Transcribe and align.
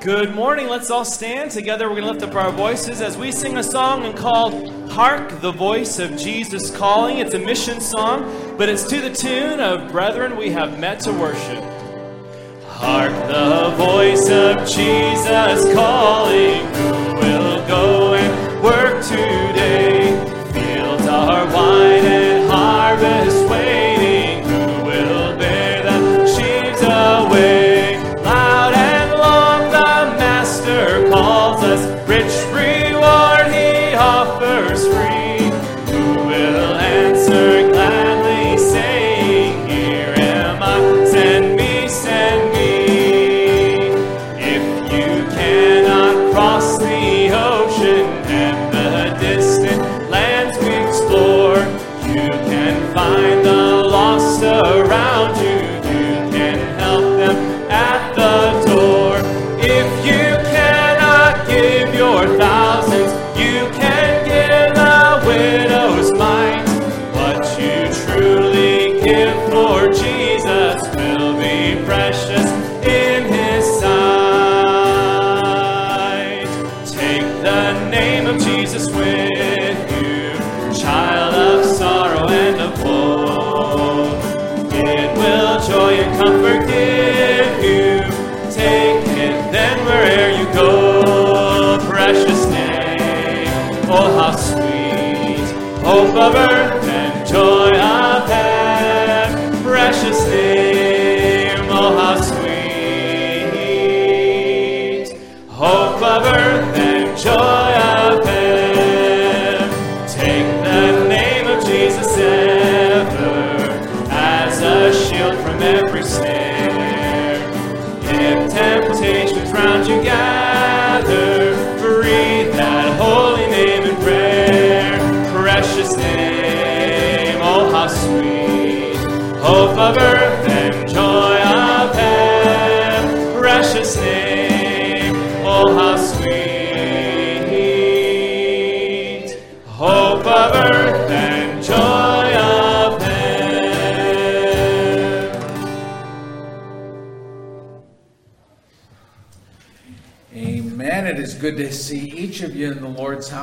Good 0.00 0.34
morning. 0.34 0.66
Let's 0.68 0.90
all 0.90 1.04
stand 1.04 1.50
together. 1.50 1.86
We're 1.86 2.00
going 2.00 2.06
to 2.06 2.12
lift 2.12 2.22
up 2.22 2.34
our 2.34 2.50
voices 2.50 3.02
as 3.02 3.18
we 3.18 3.30
sing 3.30 3.58
a 3.58 3.62
song 3.62 4.14
called 4.16 4.90
Hark 4.90 5.42
the 5.42 5.52
Voice 5.52 5.98
of 5.98 6.16
Jesus 6.16 6.74
Calling. 6.74 7.18
It's 7.18 7.34
a 7.34 7.38
mission 7.38 7.82
song, 7.82 8.56
but 8.56 8.70
it's 8.70 8.84
to 8.84 9.02
the 9.02 9.12
tune 9.12 9.60
of 9.60 9.92
Brethren, 9.92 10.38
we 10.38 10.48
have 10.52 10.80
met 10.80 11.00
to 11.00 11.12
worship. 11.12 11.62
Hark 12.66 13.12
the 13.28 13.74
voice 13.76 14.30
of 14.30 14.66
Jesus 14.66 15.74
calling. 15.74 16.69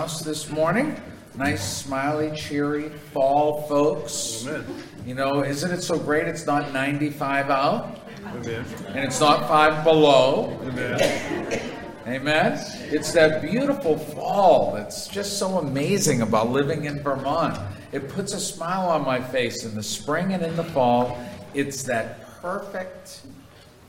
House 0.07 0.22
this 0.22 0.50
morning. 0.50 0.95
Nice, 1.35 1.84
smiley, 1.84 2.31
cheery 2.34 2.88
fall, 3.12 3.63
folks. 3.63 4.47
Amen. 4.47 4.63
You 5.06 5.16
know, 5.16 5.44
isn't 5.44 5.69
it 5.69 5.81
so 5.81 6.00
great 6.00 6.29
it's 6.29 6.45
not 6.45 6.72
95 6.72 7.50
out 7.50 8.00
Amen. 8.25 8.66
and 8.88 9.00
it's 9.00 9.19
not 9.19 9.50
5 9.50 9.84
below? 9.84 10.57
Amen. 10.63 11.62
Amen. 12.07 12.57
It's 12.90 13.12
that 13.12 13.41
beautiful 13.41 14.00
fall 14.00 14.75
that's 14.75 15.09
just 15.09 15.38
so 15.38 15.57
amazing 15.57 16.22
about 16.22 16.51
living 16.51 16.85
in 16.85 17.03
Vermont. 17.03 17.59
It 17.91 18.07
puts 18.07 18.34
a 18.34 18.39
smile 18.39 18.88
on 18.88 19.03
my 19.03 19.19
face 19.19 19.66
in 19.66 19.75
the 19.75 19.84
spring 19.84 20.31
and 20.31 20.41
in 20.41 20.56
the 20.56 20.63
fall. 20.63 21.19
It's 21.53 21.84
that 21.84 22.22
perfect 22.41 23.24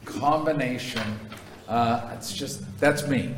combination. 0.05 1.17
Uh, 1.69 2.11
it's 2.17 2.33
just, 2.33 2.65
that's 2.81 3.07
me. 3.07 3.37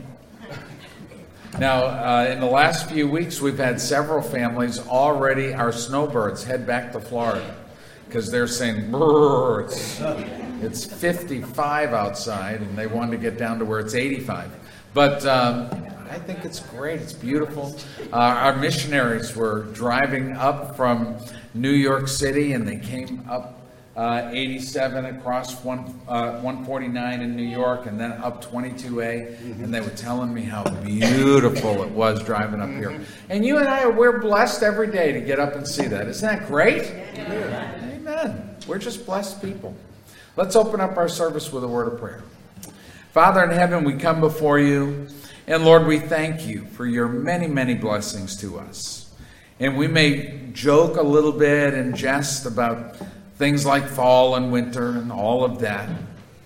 Now, 1.58 1.84
uh, 1.84 2.28
in 2.30 2.40
the 2.40 2.46
last 2.46 2.88
few 2.88 3.08
weeks, 3.08 3.40
we've 3.40 3.58
had 3.58 3.80
several 3.80 4.22
families 4.22 4.78
already, 4.78 5.52
our 5.52 5.72
snowbirds, 5.72 6.44
head 6.44 6.66
back 6.66 6.92
to 6.92 7.00
Florida 7.00 7.56
because 8.06 8.30
they're 8.30 8.46
saying, 8.46 8.90
"Brrr, 8.90 9.64
it's, 9.64 10.00
it's 10.62 10.84
55 10.84 11.92
outside, 11.92 12.60
and 12.60 12.76
they 12.76 12.86
wanted 12.86 13.12
to 13.12 13.16
get 13.18 13.38
down 13.38 13.58
to 13.58 13.64
where 13.64 13.80
it's 13.80 13.94
85. 13.94 14.50
But 14.94 15.24
um, 15.26 15.68
I 16.10 16.18
think 16.18 16.44
it's 16.44 16.60
great. 16.60 17.00
It's 17.00 17.12
beautiful. 17.12 17.76
Uh, 18.12 18.16
our 18.16 18.56
missionaries 18.56 19.36
were 19.36 19.64
driving 19.72 20.36
up 20.36 20.76
from 20.76 21.16
New 21.54 21.70
York 21.70 22.08
City, 22.08 22.52
and 22.52 22.66
they 22.66 22.78
came 22.78 23.24
up 23.28 23.59
uh, 23.96 24.30
87 24.32 25.04
across 25.04 25.64
one, 25.64 25.80
uh, 26.06 26.40
149 26.40 27.20
in 27.20 27.36
New 27.36 27.42
York, 27.42 27.86
and 27.86 27.98
then 27.98 28.12
up 28.12 28.44
22A, 28.44 29.40
and 29.62 29.74
they 29.74 29.80
were 29.80 29.90
telling 29.90 30.32
me 30.32 30.42
how 30.42 30.62
beautiful 30.82 31.82
it 31.82 31.90
was 31.90 32.22
driving 32.22 32.60
up 32.60 32.70
here. 32.70 33.00
And 33.28 33.44
you 33.44 33.58
and 33.58 33.68
I, 33.68 33.86
we're 33.88 34.20
blessed 34.20 34.62
every 34.62 34.90
day 34.90 35.12
to 35.12 35.20
get 35.20 35.40
up 35.40 35.54
and 35.54 35.66
see 35.66 35.86
that. 35.88 36.06
Isn't 36.06 36.28
that 36.28 36.46
great? 36.46 36.84
Amen. 37.18 38.56
We're 38.66 38.78
just 38.78 39.04
blessed 39.04 39.42
people. 39.42 39.74
Let's 40.36 40.54
open 40.54 40.80
up 40.80 40.96
our 40.96 41.08
service 41.08 41.52
with 41.52 41.64
a 41.64 41.68
word 41.68 41.92
of 41.92 41.98
prayer. 41.98 42.22
Father 43.12 43.42
in 43.42 43.50
heaven, 43.50 43.82
we 43.82 43.94
come 43.94 44.20
before 44.20 44.60
you, 44.60 45.08
and 45.48 45.64
Lord, 45.64 45.86
we 45.86 45.98
thank 45.98 46.46
you 46.46 46.64
for 46.66 46.86
your 46.86 47.08
many, 47.08 47.48
many 47.48 47.74
blessings 47.74 48.36
to 48.36 48.60
us. 48.60 49.12
And 49.58 49.76
we 49.76 49.88
may 49.88 50.40
joke 50.52 50.96
a 50.96 51.02
little 51.02 51.32
bit 51.32 51.74
and 51.74 51.94
jest 51.94 52.46
about 52.46 52.96
things 53.40 53.64
like 53.64 53.88
fall 53.88 54.34
and 54.34 54.52
winter 54.52 54.90
and 54.90 55.10
all 55.10 55.44
of 55.44 55.60
that. 55.60 55.88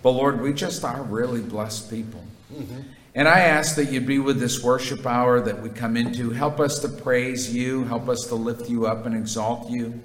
But 0.01 0.11
Lord, 0.11 0.41
we 0.41 0.53
just 0.53 0.85
are 0.85 1.03
really 1.03 1.41
blessed 1.41 1.91
people. 1.91 2.23
Mm-hmm. 2.55 2.83
And 3.17 3.27
I 3.27 3.41
ask 3.41 3.75
that 3.75 3.91
you 3.91 4.01
be 4.01 4.21
with 4.21 4.39
this 4.39 4.63
worship 4.63 5.05
hour 5.05 5.41
that 5.41 5.61
we 5.61 5.71
come 5.71 5.97
into. 5.97 6.31
Help 6.31 6.61
us 6.61 6.79
to 6.79 6.89
praise 6.89 7.53
you, 7.53 7.83
help 7.83 8.09
us 8.09 8.29
to 8.29 8.37
lift 8.37 8.71
you 8.71 8.87
up 8.87 9.07
and 9.07 9.17
exalt 9.17 9.69
you. 9.69 10.01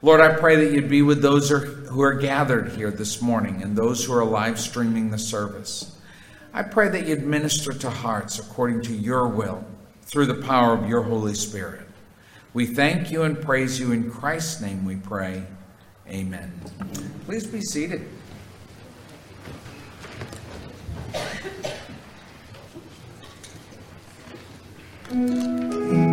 Lord, 0.00 0.22
I 0.22 0.34
pray 0.34 0.56
that 0.56 0.72
you'd 0.72 0.88
be 0.88 1.02
with 1.02 1.20
those 1.20 1.50
who 1.50 2.00
are 2.00 2.14
gathered 2.14 2.72
here 2.72 2.90
this 2.90 3.20
morning 3.20 3.62
and 3.62 3.76
those 3.76 4.02
who 4.02 4.14
are 4.14 4.24
live 4.24 4.58
streaming 4.58 5.10
the 5.10 5.18
service. 5.18 5.98
I 6.54 6.62
pray 6.62 6.88
that 6.88 7.06
you'd 7.06 7.26
minister 7.26 7.74
to 7.74 7.90
hearts 7.90 8.38
according 8.38 8.80
to 8.82 8.94
your 8.94 9.28
will 9.28 9.66
through 10.00 10.26
the 10.26 10.46
power 10.46 10.72
of 10.72 10.88
your 10.88 11.02
Holy 11.02 11.34
Spirit. 11.34 11.86
We 12.54 12.64
thank 12.64 13.10
you 13.10 13.24
and 13.24 13.38
praise 13.38 13.78
you 13.78 13.92
in 13.92 14.10
Christ's 14.10 14.62
name 14.62 14.86
we 14.86 14.96
pray. 14.96 15.42
Amen. 16.08 16.52
Please 17.26 17.46
be 17.46 17.60
seated. 17.60 18.08
Said 25.08 26.05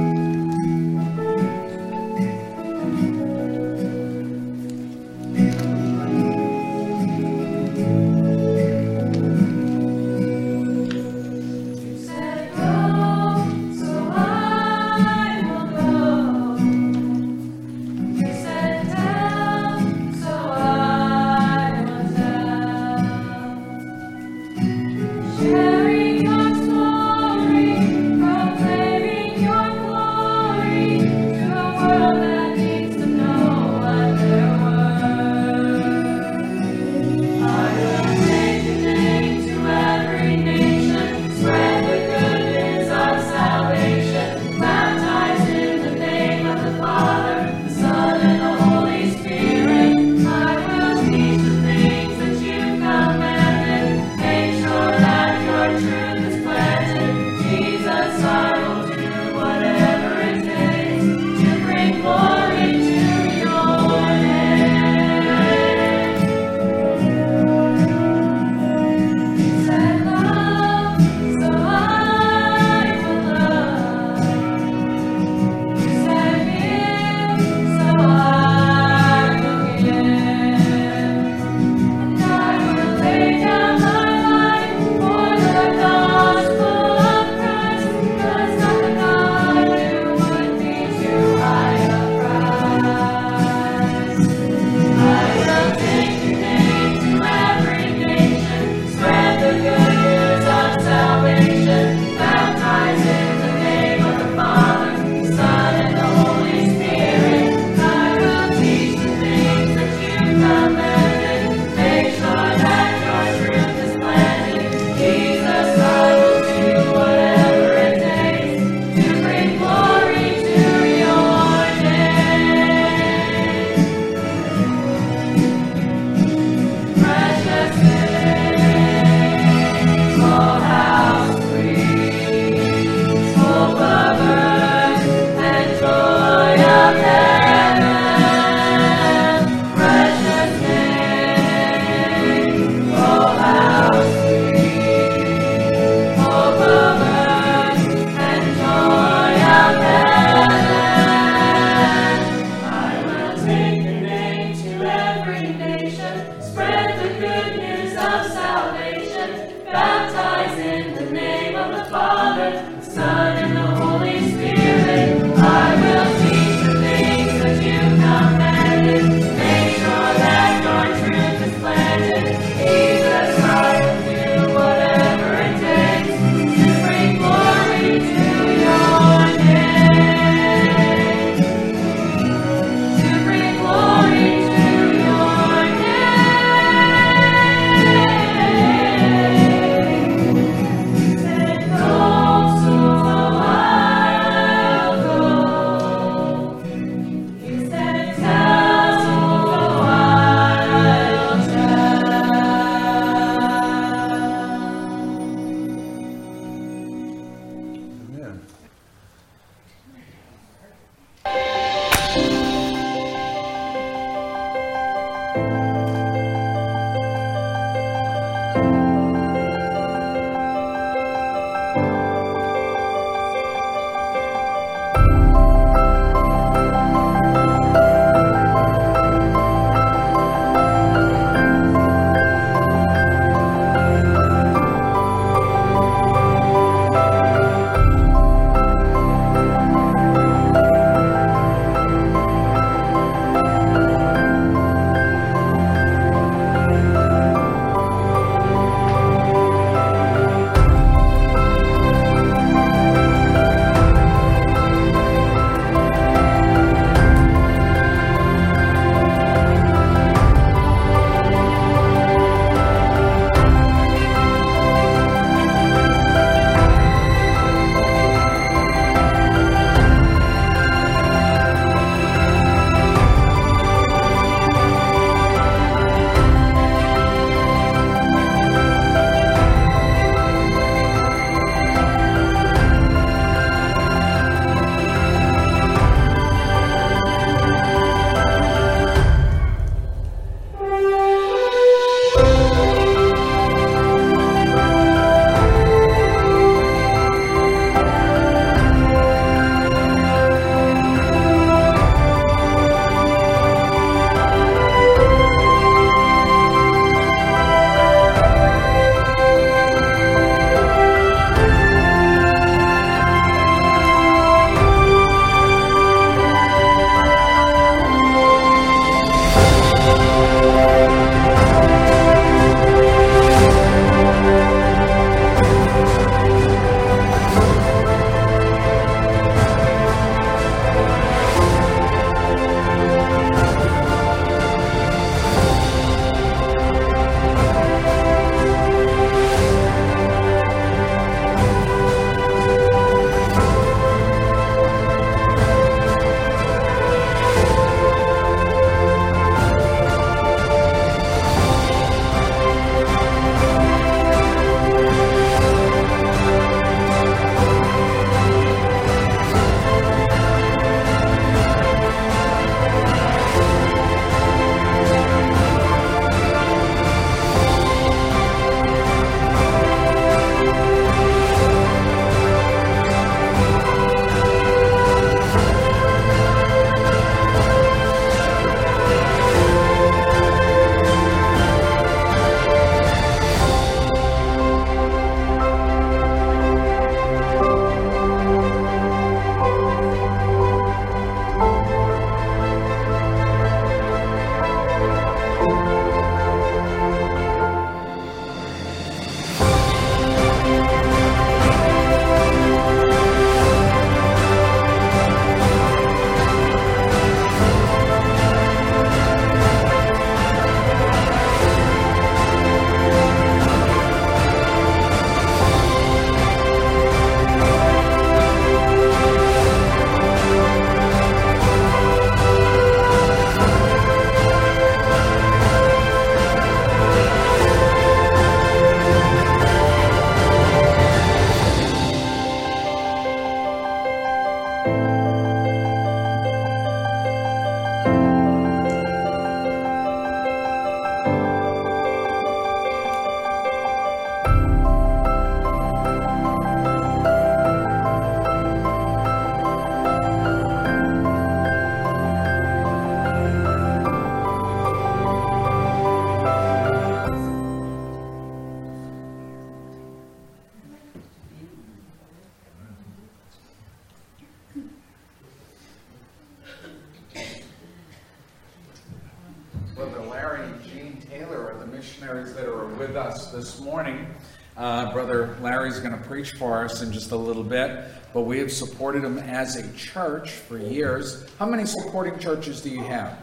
bit, 477.54 477.86
but 478.14 478.22
we 478.22 478.40
have 478.40 478.52
supported 478.52 479.04
them 479.04 479.20
as 479.20 479.56
a 479.56 479.74
church 479.74 480.32
for 480.32 480.58
years. 480.58 481.26
How 481.38 481.46
many 481.46 481.66
supporting 481.66 482.18
churches 482.20 482.62
do 482.62 482.70
you 482.70 482.84
have? 482.84 483.18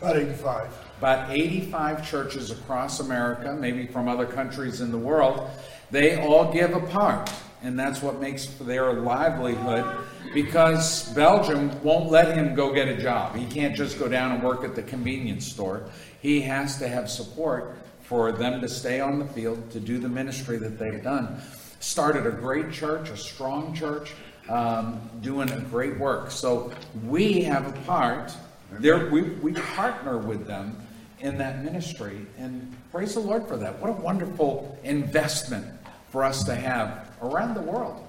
About 0.00 0.16
85. 0.16 0.78
About 0.98 1.30
85 1.30 2.08
churches 2.08 2.50
across 2.52 3.00
America, 3.00 3.52
maybe 3.58 3.86
from 3.86 4.08
other 4.08 4.24
countries 4.24 4.80
in 4.80 4.92
the 4.92 4.98
world. 4.98 5.50
They 5.90 6.24
all 6.24 6.52
give 6.52 6.74
a 6.74 6.80
part, 6.80 7.30
and 7.62 7.78
that's 7.78 8.00
what 8.02 8.20
makes 8.20 8.46
for 8.46 8.64
their 8.64 8.92
livelihood 8.92 9.84
because 10.32 11.12
Belgium 11.14 11.82
won't 11.82 12.08
let 12.08 12.36
him 12.36 12.54
go 12.54 12.72
get 12.72 12.86
a 12.86 12.96
job. 12.96 13.34
He 13.34 13.46
can't 13.46 13.74
just 13.74 13.98
go 13.98 14.08
down 14.08 14.30
and 14.32 14.42
work 14.42 14.62
at 14.62 14.76
the 14.76 14.82
convenience 14.82 15.50
store. 15.50 15.90
He 16.22 16.40
has 16.42 16.78
to 16.78 16.88
have 16.88 17.10
support 17.10 17.76
for 18.02 18.30
them 18.30 18.60
to 18.60 18.68
stay 18.68 19.00
on 19.00 19.18
the 19.18 19.24
field 19.26 19.70
to 19.72 19.80
do 19.80 19.98
the 19.98 20.08
ministry 20.08 20.56
that 20.58 20.78
they've 20.78 21.02
done. 21.02 21.40
Started 21.80 22.26
a 22.26 22.30
great 22.30 22.70
church, 22.70 23.10
a 23.10 23.16
strong 23.16 23.74
church, 23.74 24.12
um, 24.48 25.00
doing 25.20 25.50
a 25.50 25.58
great 25.60 25.98
work. 25.98 26.30
So 26.30 26.72
we 27.06 27.42
have 27.42 27.66
a 27.66 27.80
part. 27.82 28.32
There, 28.70 29.10
we, 29.10 29.22
we 29.22 29.52
partner 29.52 30.18
with 30.18 30.46
them 30.46 30.76
in 31.20 31.36
that 31.38 31.64
ministry, 31.64 32.26
and 32.38 32.74
praise 32.92 33.14
the 33.14 33.20
Lord 33.20 33.46
for 33.46 33.56
that. 33.56 33.78
What 33.78 33.90
a 33.90 33.94
wonderful 33.94 34.78
investment 34.84 35.66
for 36.10 36.24
us 36.24 36.44
to 36.44 36.54
have 36.54 37.10
around 37.22 37.54
the 37.54 37.62
world. 37.62 38.06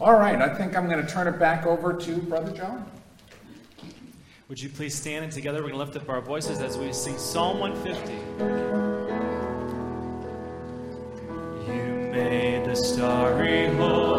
All 0.00 0.14
right, 0.14 0.40
I 0.40 0.54
think 0.54 0.76
I'm 0.76 0.88
going 0.88 1.04
to 1.04 1.10
turn 1.10 1.26
it 1.26 1.38
back 1.38 1.66
over 1.66 1.94
to 1.94 2.16
Brother 2.18 2.52
John. 2.52 2.90
Would 4.48 4.60
you 4.60 4.68
please 4.68 4.94
stand 4.94 5.24
and 5.24 5.32
together 5.32 5.58
we're 5.58 5.70
going 5.70 5.80
to 5.80 5.84
lift 5.84 5.96
up 5.96 6.08
our 6.08 6.20
voices 6.20 6.60
as 6.60 6.78
we 6.78 6.92
sing 6.92 7.18
Psalm 7.18 7.58
150. 7.58 8.85
Starry 12.96 13.76
host, 13.76 14.15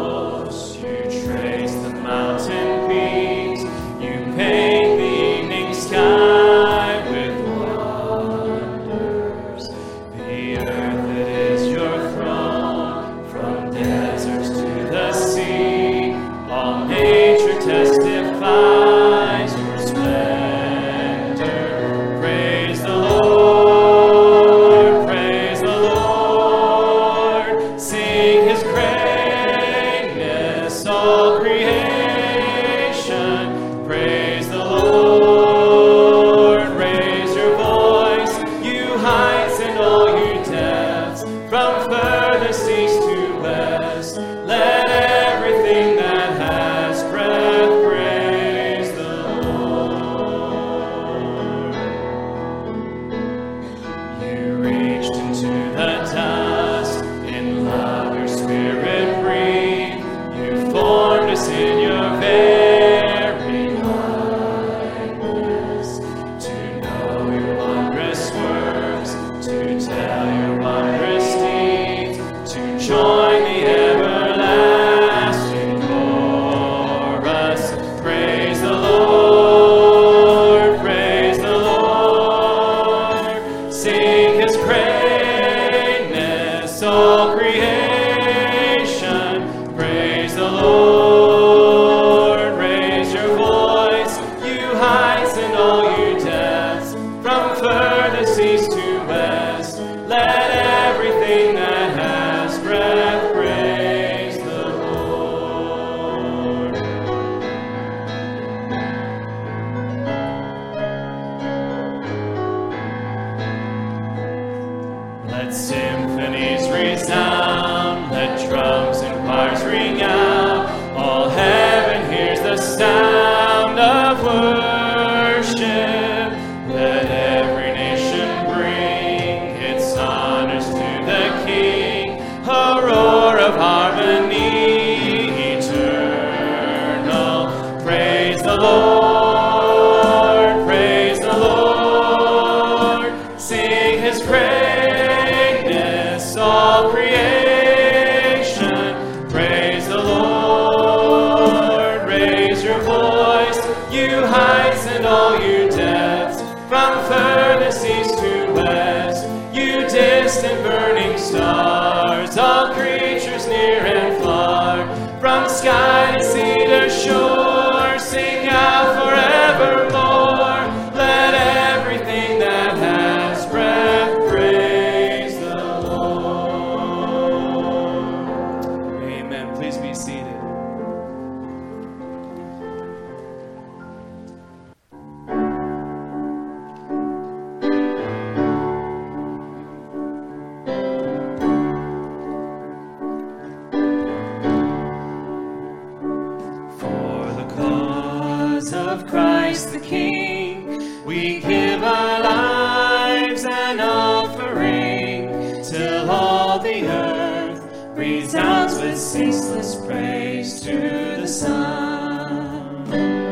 resounds 207.98 208.78
with 208.78 208.96
ceaseless 208.96 209.74
praise 209.84 210.60
to 210.60 211.16
the 211.20 211.26
Son. 211.26 213.27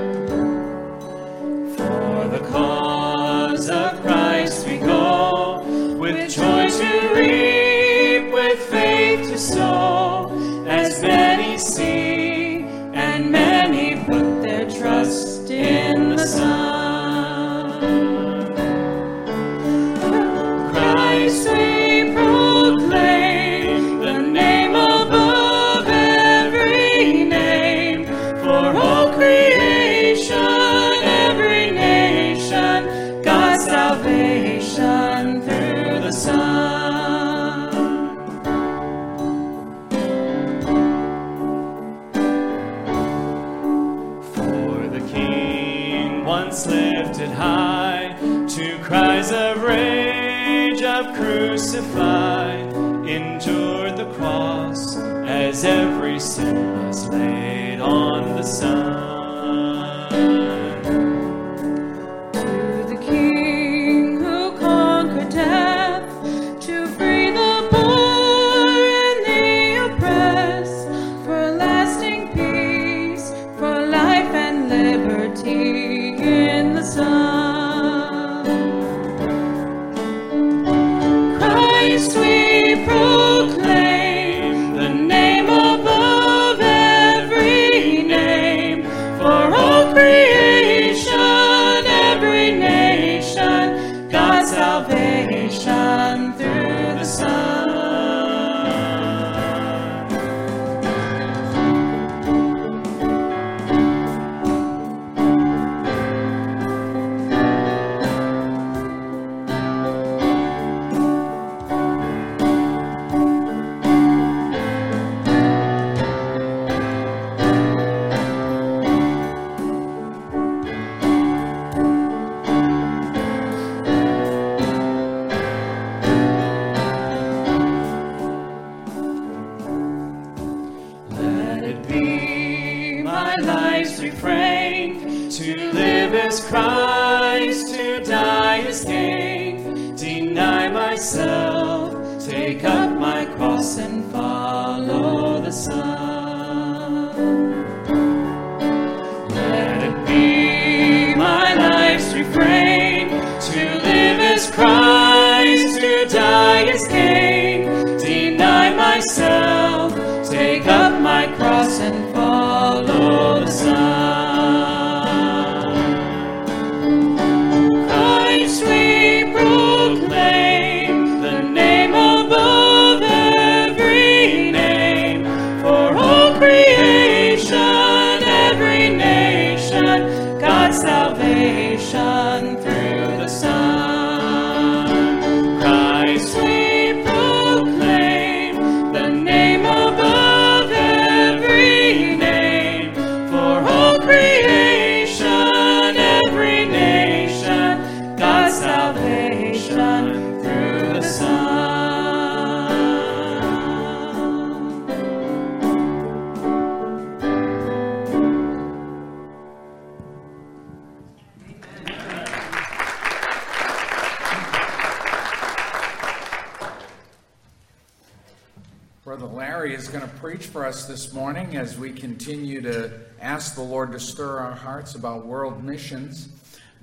For 220.47 220.65
us 220.65 220.87
this 220.87 221.13
morning 221.13 221.57
as 221.57 221.79
we 221.79 221.91
continue 221.91 222.61
to 222.61 222.91
ask 223.21 223.55
the 223.55 223.63
Lord 223.63 223.93
to 223.93 224.01
stir 224.01 224.39
our 224.39 224.55
hearts 224.55 224.95
about 224.95 225.27
world 225.27 225.65
missions. 225.65 226.29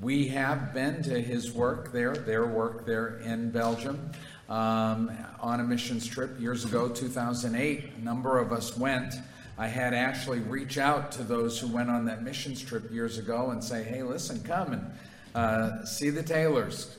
We 0.02 0.28
have 0.30 0.74
been 0.74 1.02
to 1.04 1.22
his 1.22 1.52
work 1.54 1.92
there, 1.92 2.16
their 2.16 2.46
work 2.46 2.86
there 2.86 3.20
in 3.20 3.52
Belgium, 3.52 4.12
um, 4.50 5.12
on 5.40 5.60
a 5.60 5.64
missions 5.64 6.06
trip 6.06 6.40
years 6.40 6.66
ago, 6.66 6.90
2008. 6.90 7.92
A 7.98 8.04
number 8.04 8.40
of 8.40 8.52
us 8.52 8.78
went. 8.78 9.14
I 9.58 9.68
had 9.68 9.94
Ashley 9.94 10.40
reach 10.40 10.78
out 10.78 11.12
to 11.14 11.24
those 11.24 11.60
who 11.60 11.68
went 11.68 11.90
on 11.90 12.06
that 12.06 12.24
missions 12.24 12.62
trip 12.62 12.92
years 12.92 13.18
ago 13.18 13.52
and 13.52 13.64
say, 13.64 13.84
hey, 13.84 14.04
listen, 14.04 14.44
come 14.44 14.74
and 14.74 14.92
uh, 15.36 15.86
see 15.86 16.10
the 16.10 16.24
Taylors. 16.24 16.98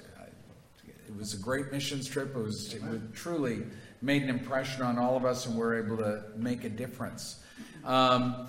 It 0.87 1.17
was 1.17 1.35
a 1.35 1.39
great 1.39 1.73
missions 1.73 2.09
trip. 2.09 2.35
It 2.35 2.43
was, 2.43 2.75
it 2.75 2.83
was 2.83 3.01
truly 3.13 3.65
made 4.05 4.23
an 4.23 4.29
impression 4.29 4.83
on 4.83 4.99
all 4.99 5.17
of 5.17 5.25
us, 5.25 5.47
and 5.47 5.57
we're 5.57 5.83
able 5.83 5.97
to 5.97 6.23
make 6.37 6.65
a 6.65 6.69
difference. 6.69 7.41
Um, 7.85 8.47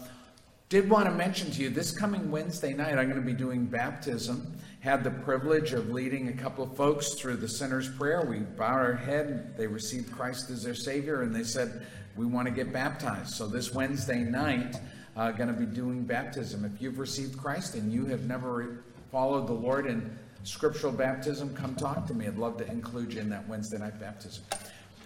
did 0.68 0.90
want 0.90 1.06
to 1.06 1.12
mention 1.12 1.50
to 1.52 1.62
you 1.62 1.70
this 1.70 1.98
coming 1.98 2.30
Wednesday 2.30 2.74
night, 2.74 2.98
I'm 2.98 3.10
going 3.10 3.22
to 3.22 3.26
be 3.26 3.34
doing 3.34 3.66
baptism. 3.66 4.54
Had 4.82 5.04
the 5.04 5.12
privilege 5.12 5.74
of 5.74 5.90
leading 5.90 6.28
a 6.28 6.34
couple 6.34 6.64
of 6.64 6.76
folks 6.76 7.14
through 7.14 7.38
the 7.38 7.48
sinner's 7.48 7.90
prayer. 7.90 8.26
We 8.26 8.40
bowed 8.40 8.74
our 8.74 8.94
head, 8.94 9.58
they 9.58 9.68
received 9.68 10.12
Christ 10.12 10.50
as 10.50 10.64
their 10.64 10.76
Savior, 10.76 11.22
and 11.22 11.34
they 11.34 11.44
said, 11.44 11.86
We 12.16 12.26
want 12.26 12.48
to 12.48 12.54
get 12.54 12.74
baptized. 12.74 13.34
So 13.34 13.48
this 13.48 13.74
Wednesday 13.74 14.20
night, 14.20 14.76
uh, 15.16 15.32
going 15.32 15.48
to 15.48 15.60
be 15.60 15.66
doing 15.66 16.04
baptism. 16.04 16.66
If 16.66 16.82
you've 16.82 17.00
received 17.00 17.38
Christ 17.38 17.76
and 17.76 17.92
you 17.92 18.06
have 18.08 18.26
never 18.26 18.84
followed 19.12 19.48
the 19.48 19.54
Lord 19.54 19.86
in 19.86 20.18
scriptural 20.44 20.92
baptism, 20.92 21.56
come 21.56 21.76
talk 21.76 22.06
to 22.08 22.14
me. 22.14 22.28
I'd 22.28 22.38
love 22.38 22.58
to 22.58 22.70
include 22.70 23.14
you 23.14 23.22
in 23.22 23.30
that 23.30 23.48
Wednesday 23.48 23.78
night 23.78 24.00
baptism. 24.00 24.44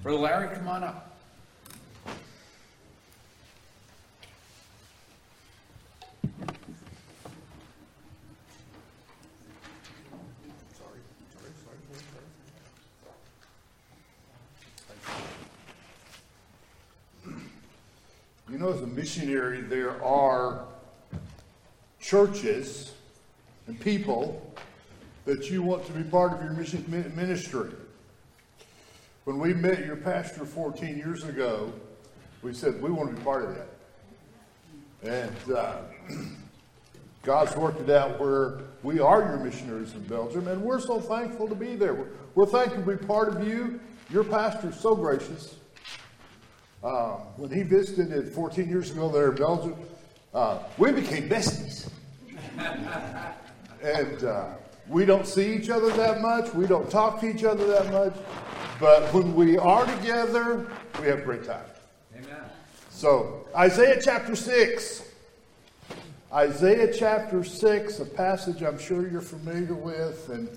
Brother 0.02 0.20
Larry, 0.20 0.56
come 0.56 0.68
on 0.70 0.84
up. 0.84 1.06
You 18.50 18.58
know, 18.58 18.72
as 18.72 18.82
a 18.82 18.88
missionary, 18.88 19.62
there 19.62 20.02
are 20.04 20.66
churches 22.00 22.94
and 23.68 23.78
people 23.80 24.56
that 25.26 25.52
you 25.52 25.62
want 25.62 25.86
to 25.88 25.92
be 25.92 26.04
part 26.04 26.32
of 26.32 26.42
your 26.42 26.54
mission 26.54 26.86
ministry. 27.16 27.70
When 29.26 29.38
we 29.38 29.54
met 29.54 29.86
your 29.86 29.98
pastor 29.98 30.46
14 30.46 30.98
years 30.98 31.24
ago, 31.24 31.74
we 32.42 32.54
said 32.54 32.82
we 32.82 32.90
want 32.90 33.10
to 33.10 33.16
be 33.16 33.22
part 33.22 33.44
of 33.44 33.56
that. 33.56 33.68
And 35.04 35.56
uh, 35.56 35.78
God's 37.24 37.56
worked 37.56 37.82
it 37.82 37.90
out 37.90 38.20
where 38.20 38.62
we 38.82 39.00
are 39.00 39.22
your 39.22 39.38
missionaries 39.38 39.94
in 39.94 40.04
Belgium, 40.04 40.48
and 40.48 40.62
we're 40.62 40.80
so 40.80 41.02
thankful 41.02 41.48
to 41.48 41.56
be 41.56 41.76
there. 41.76 41.94
We're, 41.94 42.08
we're 42.36 42.46
thankful 42.46 42.84
to 42.84 42.98
be 42.98 43.06
part 43.06 43.36
of 43.36 43.46
you. 43.46 43.80
Your 44.10 44.24
pastor's 44.24 44.80
so 44.80 44.96
gracious. 44.96 45.56
Uh, 46.82 47.18
when 47.36 47.52
he 47.52 47.62
visited 47.62 48.12
it 48.12 48.34
14 48.34 48.70
years 48.70 48.90
ago 48.92 49.10
there 49.10 49.32
in 49.32 49.36
Belgium, 49.36 49.76
uh, 50.34 50.60
we 50.78 50.94
became 50.94 51.28
besties. 51.28 51.90
and 53.84 54.24
uh, 54.24 54.46
we 54.88 55.06
don't 55.06 55.28
see 55.28 55.54
each 55.54 55.70
other 55.70 55.90
that 55.92 56.22
much. 56.22 56.54
We 56.54 56.68
don't 56.68 56.90
talk 56.90 57.20
to 57.20 57.30
each 57.30 57.44
other 57.44 57.68
that 57.68 57.92
much. 57.92 58.14
But 58.80 59.14
when 59.14 59.36
we 59.36 59.58
are 59.58 59.86
together, 59.86 60.66
we 61.02 61.08
have 61.08 61.20
a 61.20 61.24
great 61.24 61.44
time. 61.44 61.66
Amen. 62.16 62.44
So, 62.90 63.46
Isaiah 63.54 64.00
chapter 64.02 64.38
6. 64.38 65.04
Isaiah 66.32 66.94
chapter 66.94 67.44
6, 67.44 68.00
a 68.00 68.06
passage 68.06 68.62
I'm 68.62 68.78
sure 68.78 69.08
you're 69.08 69.20
familiar 69.20 69.74
with, 69.74 70.30
and 70.30 70.48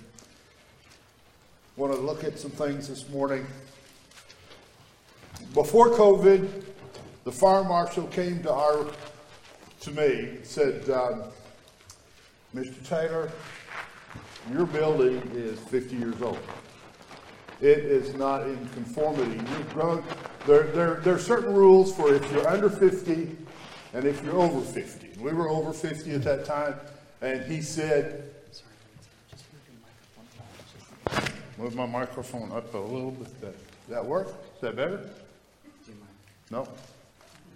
want 1.76 1.92
to 1.94 1.98
look 1.98 2.22
at 2.22 2.38
some 2.38 2.50
things 2.50 2.88
this 2.88 3.08
morning. 3.08 3.44
Before 5.54 5.88
COVID, 5.88 6.64
the 7.24 7.32
fire 7.32 7.64
marshal 7.64 8.06
came 8.08 8.42
to 8.42 8.52
our 8.52 8.87
to 9.80 9.90
me 9.90 10.28
and 10.28 10.46
said, 10.46 10.88
um, 10.90 11.24
Mr. 12.54 12.87
Taylor, 12.88 13.32
your 14.52 14.66
building 14.66 15.20
is 15.35 15.58
50 15.58 15.96
years 15.96 16.22
old. 16.22 16.38
It 17.62 17.79
is 17.79 18.14
not 18.14 18.42
in 18.42 18.68
conformity. 18.70 19.37
You've 19.37 19.72
grown. 19.72 20.03
There, 20.48 20.64
there, 20.64 20.94
there 20.96 21.14
are 21.14 21.18
certain 21.18 21.55
rules 21.55 21.94
for 21.94 22.12
if 22.12 22.31
you're 22.33 22.48
under 22.48 22.68
50 22.68 23.37
and 23.94 24.05
if 24.05 24.25
you're 24.25 24.37
over 24.37 24.61
50. 24.61 25.20
We 25.20 25.33
were 25.33 25.48
over 25.48 25.72
50 25.72 26.12
at 26.12 26.25
that 26.25 26.44
time, 26.44 26.75
and 27.20 27.44
he 27.44 27.62
said, 27.62 28.33
sorry, 28.51 28.75
just 29.31 29.44
Move 31.57 31.77
my 31.77 31.87
microphone 31.87 32.51
up 32.51 32.75
a 32.75 32.79
little 32.79 33.12
bit. 33.12 33.40
That, 33.40 33.55
that 33.88 34.05
work? 34.05 34.27
Is 34.57 34.61
that 34.62 34.75
better? 34.75 35.09
No? 36.51 36.66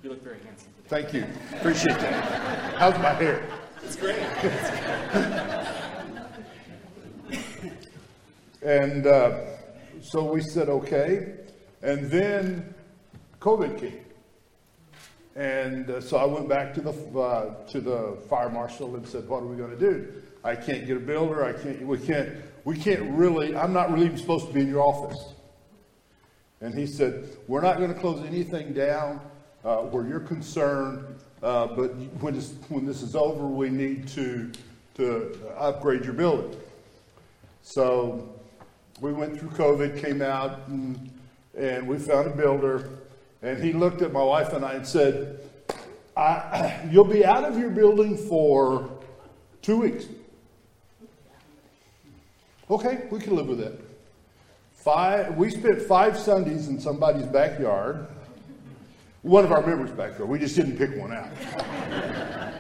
You 0.05 0.11
look 0.11 0.23
very 0.23 0.39
handsome. 0.39 0.69
Thank 0.87 1.13
you. 1.13 1.27
Appreciate 1.55 1.99
that. 1.99 2.77
How's 2.77 2.97
my 3.01 3.13
hair? 3.13 3.45
It's 3.83 3.97
great. 3.97 4.21
And 8.67 9.07
uh, 9.07 9.43
so 10.07 10.25
we 10.33 10.41
said, 10.41 10.69
okay. 10.69 11.35
And 11.83 12.09
then 12.11 12.75
COVID 13.41 13.79
came. 13.79 14.01
And 15.35 15.91
uh, 15.91 16.01
so 16.01 16.17
I 16.17 16.25
went 16.25 16.49
back 16.49 16.73
to 16.75 16.81
the, 16.81 16.93
uh, 17.19 17.67
to 17.67 17.81
the 17.81 18.17
fire 18.29 18.49
marshal 18.49 18.95
and 18.97 19.07
said, 19.07 19.29
what 19.29 19.43
are 19.43 19.47
we 19.47 19.57
going 19.57 19.77
to 19.77 19.79
do? 19.79 20.13
I 20.45 20.55
can't 20.55 20.87
get 20.87 20.97
a 20.97 21.01
builder. 21.01 21.45
I 21.45 21.53
can't, 21.53 21.83
we 21.83 21.99
can't, 21.99 22.31
we 22.65 22.79
can't 22.79 23.03
really, 23.11 23.57
I'm 23.57 23.73
not 23.73 23.93
really 23.93 24.07
even 24.07 24.17
supposed 24.17 24.47
to 24.47 24.53
be 24.53 24.61
in 24.61 24.69
your 24.69 24.83
office. 24.83 25.35
And 26.61 26.73
he 26.73 26.87
said, 26.87 27.29
we're 27.49 27.61
not 27.61 27.79
going 27.79 27.93
to 27.93 27.99
close 27.99 28.25
anything 28.25 28.73
down 28.73 29.21
uh, 29.65 29.79
where 29.79 30.07
you're 30.07 30.21
concerned, 30.21 31.05
uh, 31.43 31.67
but 31.67 31.95
when 32.21 32.35
this, 32.35 32.55
when 32.69 32.87
this 32.87 33.03
is 33.03 33.17
over, 33.17 33.47
we 33.47 33.69
need 33.69 34.09
to, 34.09 34.53
to 34.95 35.39
upgrade 35.59 36.05
your 36.05 36.15
building. 36.15 36.57
So 37.63 38.36
we 39.01 39.13
went 39.13 39.39
through 39.39 39.51
COVID, 39.51 40.01
came 40.01 40.23
out, 40.23 40.67
and, 40.69 41.11
and 41.57 41.87
we 41.87 41.99
found 41.99 42.29
a 42.29 42.37
builder. 42.37 42.91
And 43.43 43.63
he 43.63 43.73
looked 43.73 44.03
at 44.03 44.13
my 44.13 44.23
wife 44.23 44.53
and 44.53 44.65
I 44.65 44.75
and 44.75 44.87
said, 44.87 45.41
I, 46.17 46.81
You'll 46.91 47.05
be 47.05 47.25
out 47.25 47.45
of 47.45 47.59
your 47.59 47.71
building 47.71 48.17
for 48.17 48.91
two 49.61 49.77
weeks. 49.77 50.07
Okay, 52.71 53.07
we 53.11 53.21
can 53.21 53.37
live 53.37 53.47
with 53.47 53.59
that. 53.59 53.79
Five, 54.73 55.37
we 55.37 55.51
spent 55.51 55.83
five 55.83 56.19
Sundays 56.19 56.69
in 56.69 56.81
somebody's 56.81 57.27
backyard. 57.27 58.07
One 59.23 59.45
of 59.45 59.53
our 59.53 59.65
members' 59.65 59.91
backyard. 59.91 60.29
We 60.29 60.39
just 60.39 60.57
didn't 60.57 60.77
pick 60.77 60.97
one 60.97 61.13
out. 61.13 61.29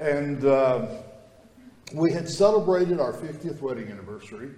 and 0.00 0.44
uh, 0.44 0.86
we 1.94 2.12
had 2.12 2.28
celebrated 2.28 3.00
our 3.00 3.12
50th 3.12 3.60
wedding 3.60 3.90
anniversary. 3.90 4.50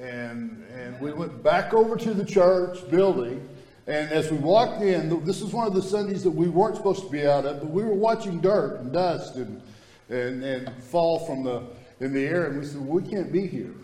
And, 0.00 0.64
and 0.72 0.98
we 0.98 1.12
went 1.12 1.42
back 1.42 1.74
over 1.74 1.94
to 1.96 2.14
the 2.14 2.24
church 2.24 2.88
building. 2.90 3.46
And 3.86 4.10
as 4.10 4.30
we 4.30 4.38
walked 4.38 4.82
in, 4.82 5.24
this 5.24 5.42
is 5.42 5.52
one 5.52 5.66
of 5.66 5.74
the 5.74 5.82
Sundays 5.82 6.22
that 6.24 6.30
we 6.30 6.48
weren't 6.48 6.76
supposed 6.76 7.02
to 7.02 7.10
be 7.10 7.26
out 7.26 7.44
of, 7.44 7.60
but 7.60 7.70
we 7.70 7.82
were 7.82 7.94
watching 7.94 8.40
dirt 8.40 8.80
and 8.80 8.92
dust 8.92 9.36
and, 9.36 9.60
and, 10.08 10.42
and 10.42 10.82
fall 10.84 11.18
from 11.26 11.44
the, 11.44 11.64
in 12.00 12.14
the 12.14 12.24
air. 12.24 12.46
And 12.46 12.60
we 12.60 12.64
said, 12.64 12.80
well, 12.80 13.00
we 13.00 13.10
can't 13.10 13.30
be 13.30 13.46
here. 13.46 13.74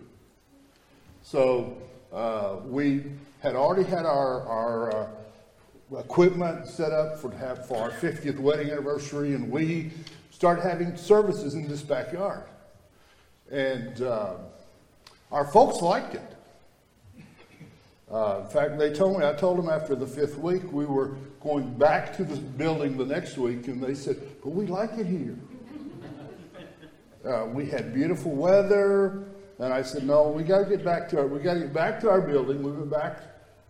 So 1.22 1.76
uh, 2.12 2.61
we 2.64 3.05
had 3.40 3.55
already 3.55 3.88
had 3.88 4.07
our, 4.07 4.42
our 4.48 4.96
uh, 4.96 5.98
equipment 5.98 6.66
set 6.66 6.92
up 6.92 7.18
for, 7.18 7.31
have, 7.33 7.66
for 7.66 7.76
our 7.76 7.90
50th 7.90 8.38
wedding 8.38 8.70
anniversary, 8.70 9.35
and 9.35 9.50
we 9.50 9.90
started 10.31 10.62
having 10.62 10.96
services 10.96 11.55
in 11.55 11.68
this 11.68 11.83
backyard. 11.83 12.44
And 13.50 14.00
uh, 14.00 14.35
our 15.32 15.46
folks 15.46 15.82
liked 15.82 16.14
it. 16.14 16.36
Uh, 18.10 18.42
in 18.44 18.48
fact, 18.48 18.78
they 18.78 18.92
told 18.92 19.18
me, 19.18 19.26
I 19.26 19.32
told 19.32 19.58
them 19.58 19.68
after 19.68 19.96
the 19.96 20.06
fifth 20.06 20.38
week, 20.38 20.62
we 20.72 20.86
were 20.86 21.16
going 21.40 21.74
back 21.74 22.16
to 22.16 22.24
the 22.24 22.36
building 22.36 22.96
the 22.96 23.04
next 23.04 23.36
week, 23.36 23.66
and 23.66 23.82
they 23.82 23.94
said, 23.94 24.16
But 24.42 24.50
we 24.50 24.66
like 24.66 24.92
it 24.96 25.06
here. 25.06 25.36
Uh, 27.24 27.46
we 27.46 27.66
had 27.66 27.92
beautiful 27.92 28.30
weather, 28.30 29.24
and 29.58 29.72
I 29.72 29.82
said, 29.82 30.04
No, 30.04 30.28
we 30.28 30.44
got 30.44 30.60
to 30.60 30.70
get 30.70 30.84
back 30.84 31.08
to 31.10 31.18
our, 31.18 31.26
we 31.26 31.40
got 31.40 31.54
to 31.54 31.60
get 31.60 31.72
back 31.72 32.00
to 32.02 32.10
our 32.10 32.20
building. 32.20 32.62
We 32.62 32.70
went 32.70 32.90
back 32.90 33.22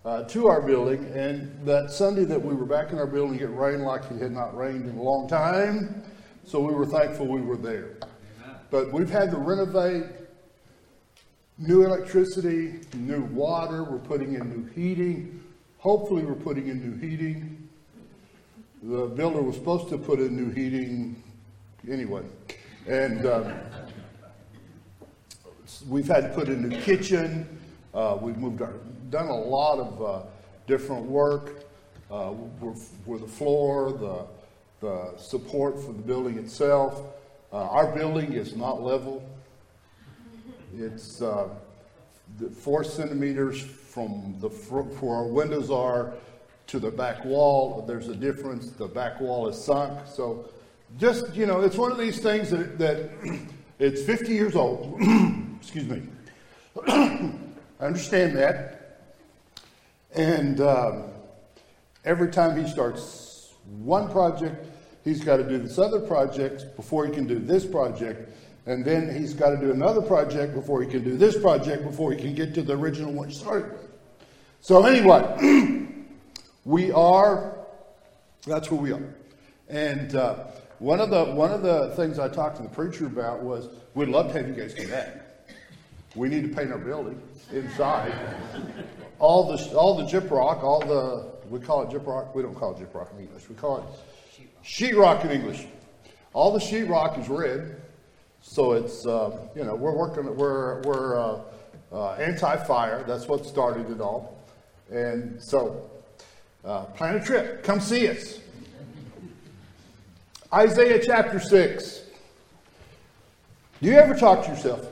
uh, 0.05 0.25
to 0.25 0.49
our 0.49 0.61
building, 0.61 1.07
and 1.15 1.67
that 1.67 1.91
Sunday 1.91 2.25
that 2.25 2.43
we 2.43 2.55
were 2.55 2.67
back 2.67 2.93
in 2.93 2.99
our 2.99 3.07
building, 3.07 3.41
it 3.41 3.47
rained 3.47 3.85
like 3.85 4.03
it 4.11 4.21
had 4.21 4.33
not 4.33 4.55
rained 4.55 4.87
in 4.87 4.99
a 4.99 5.03
long 5.03 5.29
time. 5.29 6.03
So 6.45 6.61
we 6.61 6.75
were 6.75 6.87
thankful 6.87 7.27
we 7.27 7.41
were 7.41 7.57
there. 7.57 7.97
But 8.71 8.93
we've 8.93 9.11
had 9.11 9.31
to 9.31 9.39
renovate 9.39 10.05
new 11.59 11.85
electricity, 11.85 12.81
new 12.95 13.23
water. 13.23 13.85
We're 13.85 13.99
putting 13.99 14.35
in 14.35 14.51
new 14.51 14.67
heating. 14.75 15.43
Hopefully, 15.79 16.25
we're 16.25 16.35
putting 16.35 16.69
in 16.69 16.91
new 16.91 16.99
heating. 16.99 17.69
The 18.83 19.07
builder 19.07 19.41
was 19.41 19.57
supposed 19.57 19.89
to 19.89 19.99
put 19.99 20.21
in 20.21 20.37
new 20.37 20.51
heating 20.51 21.23
anyway. 21.91 22.23
And 22.87 23.27
um, 23.27 23.55
we've 25.89 26.07
had 26.07 26.23
to 26.23 26.29
put 26.29 26.49
in 26.49 26.65
a 26.65 26.69
new 26.69 26.81
kitchen. 26.81 27.59
Uh, 27.95 28.19
we've 28.21 28.37
moved 28.37 28.63
our, 28.63 28.75
done 29.11 29.29
a 29.29 29.37
lot 29.37 29.79
of 29.79 30.03
uh, 30.03 30.27
different 30.67 31.07
work 31.07 31.65
uh, 32.11 32.33
with 32.61 33.21
the 33.23 33.27
floor, 33.27 33.93
the, 33.93 34.27
the 34.81 35.19
support 35.19 35.81
for 35.81 35.93
the 35.93 36.03
building 36.03 36.39
itself. 36.39 37.03
Uh, 37.53 37.57
our 37.57 37.95
building 37.97 38.33
is 38.35 38.55
not 38.55 38.83
level. 38.83 39.27
It's 40.79 41.23
uh, 41.23 41.49
four 42.59 42.85
centimeters 42.85 43.63
from 43.63 44.37
the 44.41 44.51
front, 44.51 44.93
where 45.03 45.17
our 45.17 45.27
windows 45.27 45.71
are 45.71 46.13
to 46.67 46.79
the 46.79 46.91
back 46.91 47.25
wall. 47.25 47.83
There's 47.87 48.09
a 48.09 48.15
difference. 48.15 48.71
The 48.73 48.87
back 48.87 49.19
wall 49.21 49.49
is 49.49 49.57
sunk. 49.57 50.07
So 50.07 50.51
just, 50.99 51.35
you 51.35 51.47
know, 51.47 51.63
it's 51.63 51.77
one 51.77 51.93
of 51.93 51.99
these 51.99 52.19
things 52.19 52.51
that, 52.51 52.79
that 52.79 53.11
it's 53.79 54.03
50 54.03 54.33
years 54.33 54.55
old. 54.55 55.01
Excuse 55.61 55.89
me. 55.89 56.03
I 56.87 57.33
understand 57.81 58.37
that. 58.37 59.01
And 60.15 60.61
um, 60.61 61.05
every 62.05 62.31
time 62.31 62.63
he 62.63 62.71
starts 62.71 63.55
one 63.79 64.11
project, 64.11 64.67
he's 65.05 65.25
got 65.25 65.39
to 65.39 65.49
do 65.49 65.57
this 65.57 65.79
other 65.79 66.01
project 66.01 66.77
before 66.77 67.07
he 67.07 67.13
can 67.13 67.27
do 67.27 67.39
this 67.39 67.65
project. 67.65 68.31
And 68.67 68.85
then 68.85 69.15
he's 69.15 69.33
got 69.33 69.51
to 69.51 69.57
do 69.57 69.71
another 69.71 70.03
project 70.03 70.55
before 70.55 70.83
he 70.83 70.89
can 70.89 71.05
do 71.05 71.17
this 71.17 71.39
project 71.39 71.85
before 71.85 72.13
he 72.13 72.19
can 72.21 72.35
get 72.35 72.53
to 72.55 72.63
the 72.63 72.77
original 72.77 73.13
one 73.13 73.29
he 73.29 73.35
started 73.35 73.73
with. 73.73 73.89
So, 74.61 74.85
anyway, 74.85 75.89
we 76.65 76.91
are, 76.91 77.57
that's 78.45 78.67
who 78.67 78.77
we 78.77 78.93
are. 78.93 79.15
And 79.69 80.17
uh, 80.17 80.47
one, 80.81 81.01
of 81.01 81.11
the, 81.11 81.27
one 81.27 81.53
of 81.53 81.63
the 81.63 81.95
things 81.95 82.19
I 82.19 82.29
talked 82.29 82.57
to 82.57 82.63
the 82.65 82.69
preacher 82.69 83.07
about 83.07 83.43
was 83.43 83.69
we'd 83.95 84.09
love 84.09 84.33
to 84.33 84.39
have 84.39 84.49
you 84.49 84.55
guys 84.55 84.75
come 84.75 84.91
back. 84.91 85.27
We 86.17 86.29
need 86.29 86.49
to 86.49 86.57
paint 86.57 86.73
our 86.73 86.79
building 86.79 87.21
inside. 87.53 88.13
all 89.19 89.55
the 89.55 89.77
all 89.77 89.97
the 89.97 90.05
gyprock, 90.05 90.63
all 90.63 90.81
the 90.81 91.31
we 91.49 91.61
call 91.61 91.83
it 91.83 91.91
gyprock. 91.91 92.35
We 92.35 92.43
don't 92.43 92.55
call 92.55 92.75
it 92.75 92.79
gyprock 92.79 93.13
in 93.15 93.21
English. 93.21 93.49
We 93.49 93.55
call 93.55 93.79
it 93.79 94.45
sheetrock 94.65 95.25
in 95.25 95.31
English. 95.31 95.67
All 96.33 96.53
the 96.53 96.59
sheetrock 96.59 97.21
is 97.21 97.29
red, 97.29 97.81
so 98.49 98.73
it's 98.73 99.05
uh, 99.05 99.49
you 99.55 99.65
know 99.65 99.75
we're 99.75 99.95
working 99.95 100.35
we're 100.37 100.81
we're 100.83 101.19
uh, 101.21 101.41
uh, 101.93 102.13
anti-fire. 102.13 103.05
That's 103.07 103.27
what 103.29 103.45
started 103.45 103.91
it 103.91 104.01
all, 104.01 104.41
and 104.91 105.43
so 105.43 105.91
uh, 106.65 106.85
plan 106.85 107.17
a 107.17 107.25
trip. 107.25 107.65
Come 107.65 107.81
see 107.81 108.09
us. 108.09 108.39
Isaiah 110.55 111.03
chapter 111.05 111.41
six. 111.41 112.03
Do 113.83 113.91
you 113.91 113.97
ever 113.97 114.15
talk 114.15 114.45
to 114.45 114.51
yourself? 114.53 114.87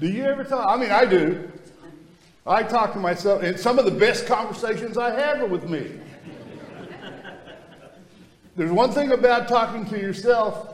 Do 0.00 0.08
you 0.08 0.24
ever 0.24 0.44
talk? 0.44 0.66
I 0.68 0.76
mean, 0.76 0.90
I 0.90 1.06
do. 1.06 1.50
I 2.46 2.62
talk 2.62 2.92
to 2.94 2.98
myself, 2.98 3.42
and 3.42 3.58
some 3.58 3.78
of 3.78 3.84
the 3.84 3.90
best 3.92 4.26
conversations 4.26 4.98
I 4.98 5.18
have 5.18 5.40
are 5.40 5.46
with 5.46 5.68
me. 5.68 5.92
There's 8.56 8.72
one 8.72 8.90
thing 8.90 9.12
about 9.12 9.48
talking 9.48 9.86
to 9.86 9.98
yourself 9.98 10.69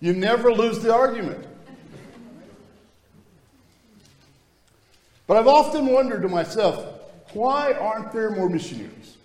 you 0.00 0.12
never 0.12 0.52
lose 0.52 0.80
the 0.80 0.92
argument. 0.92 1.46
But 5.26 5.36
I've 5.36 5.46
often 5.46 5.86
wondered 5.86 6.22
to 6.22 6.28
myself, 6.28 6.84
why 7.34 7.72
aren't 7.72 8.10
there 8.12 8.30
more 8.30 8.48
missionaries? 8.48 9.16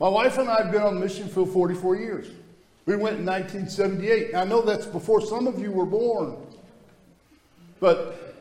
My 0.00 0.08
wife 0.08 0.38
and 0.38 0.48
I 0.48 0.62
have 0.62 0.72
been 0.72 0.82
on 0.82 0.94
the 0.94 1.00
mission 1.00 1.28
field 1.28 1.52
44 1.52 1.96
years. 1.96 2.28
We 2.86 2.96
went 2.96 3.18
in 3.18 3.26
1978. 3.26 4.34
I 4.34 4.44
know 4.44 4.62
that's 4.62 4.86
before 4.86 5.20
some 5.20 5.46
of 5.46 5.60
you 5.60 5.70
were 5.70 5.86
born. 5.86 6.36
But, 7.80 8.36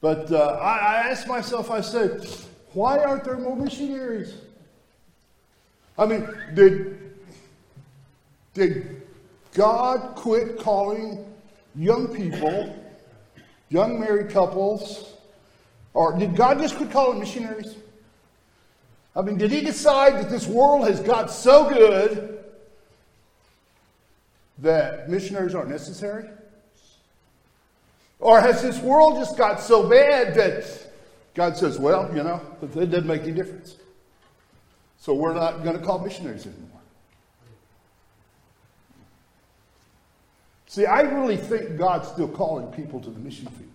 but 0.00 0.30
uh, 0.30 0.58
I, 0.60 0.78
I 0.78 0.94
asked 1.08 1.26
myself, 1.26 1.70
I 1.70 1.80
said, 1.80 2.26
why 2.72 2.98
aren't 2.98 3.24
there 3.24 3.38
more 3.38 3.56
missionaries? 3.56 4.34
I 5.98 6.06
mean, 6.06 6.28
did, 6.54 7.14
did 8.52 8.95
God 9.56 10.14
quit 10.16 10.58
calling 10.58 11.24
young 11.74 12.14
people, 12.14 12.76
young 13.70 13.98
married 13.98 14.28
couples, 14.28 15.14
or 15.94 16.16
did 16.18 16.36
God 16.36 16.58
just 16.58 16.76
quit 16.76 16.90
calling 16.90 17.18
missionaries? 17.18 17.74
I 19.16 19.22
mean, 19.22 19.38
did 19.38 19.50
he 19.50 19.62
decide 19.62 20.16
that 20.16 20.28
this 20.28 20.46
world 20.46 20.86
has 20.86 21.00
got 21.00 21.30
so 21.30 21.70
good 21.70 22.44
that 24.58 25.08
missionaries 25.08 25.54
aren't 25.54 25.70
necessary? 25.70 26.28
Or 28.20 28.38
has 28.42 28.60
this 28.60 28.78
world 28.80 29.16
just 29.16 29.38
got 29.38 29.58
so 29.62 29.88
bad 29.88 30.34
that 30.34 30.92
God 31.32 31.56
says, 31.56 31.78
well, 31.78 32.14
you 32.14 32.22
know, 32.22 32.42
it 32.60 32.90
doesn't 32.90 33.06
make 33.06 33.22
any 33.22 33.32
difference. 33.32 33.76
So 34.98 35.14
we're 35.14 35.32
not 35.32 35.64
going 35.64 35.78
to 35.78 35.82
call 35.84 35.98
missionaries 35.98 36.44
anymore. 36.44 36.75
See, 40.76 40.84
I 40.84 41.00
really 41.00 41.38
think 41.38 41.78
God's 41.78 42.06
still 42.06 42.28
calling 42.28 42.66
people 42.66 43.00
to 43.00 43.08
the 43.08 43.18
mission 43.18 43.46
field. 43.46 43.70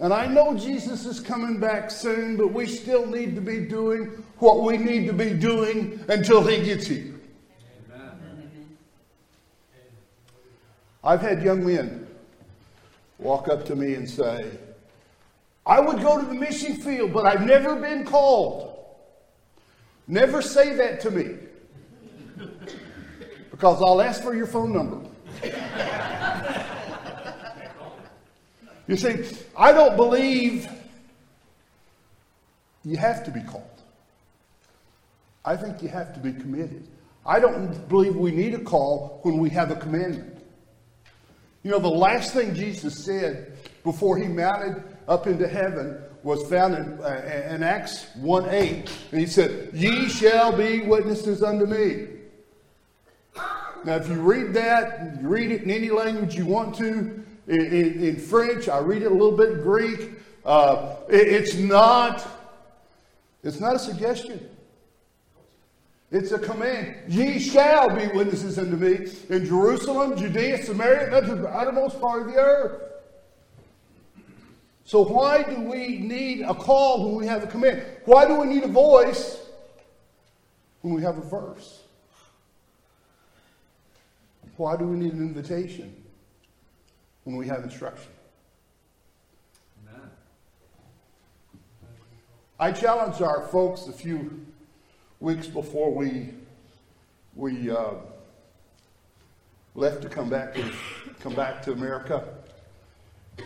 And 0.00 0.12
I 0.12 0.26
know 0.26 0.56
Jesus 0.56 1.06
is 1.06 1.20
coming 1.20 1.60
back 1.60 1.88
soon, 1.88 2.36
but 2.36 2.52
we 2.52 2.66
still 2.66 3.06
need 3.06 3.36
to 3.36 3.40
be 3.40 3.60
doing 3.60 4.06
what 4.40 4.62
we 4.62 4.76
need 4.76 5.06
to 5.06 5.12
be 5.12 5.32
doing 5.32 6.04
until 6.08 6.44
he 6.44 6.64
gets 6.64 6.88
here. 6.88 7.14
Amen. 7.92 8.76
I've 11.04 11.20
had 11.20 11.44
young 11.44 11.64
men 11.64 12.08
walk 13.20 13.46
up 13.46 13.64
to 13.66 13.76
me 13.76 13.94
and 13.94 14.10
say, 14.10 14.50
I 15.64 15.78
would 15.78 16.02
go 16.02 16.20
to 16.20 16.26
the 16.26 16.34
mission 16.34 16.74
field, 16.74 17.12
but 17.12 17.24
I've 17.24 17.46
never 17.46 17.76
been 17.76 18.04
called. 18.04 18.84
Never 20.08 20.42
say 20.42 20.74
that 20.74 20.98
to 21.02 21.12
me 21.12 21.36
because 23.52 23.80
I'll 23.80 24.02
ask 24.02 24.24
for 24.24 24.34
your 24.34 24.48
phone 24.48 24.72
number. 24.72 25.06
you 28.86 28.96
see, 28.96 29.24
I 29.56 29.72
don't 29.72 29.96
believe 29.96 30.68
you 32.84 32.96
have 32.96 33.24
to 33.24 33.30
be 33.30 33.42
called. 33.42 33.64
I 35.44 35.56
think 35.56 35.82
you 35.82 35.88
have 35.88 36.14
to 36.14 36.20
be 36.20 36.32
committed. 36.32 36.86
I 37.24 37.40
don't 37.40 37.88
believe 37.88 38.16
we 38.16 38.30
need 38.30 38.54
a 38.54 38.60
call 38.60 39.20
when 39.22 39.38
we 39.38 39.50
have 39.50 39.70
a 39.70 39.76
commandment. 39.76 40.38
You 41.62 41.70
know, 41.70 41.78
the 41.78 41.88
last 41.88 42.32
thing 42.32 42.54
Jesus 42.54 43.04
said 43.04 43.58
before 43.84 44.16
he 44.16 44.26
mounted 44.26 44.82
up 45.08 45.26
into 45.26 45.46
heaven 45.46 46.02
was 46.22 46.46
found 46.48 46.74
in, 46.74 47.00
uh, 47.00 47.54
in 47.54 47.62
Acts 47.62 48.06
1 48.16 48.48
8. 48.48 48.90
And 49.12 49.20
he 49.20 49.26
said, 49.26 49.70
Ye 49.74 50.08
shall 50.08 50.56
be 50.56 50.80
witnesses 50.80 51.42
unto 51.42 51.66
me. 51.66 52.08
Now, 53.84 53.96
if 53.96 54.08
you 54.08 54.20
read 54.20 54.52
that, 54.54 55.18
you 55.20 55.28
read 55.28 55.50
it 55.50 55.62
in 55.62 55.70
any 55.70 55.90
language 55.90 56.34
you 56.34 56.44
want 56.44 56.74
to, 56.76 57.24
in, 57.48 57.60
in, 57.60 58.04
in 58.04 58.16
French, 58.16 58.68
I 58.68 58.78
read 58.78 59.02
it 59.02 59.06
a 59.06 59.14
little 59.14 59.36
bit 59.36 59.52
in 59.52 59.62
Greek. 59.62 60.10
Uh, 60.44 60.96
it, 61.08 61.28
it's 61.28 61.54
not, 61.54 62.26
it's 63.42 63.58
not 63.58 63.76
a 63.76 63.78
suggestion. 63.78 64.48
It's 66.10 66.32
a 66.32 66.38
command. 66.38 66.96
Ye 67.08 67.38
shall 67.38 67.96
be 67.96 68.08
witnesses 68.08 68.58
unto 68.58 68.76
me 68.76 69.10
in 69.28 69.46
Jerusalem, 69.46 70.16
Judea, 70.16 70.62
Samaria, 70.62 71.16
and 71.16 71.26
to 71.26 71.34
the 71.36 71.48
uttermost 71.48 72.00
part 72.00 72.22
of 72.22 72.28
the 72.28 72.34
earth. 72.34 72.82
So, 74.84 75.04
why 75.04 75.44
do 75.44 75.60
we 75.60 75.98
need 75.98 76.42
a 76.42 76.52
call 76.52 77.06
when 77.06 77.14
we 77.14 77.26
have 77.26 77.44
a 77.44 77.46
command? 77.46 77.84
Why 78.04 78.26
do 78.26 78.34
we 78.34 78.46
need 78.46 78.64
a 78.64 78.68
voice 78.68 79.38
when 80.80 80.94
we 80.94 81.02
have 81.02 81.16
a 81.16 81.22
verse? 81.22 81.79
Why 84.60 84.76
do 84.76 84.84
we 84.84 84.98
need 84.98 85.14
an 85.14 85.22
invitation 85.22 85.90
when 87.24 87.36
we 87.36 87.46
have 87.46 87.64
instruction? 87.64 88.12
Amen. 89.88 90.02
I 92.58 92.70
challenged 92.70 93.22
our 93.22 93.48
folks 93.48 93.86
a 93.86 93.92
few 93.92 94.44
weeks 95.18 95.46
before 95.46 95.94
we 95.94 96.34
we 97.34 97.70
uh, 97.70 97.92
left 99.74 100.02
to 100.02 100.10
come 100.10 100.28
back 100.28 100.52
to 100.56 100.70
come 101.20 101.34
back 101.34 101.62
to 101.62 101.72
America, 101.72 102.22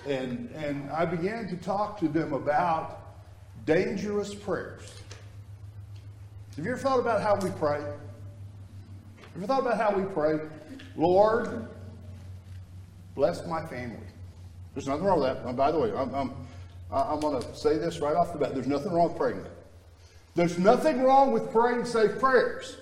and 0.09 0.51
and 0.57 0.91
I 0.91 1.05
began 1.05 1.47
to 1.47 1.57
talk 1.57 1.97
to 2.01 2.09
them 2.09 2.33
about 2.33 3.15
dangerous 3.65 4.35
prayers. 4.35 4.93
Have 6.57 6.65
you 6.65 6.73
ever 6.73 6.81
thought 6.81 6.99
about 6.99 7.23
how 7.23 7.37
we 7.37 7.51
pray? 7.53 7.79
Have 7.79 9.43
you 9.43 9.45
ever 9.45 9.47
thought 9.47 9.61
about 9.61 9.77
how 9.77 9.97
we 9.97 10.13
pray? 10.13 10.41
Lord, 10.97 11.69
bless 13.15 13.47
my 13.47 13.65
family. 13.67 13.99
There's 14.75 14.87
nothing 14.87 15.05
wrong 15.05 15.21
with 15.21 15.29
that. 15.29 15.45
And 15.47 15.57
by 15.57 15.71
the 15.71 15.79
way, 15.79 15.93
I'm, 15.93 16.15
I'm, 16.15 16.33
I'm 16.91 17.21
going 17.21 17.41
to 17.41 17.55
say 17.55 17.79
this 17.79 18.01
right 18.01 18.17
off 18.17 18.33
the 18.33 18.39
bat. 18.39 18.55
There's 18.55 18.67
nothing 18.67 18.93
wrong 18.93 19.09
with 19.09 19.17
praying. 19.17 19.45
There's 20.35 20.59
nothing 20.59 21.03
wrong 21.03 21.33
with 21.33 21.51
praying 21.53 21.85
safe 21.85 22.19
prayers. 22.19 22.77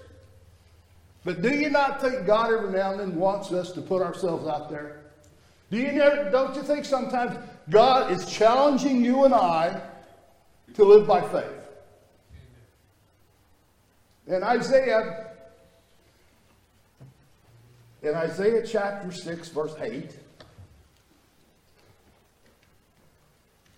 But 1.25 1.43
do 1.43 1.51
you 1.51 1.71
not 1.71 2.01
think 2.01 2.27
God 2.27 2.53
every 2.53 2.73
now 2.73 2.93
and 2.93 3.01
then 3.01 3.17
wants 3.17 3.53
us 3.53 3.73
to 3.73 3.81
put 3.81 4.03
ourselves 4.03 4.47
out 4.47 4.71
there? 4.71 5.03
Do 5.71 5.79
you 5.79 5.93
never, 5.93 6.31
don't 6.31 6.55
you 6.57 6.63
think 6.63 6.85
sometimes 6.85 7.37
God 7.71 8.11
is 8.11 8.27
challenging 8.27 9.05
you 9.05 9.25
and 9.25 9.33
I 9.33 9.81
to 10.75 10.85
live 10.85 11.07
by 11.07 11.21
faith? 11.21 11.47
In 14.27 14.43
Isaiah, 14.43 15.32
in 18.03 18.15
Isaiah 18.15 18.67
chapter 18.67 19.13
6, 19.13 19.49
verse 19.51 19.75
8, 19.81 20.19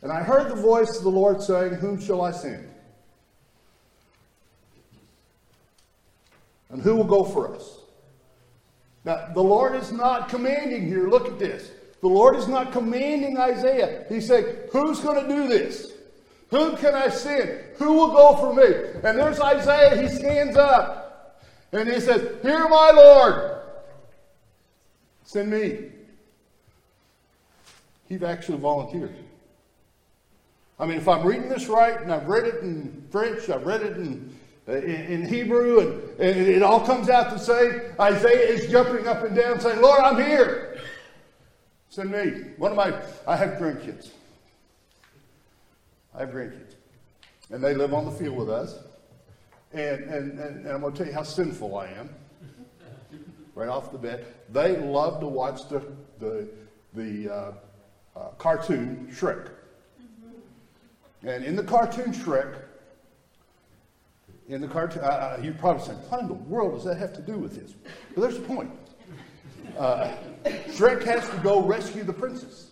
and 0.03 0.13
I 0.13 0.23
heard 0.23 0.51
the 0.51 0.61
voice 0.61 0.97
of 0.99 1.05
the 1.05 1.11
Lord 1.11 1.43
saying, 1.43 1.75
Whom 1.75 2.01
shall 2.01 2.21
I 2.21 2.31
send? 2.31 2.69
And 6.71 6.83
who 6.83 6.97
will 6.97 7.05
go 7.05 7.25
for 7.25 7.55
us? 7.55 7.79
Now, 9.05 9.29
the 9.33 9.43
Lord 9.43 9.75
is 9.75 9.93
not 9.93 10.29
commanding 10.29 10.87
here. 10.87 11.09
Look 11.09 11.27
at 11.27 11.39
this. 11.39 11.71
The 12.01 12.09
Lord 12.09 12.37
is 12.37 12.49
not 12.49 12.73
commanding 12.73 13.39
Isaiah. 13.39 14.05
He's 14.09 14.27
saying, 14.27 14.47
Who's 14.73 15.01
going 15.01 15.27
to 15.27 15.35
do 15.35 15.49
this? 15.49 15.93
Whom 16.51 16.77
can 16.77 16.95
I 16.95 17.09
send? 17.09 17.61
Who 17.77 17.95
will 17.95 18.13
go 18.13 18.37
for 18.37 18.55
me? 18.55 19.01
And 19.03 19.19
there's 19.19 19.41
Isaiah. 19.41 20.03
He 20.03 20.09
stands 20.09 20.57
up 20.57 21.41
and 21.73 21.89
he 21.89 21.99
says, 21.99 22.43
Here 22.43 22.69
my 22.69 22.91
Lord, 22.91 23.63
send 25.25 25.51
me. 25.51 25.91
He's 28.09 28.23
actually 28.23 28.59
volunteered. 28.59 29.15
I 30.79 30.87
mean, 30.87 30.99
if 30.99 31.09
I'm 31.09 31.27
reading 31.27 31.49
this 31.49 31.67
right, 31.67 32.01
and 32.01 32.13
I've 32.13 32.27
read 32.27 32.45
it 32.45 32.63
in 32.63 33.07
French, 33.11 33.49
I've 33.49 33.65
read 33.65 33.83
it 33.83 33.97
in 33.97 34.35
uh, 34.67 34.77
in, 34.77 35.23
in 35.23 35.29
Hebrew, 35.29 35.81
and, 35.81 36.21
and 36.21 36.49
it 36.49 36.63
all 36.63 36.81
comes 36.81 37.11
out 37.11 37.31
to 37.33 37.39
say 37.39 37.91
Isaiah 38.01 38.49
is 38.49 38.71
jumping 38.71 39.07
up 39.07 39.23
and 39.23 39.37
down 39.37 39.61
saying, 39.61 39.83
Lord, 39.83 40.01
I'm 40.01 40.17
here. 40.17 40.81
Send 41.91 42.11
me. 42.11 42.53
One 42.57 42.71
of 42.71 42.77
my, 42.77 42.99
I 43.27 43.37
have 43.37 43.59
grandkids. 43.59 44.09
I 46.15 46.21
have 46.21 46.31
grandkids. 46.31 46.77
And 47.51 47.63
they 47.63 47.75
live 47.75 47.93
on 47.93 48.07
the 48.07 48.11
field 48.11 48.37
with 48.37 48.49
us. 48.49 48.79
And, 49.75 50.05
and, 50.05 50.39
and, 50.39 50.65
and 50.65 50.69
I'm 50.69 50.81
going 50.81 50.95
to 50.95 50.99
tell 50.99 51.07
you 51.09 51.13
how 51.13 51.25
sinful 51.25 51.77
I 51.77 51.89
am. 51.89 52.09
Right 53.55 53.69
off 53.69 53.93
the 53.93 53.99
bat. 53.99 54.53
They 54.53 54.77
love 54.77 55.21
to 55.21 55.27
watch 55.27 55.69
the, 55.69 55.83
the, 56.19 56.49
the 56.95 57.33
uh, 57.33 57.53
uh, 58.17 58.29
cartoon 58.38 59.09
Shrek. 59.12 59.49
And 61.23 61.45
in 61.45 61.57
the 61.57 61.62
cartoon 61.62 62.12
Shrek, 62.12 62.57
in 64.49 64.61
the 64.61 64.69
cartoon. 64.69 65.03
Uh, 65.03 65.07
uh, 65.07 65.40
you're 65.43 65.55
probably 65.55 65.85
saying, 65.85 65.99
what 66.09 66.21
in 66.21 66.29
the 66.29 66.35
world 66.35 66.75
does 66.75 66.85
that 66.85 66.99
have 66.99 67.14
to 67.14 67.23
do 67.23 67.38
with 67.38 67.55
this? 67.57 67.75
But 68.14 68.23
there's 68.23 68.37
a 68.37 68.40
point. 68.40 68.71
Uh, 69.79 70.12
Shrek 70.45 71.05
has 71.05 71.29
to 71.31 71.37
go 71.38 71.62
rescue 71.62 72.05
the 72.05 72.12
princess. 72.12 72.71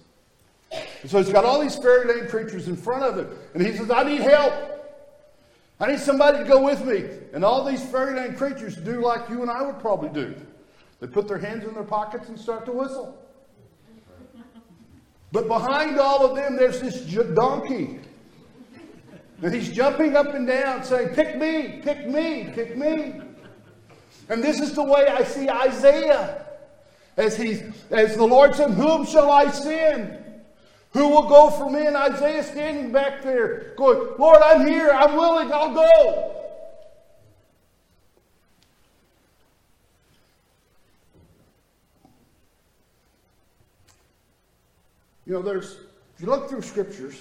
And 0.70 1.10
so 1.10 1.18
he's 1.18 1.32
got 1.32 1.44
all 1.44 1.60
these 1.60 1.76
fairyland 1.76 2.28
creatures 2.28 2.68
in 2.68 2.76
front 2.76 3.02
of 3.02 3.18
him. 3.18 3.36
And 3.54 3.64
he 3.64 3.76
says, 3.76 3.90
I 3.90 4.04
need 4.04 4.20
help. 4.20 4.52
I 5.80 5.88
need 5.88 5.98
somebody 5.98 6.38
to 6.38 6.44
go 6.44 6.62
with 6.62 6.84
me. 6.84 7.04
And 7.32 7.44
all 7.44 7.64
these 7.64 7.84
fairyland 7.84 8.36
creatures 8.36 8.76
do 8.76 9.00
like 9.00 9.28
you 9.28 9.42
and 9.42 9.50
I 9.50 9.62
would 9.62 9.80
probably 9.80 10.10
do. 10.10 10.34
They 11.02 11.08
put 11.08 11.26
their 11.26 11.38
hands 11.38 11.64
in 11.64 11.74
their 11.74 11.82
pockets 11.82 12.28
and 12.30 12.38
start 12.38 12.64
to 12.66 12.72
whistle. 12.72 13.18
But 15.32 15.48
behind 15.48 15.98
all 15.98 16.24
of 16.24 16.36
them, 16.36 16.56
there's 16.56 16.80
this 16.80 17.02
donkey 17.34 17.98
and 19.42 19.52
he's 19.52 19.70
jumping 19.70 20.14
up 20.16 20.34
and 20.34 20.46
down 20.46 20.84
saying, 20.84 21.14
Pick 21.14 21.36
me, 21.36 21.80
pick 21.82 22.08
me, 22.08 22.50
pick 22.54 22.76
me. 22.76 23.20
And 24.28 24.42
this 24.42 24.60
is 24.60 24.72
the 24.74 24.84
way 24.84 25.08
I 25.08 25.24
see 25.24 25.50
Isaiah. 25.50 26.46
As 27.16 27.36
he's 27.36 27.62
as 27.90 28.16
the 28.16 28.24
Lord 28.24 28.54
said, 28.54 28.70
Whom 28.70 29.04
shall 29.04 29.30
I 29.32 29.50
send? 29.50 30.18
Who 30.92 31.08
will 31.08 31.28
go 31.28 31.50
for 31.50 31.68
me? 31.68 31.86
And 31.86 31.96
Isaiah 31.96 32.44
standing 32.44 32.92
back 32.92 33.22
there, 33.22 33.74
going, 33.76 34.14
Lord, 34.18 34.38
I'm 34.42 34.66
here, 34.66 34.90
I'm 34.90 35.16
willing, 35.16 35.52
I'll 35.52 35.74
go. 35.74 36.41
You 45.26 45.34
know, 45.34 45.42
there's 45.42 45.76
if 46.14 46.20
you 46.20 46.26
look 46.26 46.48
through 46.48 46.62
scriptures, 46.62 47.20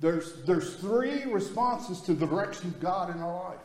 there's 0.00 0.42
there's 0.46 0.76
three 0.76 1.24
responses 1.24 2.00
to 2.02 2.14
the 2.14 2.26
direction 2.26 2.68
of 2.68 2.80
God 2.80 3.14
in 3.14 3.22
our 3.22 3.50
life. 3.50 3.58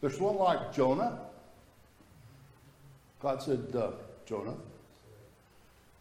There's 0.00 0.20
one 0.20 0.36
like 0.36 0.72
Jonah. 0.72 1.18
God 3.20 3.42
said, 3.42 3.74
uh, 3.74 3.90
Jonah, 4.26 4.54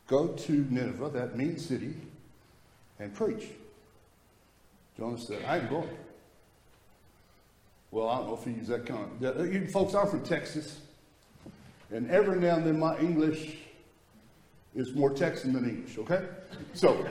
go 0.05 0.27
to 0.27 0.51
Nineveh, 0.69 1.09
that 1.09 1.35
mean 1.35 1.57
city, 1.57 1.95
and 2.99 3.11
preach. 3.13 3.45
Jonah 4.97 5.17
said, 5.17 5.43
I'm 5.45 5.67
going. 5.67 5.89
Well, 7.89 8.09
I 8.09 8.17
don't 8.17 8.27
know 8.27 8.33
if 8.35 8.43
he 8.43 8.51
used 8.51 8.69
that 8.69 8.85
kind 8.85 9.23
of. 9.23 9.53
You 9.53 9.67
folks, 9.67 9.95
I'm 9.95 10.07
from 10.07 10.23
Texas, 10.23 10.79
and 11.91 12.09
every 12.11 12.39
now 12.39 12.55
and 12.55 12.65
then 12.65 12.79
my 12.79 12.97
English 12.99 13.57
is 14.75 14.93
more 14.93 15.11
Texan 15.11 15.53
than 15.53 15.69
English, 15.69 15.97
okay? 15.97 16.25
So, 16.73 17.05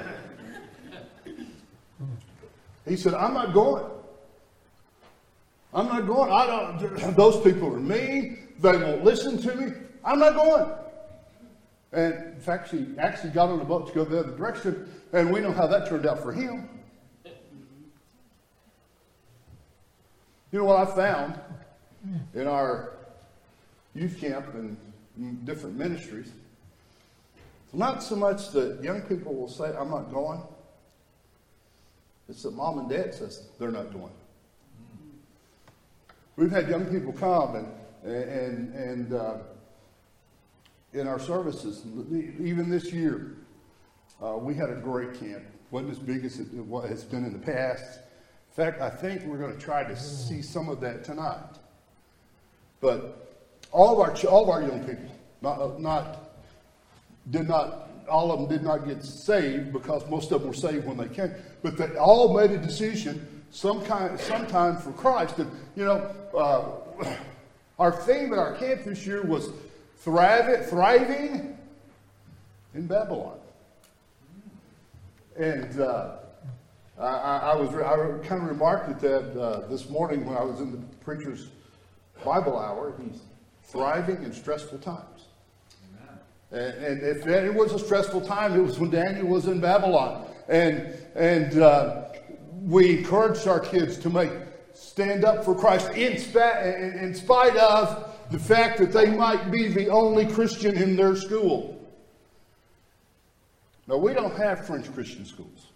he 2.87 2.97
said, 2.97 3.15
I'm 3.15 3.35
not 3.35 3.53
going. 3.53 3.85
I'm 5.75 5.87
not 5.87 6.07
going. 6.07 6.31
I 6.31 6.47
don't, 6.47 7.17
those 7.17 7.43
people 7.43 7.75
are 7.75 7.81
mean. 7.81 8.49
They 8.61 8.77
won't 8.77 9.05
listen 9.05 9.37
to 9.39 9.55
me. 9.55 9.73
I'm 10.05 10.19
not 10.19 10.35
going. 10.35 10.71
And 11.93 12.15
in 12.35 12.41
fact, 12.41 12.71
she 12.71 12.87
actually 12.99 13.31
got 13.31 13.49
on 13.49 13.61
a 13.61 13.65
boat 13.65 13.89
to 13.89 13.93
go 13.93 14.05
the 14.05 14.21
other 14.21 14.37
direction, 14.37 14.89
and 15.13 15.33
we 15.33 15.41
know 15.41 15.53
how 15.53 15.67
that 15.67 15.89
turned 15.89 16.07
out 16.07 16.23
for 16.23 16.33
him. 16.33 16.69
You 20.53 20.61
know 20.61 20.65
what 20.65 20.89
I 20.89 20.95
found 20.95 21.41
in 22.35 22.47
our 22.47 22.93
youth 23.97 24.21
camp 24.21 24.47
and 24.55 24.77
different 25.45 25.77
ministries? 25.77 26.31
Not 27.73 28.03
so 28.03 28.17
much 28.17 28.51
that 28.53 28.83
young 28.83 29.03
people 29.03 29.35
will 29.35 29.49
say, 29.49 29.75
I'm 29.77 29.91
not 29.91 30.11
going. 30.11 30.41
It's 32.29 32.43
that 32.43 32.55
mom 32.55 32.79
and 32.79 32.89
dad 32.89 33.15
says 33.15 33.49
they're 33.59 33.71
not 33.71 33.93
going. 33.93 34.13
We've 36.37 36.51
had 36.51 36.69
young 36.69 36.87
people 36.87 37.13
come 37.13 37.57
and, 37.57 37.69
and, 38.05 38.75
and 38.75 39.13
uh, 39.15 39.35
in 40.93 41.07
our 41.07 41.21
services, 41.21 41.83
even 42.41 42.69
this 42.71 42.93
year, 42.93 43.37
uh, 44.23 44.37
we 44.37 44.55
had 44.55 44.71
a 44.71 44.77
great 44.77 45.19
camp. 45.21 45.43
wasn't 45.71 45.93
as 45.93 45.99
big 45.99 46.25
as 46.25 46.41
it 46.41 46.49
has 46.89 47.05
been 47.05 47.25
in 47.25 47.33
the 47.33 47.39
past. 47.39 47.99
In 48.51 48.65
fact, 48.65 48.81
I 48.81 48.89
think 48.89 49.23
we're 49.25 49.39
going 49.39 49.53
to 49.53 49.63
try 49.63 49.85
to 49.85 49.97
see 49.97 50.41
some 50.41 50.69
of 50.69 50.81
that 50.81 51.05
tonight. 51.05 51.59
But 52.81 53.26
all 53.77 53.93
of 53.93 54.01
our 54.01 54.31
all 54.31 54.45
of 54.45 54.49
our 54.49 54.63
young 54.63 54.81
people, 54.81 55.11
not 55.43 55.79
not 55.81 56.31
did 57.31 57.47
not 57.47 57.91
all 58.09 58.33
of 58.33 58.41
them 58.41 58.49
did 58.49 58.65
not 58.65 58.87
get 58.87 59.05
saved 59.05 59.73
because 59.73 60.09
most 60.09 60.33
of 60.33 60.41
them 60.41 60.49
were 60.49 60.55
saved 60.55 60.87
when 60.87 60.97
they 60.97 61.09
came, 61.09 61.35
but 61.63 61.77
they 61.77 61.95
all 61.97 62.35
made 62.35 62.53
a 62.53 62.59
decision 62.59 63.45
some 63.51 63.85
kind 63.85 64.19
sometime 64.19 64.79
for 64.79 64.93
Christ. 64.93 65.39
And 65.39 65.51
you 65.77 65.85
know, 65.85 66.11
uh, 66.35 67.17
our 67.79 67.93
theme 67.93 68.33
at 68.33 68.39
our 68.39 68.55
camp 68.55 68.85
this 68.85 69.07
year 69.07 69.23
was 69.23 69.51
thrive, 69.99 70.69
thriving 70.71 71.59
in 72.75 72.87
Babylon. 72.87 73.39
And 75.39 75.81
uh, 75.81 76.17
I, 76.99 77.05
I, 77.05 77.57
was 77.57 77.69
I 77.75 78.27
kind 78.27 78.43
of 78.43 78.49
remarked 78.49 78.89
at 78.89 79.01
that 79.01 79.39
uh, 79.39 79.67
this 79.69 79.91
morning 79.91 80.25
when 80.25 80.35
I 80.35 80.43
was 80.43 80.61
in 80.61 80.73
the 80.73 80.79
preacher's 81.05 81.49
Bible 82.25 82.59
hour. 82.59 82.95
He's 83.03 83.21
thriving 83.67 84.23
in 84.23 84.33
stressful 84.33 84.79
times. 84.79 85.27
And, 86.53 86.85
and 86.85 87.03
if 87.03 87.27
it 87.27 87.53
was 87.53 87.73
a 87.73 87.79
stressful 87.79 88.23
time, 88.23 88.55
it 88.59 88.63
was 88.63 88.79
when 88.79 88.91
Daniel 88.91 89.27
was 89.27 89.47
in 89.47 89.61
Babylon. 89.61 90.27
And, 90.49 90.95
and 91.15 91.61
uh, 91.61 92.05
we 92.63 92.99
encouraged 92.99 93.49
our 93.49 93.61
kids 93.61 93.99
to 93.99 94.11
make 94.11 94.31
stand 94.73 95.25
up 95.25 95.45
for 95.45 95.55
Christ 95.55 95.91
in, 95.91 96.19
spa- 96.19 96.61
in 96.61 97.15
spite 97.15 97.57
of 97.57 98.15
the 98.31 98.39
fact 98.39 98.79
that 98.79 98.93
they 98.93 99.11
might 99.11 99.51
be 99.51 99.69
the 99.69 99.89
only 99.89 100.27
Christian 100.27 100.77
in 100.77 100.97
their 100.97 101.17
school. 101.17 101.73
No, 103.89 103.99
we 103.99 104.13
don't 104.13 104.37
have 104.37 104.67
French 104.67 104.93
Christian 104.93 105.25
schools. 105.25 105.69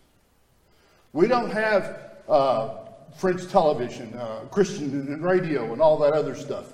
We 1.13 1.27
don't 1.27 1.51
have 1.51 2.11
uh, 2.29 2.77
French 3.17 3.49
television, 3.49 4.15
uh, 4.15 4.41
Christian 4.51 5.23
radio, 5.23 5.73
and 5.73 5.81
all 5.81 5.99
that 5.99 6.13
other 6.13 6.35
stuff. 6.35 6.73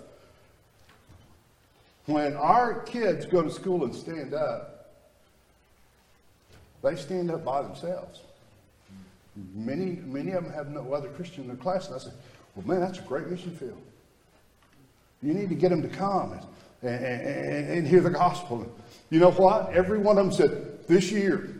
When 2.06 2.36
our 2.36 2.80
kids 2.82 3.26
go 3.26 3.42
to 3.42 3.50
school 3.50 3.84
and 3.84 3.94
stand 3.94 4.32
up, 4.32 4.92
they 6.82 6.94
stand 6.94 7.30
up 7.30 7.44
by 7.44 7.62
themselves. 7.62 8.20
Many, 9.54 10.00
many 10.06 10.32
of 10.32 10.44
them 10.44 10.52
have 10.52 10.68
no 10.68 10.94
other 10.94 11.08
Christian 11.08 11.42
in 11.42 11.48
their 11.48 11.56
class. 11.56 11.88
And 11.88 11.96
I 11.96 11.98
said, 11.98 12.12
well, 12.54 12.66
man, 12.66 12.80
that's 12.80 13.00
a 13.00 13.02
great 13.02 13.28
mission 13.28 13.54
field. 13.56 13.80
You 15.22 15.34
need 15.34 15.48
to 15.48 15.54
get 15.54 15.70
them 15.70 15.82
to 15.82 15.88
come 15.88 16.32
and, 16.32 16.42
and, 16.82 17.04
and, 17.04 17.70
and 17.78 17.86
hear 17.86 18.00
the 18.00 18.10
gospel. 18.10 18.72
You 19.10 19.18
know 19.18 19.32
what? 19.32 19.72
Every 19.72 19.98
one 19.98 20.16
of 20.16 20.26
them 20.26 20.32
said, 20.32 20.86
this 20.86 21.10
year, 21.10 21.50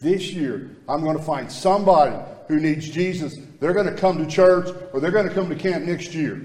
this 0.00 0.32
year, 0.32 0.70
I'm 0.88 1.02
going 1.02 1.16
to 1.16 1.22
find 1.22 1.50
somebody 1.50 2.16
who 2.48 2.60
needs 2.60 2.88
Jesus. 2.88 3.36
They're 3.60 3.72
going 3.72 3.86
to 3.86 4.00
come 4.00 4.18
to 4.18 4.30
church 4.30 4.74
or 4.92 5.00
they're 5.00 5.10
going 5.10 5.28
to 5.28 5.34
come 5.34 5.48
to 5.48 5.56
camp 5.56 5.84
next 5.84 6.14
year. 6.14 6.42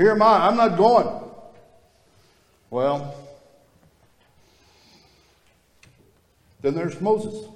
Here 0.00 0.12
am 0.12 0.22
I. 0.22 0.46
I'm 0.46 0.56
not 0.56 0.78
going. 0.78 1.06
Well, 2.70 3.14
then 6.62 6.74
there's 6.74 6.98
Moses. 7.02 7.46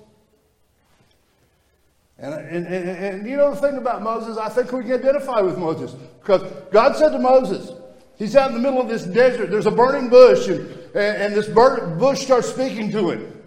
And, 2.19 2.35
and, 2.35 2.67
and, 2.67 2.89
and, 2.89 3.27
you 3.27 3.39
know 3.39 3.55
the 3.55 3.61
thing 3.63 3.79
about 3.79 4.03
Moses, 4.03 4.37
I 4.37 4.51
think 4.51 4.73
we 4.73 4.83
can 4.83 4.93
identify 4.93 5.41
with 5.41 5.57
Moses. 5.57 5.93
Because 6.21 6.43
God 6.71 6.95
said 6.97 7.13
to 7.13 7.19
Moses, 7.19 7.71
he's 8.19 8.37
out 8.37 8.51
in 8.51 8.57
the 8.57 8.61
middle 8.61 8.81
of 8.81 8.89
this 8.89 9.05
desert, 9.05 9.51
there's 9.51 9.65
a 9.65 9.71
burning 9.71 10.11
bush, 10.11 10.47
and, 10.47 10.69
and, 10.95 11.35
this 11.35 11.49
bush 11.49 12.21
starts 12.21 12.49
speaking 12.51 12.93
to 12.93 13.09
him. 13.09 13.43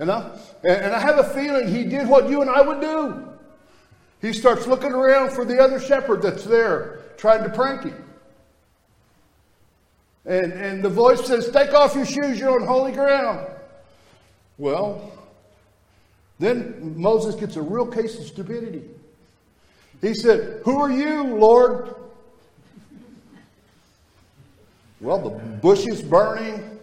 You 0.00 0.06
know? 0.06 0.38
And, 0.62 0.84
and 0.84 0.94
I 0.94 1.00
have 1.00 1.18
a 1.18 1.24
feeling 1.24 1.68
he 1.68 1.84
did 1.84 2.08
what 2.08 2.30
you 2.30 2.40
and 2.40 2.48
I 2.48 2.62
would 2.62 2.80
do. 2.80 3.33
He 4.24 4.32
starts 4.32 4.66
looking 4.66 4.92
around 4.92 5.32
for 5.32 5.44
the 5.44 5.60
other 5.60 5.78
shepherd 5.78 6.22
that's 6.22 6.44
there, 6.44 7.00
trying 7.18 7.42
to 7.42 7.50
prank 7.50 7.82
him. 7.82 8.02
And, 10.24 10.50
and 10.54 10.82
the 10.82 10.88
voice 10.88 11.26
says, 11.26 11.50
Take 11.50 11.74
off 11.74 11.94
your 11.94 12.06
shoes, 12.06 12.40
you're 12.40 12.58
on 12.58 12.66
holy 12.66 12.92
ground. 12.92 13.46
Well, 14.56 15.12
then 16.38 16.94
Moses 16.96 17.34
gets 17.34 17.56
a 17.56 17.60
real 17.60 17.86
case 17.86 18.18
of 18.18 18.24
stupidity. 18.24 18.84
He 20.00 20.14
said, 20.14 20.62
Who 20.64 20.80
are 20.80 20.90
you, 20.90 21.24
Lord? 21.24 21.94
Well, 25.02 25.18
the 25.18 25.38
bush 25.38 25.86
is 25.86 26.00
burning. 26.00 26.80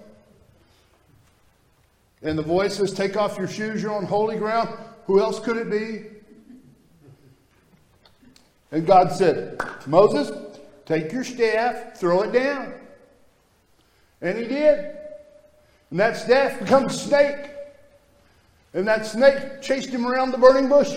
And 2.21 2.37
the 2.37 2.43
voice 2.43 2.75
says, 2.75 2.93
Take 2.93 3.17
off 3.17 3.39
your 3.39 3.47
shoes, 3.47 3.81
you're 3.81 3.95
on 3.95 4.05
holy 4.05 4.37
ground. 4.37 4.69
Who 5.07 5.19
else 5.19 5.39
could 5.39 5.57
it 5.57 5.71
be? 5.71 6.20
And 8.71 8.85
God 8.85 9.11
said, 9.11 9.61
Moses, 9.85 10.31
take 10.85 11.11
your 11.11 11.23
staff, 11.23 11.97
throw 11.97 12.21
it 12.21 12.31
down. 12.31 12.73
And 14.21 14.37
he 14.37 14.45
did. 14.45 14.97
And 15.89 15.99
that 15.99 16.15
staff 16.15 16.59
becomes 16.59 16.95
a 16.95 16.97
snake. 16.97 17.49
And 18.73 18.87
that 18.87 19.05
snake 19.05 19.61
chased 19.61 19.89
him 19.89 20.07
around 20.07 20.31
the 20.31 20.37
burning 20.37 20.69
bush. 20.69 20.95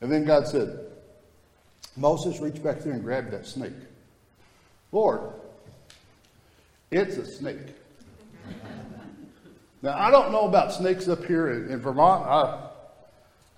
And 0.00 0.10
then 0.10 0.24
God 0.24 0.48
said, 0.48 0.86
Moses, 1.96 2.40
reach 2.40 2.60
back 2.60 2.80
there 2.80 2.92
and 2.92 3.04
grab 3.04 3.30
that 3.30 3.46
snake. 3.46 3.72
Lord, 4.90 5.20
it's 6.90 7.16
a 7.16 7.24
snake. 7.24 7.58
now, 9.82 9.96
I 9.96 10.10
don't 10.10 10.32
know 10.32 10.48
about 10.48 10.72
snakes 10.72 11.06
up 11.06 11.24
here 11.24 11.52
in, 11.52 11.70
in 11.70 11.78
Vermont. 11.78 12.26
I, 12.26 12.70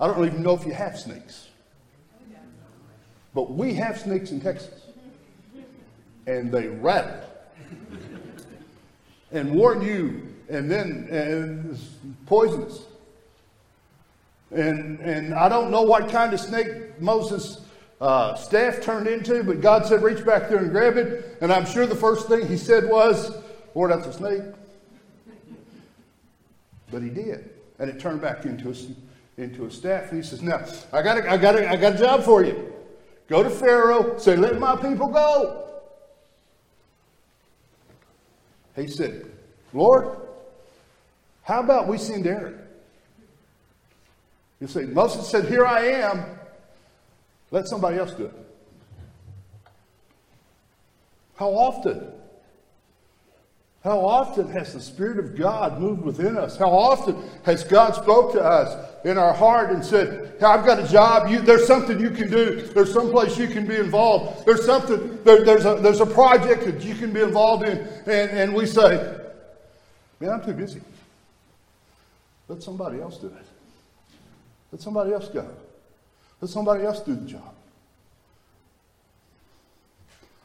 I 0.05 0.07
don't 0.07 0.26
even 0.26 0.42
know 0.42 0.52
if 0.52 0.66
you 0.66 0.74
have 0.74 0.98
snakes. 0.98 1.48
But 3.32 3.50
we 3.52 3.72
have 3.72 3.98
snakes 3.98 4.32
in 4.32 4.40
Texas. 4.42 4.82
And 6.26 6.52
they 6.52 6.66
rattle. 6.68 7.22
and 9.32 9.55
warn 9.55 9.80
you, 9.80 10.28
and 10.50 10.70
then 10.70 11.09
and 11.11 11.70
it's 11.70 11.88
poisonous. 12.26 12.82
And 14.50 15.00
and 15.00 15.32
I 15.32 15.48
don't 15.48 15.70
know 15.70 15.80
what 15.80 16.11
kind 16.11 16.34
of 16.34 16.40
snake 16.40 17.00
Moses' 17.00 17.64
uh, 17.98 18.34
staff 18.34 18.82
turned 18.82 19.07
into, 19.07 19.42
but 19.42 19.62
God 19.62 19.86
said, 19.86 20.02
reach 20.02 20.22
back 20.26 20.50
there 20.50 20.59
and 20.59 20.70
grab 20.70 20.98
it. 20.98 21.38
And 21.40 21.50
I'm 21.50 21.64
sure 21.64 21.86
the 21.86 21.96
first 21.96 22.28
thing 22.28 22.46
he 22.46 22.59
said 22.59 22.90
was, 22.90 23.34
Lord, 23.74 23.90
that's 23.90 24.07
a 24.07 24.12
snake. 24.12 24.42
But 26.90 27.02
he 27.02 27.09
did. 27.09 27.48
And 27.78 27.88
it 27.88 27.98
turned 27.98 28.20
back 28.20 28.44
into 28.44 28.70
a, 28.70 28.74
into 29.37 29.66
a 29.66 29.70
staff. 29.70 30.11
And 30.11 30.22
he 30.22 30.28
says, 30.28 30.43
Now, 30.43 30.64
I 30.93 31.03
got, 31.03 31.18
a, 31.18 31.30
I, 31.30 31.37
got 31.37 31.57
a, 31.57 31.68
I 31.68 31.76
got 31.76 31.95
a 31.95 31.99
job 31.99 32.22
for 32.22 32.45
you. 32.45 32.72
Go 33.28 33.43
to 33.43 33.51
Pharaoh, 33.51 34.18
say, 34.18 34.37
Let 34.37 34.59
my 34.59 34.76
people 34.76 35.09
go. 35.09 35.61
He 38.76 38.89
said, 38.89 39.30
Lord, 39.72 40.16
how 41.43 41.61
about 41.61 41.89
we 41.89 41.99
send 41.99 42.26
Aaron? 42.26 42.59
You 44.61 44.66
say, 44.66 44.85
Moses 44.85 45.28
said, 45.28 45.49
Here 45.49 45.66
I 45.66 45.87
am. 45.87 46.24
Let 47.51 47.68
somebody 47.68 47.99
else 47.99 48.12
do 48.12 48.26
it. 48.26 48.35
How 51.37 51.51
often? 51.51 52.11
How 53.82 53.99
often 53.99 54.49
has 54.49 54.72
the 54.72 54.80
Spirit 54.80 55.18
of 55.18 55.37
God 55.37 55.78
moved 55.78 56.03
within 56.03 56.39
us? 56.39 56.57
How 56.57 56.70
often 56.70 57.22
has 57.45 57.64
God 57.64 57.95
spoke 57.95 58.32
to 58.32 58.43
us 58.43 58.93
in 59.05 59.18
our 59.18 59.34
heart 59.34 59.70
and 59.70 59.84
said, 59.84 60.34
hey, 60.40 60.46
I've 60.46 60.64
got 60.64 60.78
a 60.78 60.88
job. 60.88 61.30
You, 61.30 61.40
there's 61.40 61.66
something 61.66 62.00
you 62.00 62.11
can 62.11 62.30
do. 62.30 62.62
There's 62.62 62.92
some 62.92 63.11
place 63.11 63.36
you 63.38 63.46
can 63.46 63.66
be 63.66 63.76
involved. 63.76 64.46
There's 64.46 64.64
something, 64.64 65.22
there, 65.24 65.44
there's, 65.44 65.66
a, 65.66 65.74
there's 65.76 66.00
a 66.00 66.07
project 66.07 66.64
that 66.64 66.82
you 66.82 66.94
can 66.94 67.12
be 67.12 67.20
involved 67.20 67.68
in. 67.68 67.78
And, 67.78 68.30
and 68.30 68.55
we 68.55 68.64
say, 68.66 69.20
man, 70.20 70.30
I'm 70.30 70.44
too 70.44 70.55
busy. 70.55 70.80
Let 72.48 72.62
somebody 72.62 73.00
else 73.00 73.18
do 73.18 73.26
it. 73.26 73.46
Let 74.72 74.80
somebody 74.80 75.12
else 75.12 75.28
go. 75.28 75.48
Let 76.40 76.50
somebody 76.50 76.84
else 76.84 77.00
do 77.00 77.14
the 77.14 77.26
job. 77.26 77.55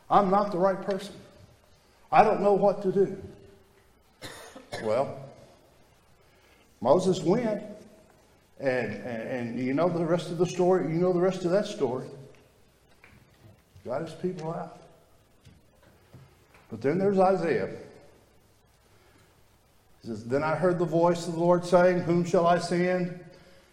I'm 0.09 0.29
not 0.29 0.51
the 0.51 0.57
right 0.57 0.81
person. 0.81 1.13
I 2.11 2.23
don't 2.23 2.41
know 2.41 2.53
what 2.53 2.81
to 2.81 2.91
do. 2.91 3.21
Well, 4.83 5.17
Moses 6.81 7.21
went, 7.21 7.63
and, 8.59 8.93
and, 8.93 9.27
and, 9.29 9.59
you 9.59 9.73
know 9.73 9.87
the 9.87 10.05
rest 10.05 10.31
of 10.31 10.37
the 10.37 10.45
story. 10.45 10.83
You 10.91 10.99
know 10.99 11.13
the 11.13 11.19
rest 11.19 11.45
of 11.45 11.51
that 11.51 11.65
story. 11.65 12.07
Got 13.85 14.01
his 14.01 14.13
people 14.13 14.51
out. 14.51 14.81
But 16.69 16.81
then 16.81 16.97
there's 16.97 17.19
Isaiah. 17.19 17.69
He 20.01 20.07
says, 20.07 20.25
Then 20.25 20.43
I 20.43 20.55
heard 20.55 20.77
the 20.77 20.85
voice 20.85 21.27
of 21.27 21.35
the 21.35 21.39
Lord 21.39 21.65
saying, 21.65 22.01
Whom 22.01 22.25
shall 22.25 22.45
I 22.45 22.59
send? 22.59 23.17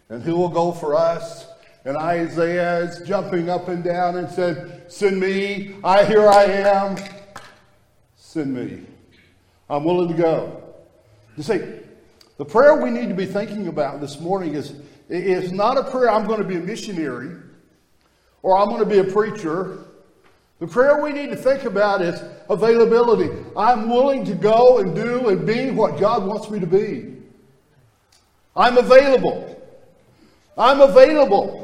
And 0.09 0.23
who 0.23 0.37
will 0.37 0.49
go 0.49 0.71
for 0.71 0.95
us? 0.95 1.47
And 1.83 1.97
Isaiah 1.97 2.79
is 2.79 3.05
jumping 3.07 3.49
up 3.49 3.67
and 3.67 3.83
down 3.83 4.17
and 4.17 4.29
said, 4.29 4.91
Send 4.91 5.19
me. 5.19 5.75
I 5.83 6.05
here 6.05 6.27
I 6.27 6.43
am. 6.43 6.97
Send 8.15 8.53
me. 8.53 8.85
I'm 9.69 9.83
willing 9.83 10.07
to 10.07 10.13
go. 10.13 10.63
You 11.35 11.43
see, 11.43 11.61
the 12.37 12.45
prayer 12.45 12.75
we 12.81 12.91
need 12.91 13.09
to 13.09 13.15
be 13.15 13.25
thinking 13.25 13.67
about 13.67 13.99
this 13.99 14.19
morning 14.19 14.53
is, 14.53 14.73
is 15.09 15.51
not 15.51 15.77
a 15.77 15.83
prayer, 15.83 16.09
I'm 16.11 16.27
going 16.27 16.41
to 16.41 16.47
be 16.47 16.55
a 16.55 16.59
missionary 16.59 17.35
or 18.43 18.57
I'm 18.57 18.69
going 18.69 18.79
to 18.79 18.85
be 18.85 18.99
a 18.99 19.11
preacher. 19.11 19.79
The 20.59 20.67
prayer 20.67 21.01
we 21.01 21.11
need 21.11 21.29
to 21.31 21.35
think 21.35 21.65
about 21.65 22.01
is 22.01 22.21
availability. 22.49 23.29
I'm 23.55 23.89
willing 23.89 24.23
to 24.25 24.35
go 24.35 24.79
and 24.79 24.95
do 24.95 25.29
and 25.29 25.45
be 25.45 25.71
what 25.71 25.99
God 25.99 26.25
wants 26.25 26.49
me 26.49 26.59
to 26.59 26.67
be. 26.67 27.15
I'm 28.55 28.77
available. 28.77 29.61
I'm 30.57 30.81
available. 30.81 31.63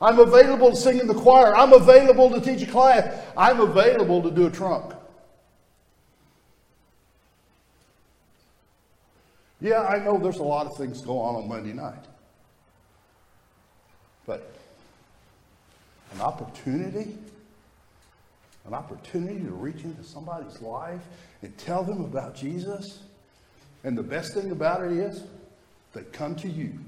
I'm 0.00 0.18
available 0.18 0.70
to 0.70 0.76
sing 0.76 1.00
in 1.00 1.06
the 1.06 1.14
choir. 1.14 1.56
I'm 1.56 1.72
available 1.72 2.30
to 2.30 2.40
teach 2.40 2.62
a 2.62 2.70
class. 2.70 3.22
I'm 3.36 3.60
available 3.60 4.22
to 4.22 4.30
do 4.30 4.46
a 4.46 4.50
trunk. 4.50 4.94
Yeah, 9.60 9.82
I 9.82 9.98
know 9.98 10.18
there's 10.18 10.38
a 10.38 10.44
lot 10.44 10.66
of 10.66 10.76
things 10.76 11.00
going 11.00 11.18
on 11.18 11.42
on 11.42 11.48
Monday 11.48 11.72
night. 11.72 12.04
But 14.24 14.52
an 16.14 16.20
opportunity, 16.20 17.16
an 18.66 18.74
opportunity 18.74 19.40
to 19.40 19.50
reach 19.50 19.82
into 19.82 20.04
somebody's 20.04 20.60
life 20.60 21.00
and 21.42 21.56
tell 21.58 21.82
them 21.82 22.04
about 22.04 22.36
Jesus. 22.36 23.00
And 23.82 23.98
the 23.98 24.02
best 24.02 24.34
thing 24.34 24.52
about 24.52 24.84
it 24.84 24.92
is 24.92 25.24
they 25.92 26.02
come 26.02 26.36
to 26.36 26.48
you. 26.48 26.78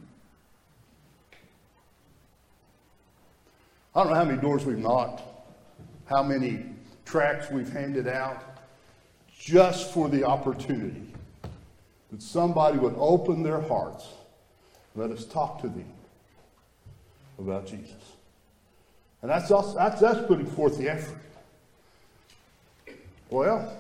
I 3.95 4.05
don't 4.05 4.13
know 4.13 4.19
how 4.19 4.25
many 4.25 4.41
doors 4.41 4.65
we've 4.65 4.79
knocked, 4.79 5.23
how 6.09 6.23
many 6.23 6.65
tracts 7.05 7.51
we've 7.51 7.73
handed 7.73 8.07
out, 8.07 8.45
just 9.37 9.93
for 9.93 10.09
the 10.09 10.23
opportunity 10.23 11.10
that 12.11 12.23
somebody 12.23 12.79
would 12.79 12.95
open 12.97 13.43
their 13.43 13.61
hearts, 13.61 14.07
let 14.97 15.11
us 15.11 15.25
talk 15.25 15.61
to 15.63 15.69
them 15.69 15.93
about 17.39 17.67
Jesus. 17.67 17.95
And 19.23 19.31
that's, 19.31 19.51
us, 19.51 19.75
that's, 19.75 20.01
that's 20.01 20.27
putting 20.27 20.47
forth 20.47 20.79
the 20.79 20.89
effort. 20.89 21.19
Well, 23.29 23.73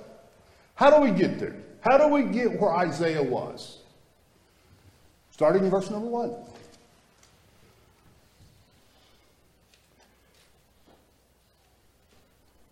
how 0.74 0.90
do 0.90 1.00
we 1.02 1.10
get 1.10 1.38
there? 1.38 1.56
How 1.80 1.98
do 1.98 2.08
we 2.08 2.22
get 2.24 2.60
where 2.60 2.72
Isaiah 2.76 3.22
was? 3.22 3.78
Starting 5.32 5.64
in 5.64 5.70
verse 5.70 5.90
number 5.90 6.06
one. 6.06 6.34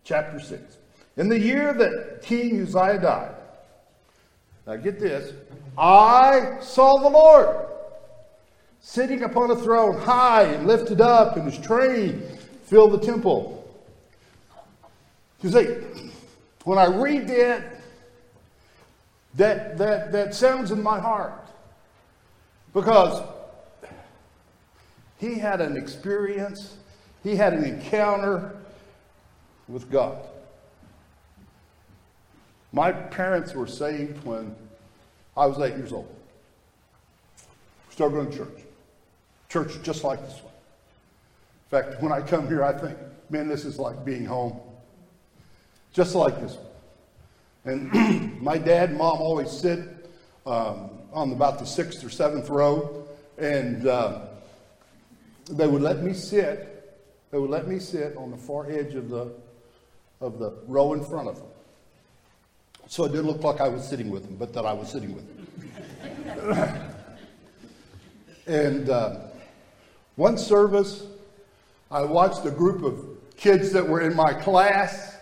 chapter 0.08 0.40
6. 0.40 0.78
In 1.18 1.28
the 1.28 1.38
year 1.38 1.74
that 1.74 2.22
King 2.22 2.62
Uzziah 2.62 2.98
died, 2.98 3.34
now 4.68 4.76
get 4.76 5.00
this, 5.00 5.32
I 5.78 6.58
saw 6.60 6.98
the 6.98 7.08
Lord 7.08 7.66
sitting 8.80 9.22
upon 9.22 9.50
a 9.50 9.56
throne, 9.56 9.98
high 9.98 10.42
and 10.42 10.66
lifted 10.66 11.00
up, 11.00 11.38
and 11.38 11.50
his 11.50 11.58
train 11.58 12.22
filled 12.64 12.92
the 12.92 12.98
temple. 12.98 13.54
You 15.40 15.50
see, 15.50 15.68
when 16.64 16.76
I 16.76 16.84
read 16.84 17.28
that, 17.28 17.80
that, 19.36 19.78
that, 19.78 20.12
that 20.12 20.34
sounds 20.34 20.70
in 20.70 20.82
my 20.82 21.00
heart. 21.00 21.32
Because 22.74 23.26
he 25.16 25.38
had 25.38 25.62
an 25.62 25.78
experience, 25.78 26.76
he 27.22 27.36
had 27.36 27.54
an 27.54 27.64
encounter 27.64 28.54
with 29.66 29.90
God. 29.90 30.27
My 32.72 32.92
parents 32.92 33.54
were 33.54 33.66
saved 33.66 34.24
when 34.24 34.54
I 35.36 35.46
was 35.46 35.58
eight 35.58 35.76
years 35.76 35.92
old. 35.92 36.14
Started 37.90 38.14
going 38.14 38.30
to 38.30 38.36
church. 38.36 38.62
Church 39.48 39.82
just 39.82 40.04
like 40.04 40.20
this 40.20 40.34
one. 40.42 40.52
In 41.70 41.70
fact, 41.70 42.02
when 42.02 42.12
I 42.12 42.20
come 42.20 42.46
here, 42.46 42.62
I 42.62 42.72
think, 42.72 42.96
man, 43.30 43.48
this 43.48 43.64
is 43.64 43.78
like 43.78 44.04
being 44.04 44.24
home. 44.24 44.58
Just 45.92 46.14
like 46.14 46.38
this 46.40 46.54
one. 46.54 46.66
And 47.64 48.40
my 48.42 48.58
dad 48.58 48.90
and 48.90 48.98
mom 48.98 49.18
always 49.18 49.50
sit 49.50 49.80
um, 50.46 50.90
on 51.12 51.32
about 51.32 51.58
the 51.58 51.66
sixth 51.66 52.04
or 52.04 52.10
seventh 52.10 52.48
row, 52.48 53.06
and 53.36 53.86
uh, 53.86 54.20
they 55.50 55.66
would 55.66 55.82
let 55.82 56.02
me 56.02 56.12
sit. 56.12 56.74
They 57.30 57.38
would 57.38 57.50
let 57.50 57.66
me 57.66 57.78
sit 57.78 58.16
on 58.16 58.30
the 58.30 58.36
far 58.36 58.70
edge 58.70 58.94
of 58.94 59.10
the 59.10 59.32
of 60.20 60.38
the 60.38 60.52
row 60.66 60.94
in 60.94 61.04
front 61.04 61.28
of 61.28 61.36
them. 61.36 61.46
So 62.88 63.04
it 63.04 63.10
didn't 63.10 63.26
look 63.26 63.44
like 63.44 63.60
I 63.60 63.68
was 63.68 63.86
sitting 63.86 64.08
with 64.10 64.24
them, 64.24 64.36
but 64.36 64.54
that 64.54 64.64
I 64.64 64.72
was 64.72 64.88
sitting 64.90 65.14
with 65.14 65.26
them. 65.28 66.82
and 68.46 68.88
uh, 68.88 69.20
one 70.16 70.38
service, 70.38 71.04
I 71.90 72.02
watched 72.02 72.46
a 72.46 72.50
group 72.50 72.82
of 72.82 73.04
kids 73.36 73.72
that 73.72 73.86
were 73.86 74.00
in 74.00 74.16
my 74.16 74.32
class 74.32 75.18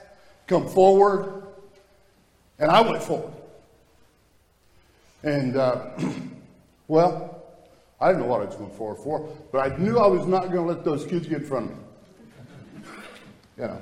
come 0.46 0.68
forward, 0.68 1.42
and 2.60 2.70
I 2.70 2.80
went 2.82 3.02
forward. 3.02 3.34
And, 5.24 5.56
uh, 5.56 5.90
well, 6.88 7.42
I 8.00 8.08
didn't 8.08 8.22
know 8.22 8.28
what 8.28 8.42
I 8.42 8.44
was 8.44 8.54
going 8.54 8.70
forward 8.70 9.02
for, 9.02 9.28
but 9.50 9.72
I 9.72 9.76
knew 9.76 9.98
I 9.98 10.06
was 10.06 10.24
not 10.24 10.52
going 10.52 10.68
to 10.68 10.72
let 10.72 10.84
those 10.84 11.04
kids 11.04 11.26
get 11.26 11.42
in 11.42 11.46
front 11.46 11.72
of 11.72 11.76
me. 11.76 11.82
You 13.58 13.64
know. 13.64 13.80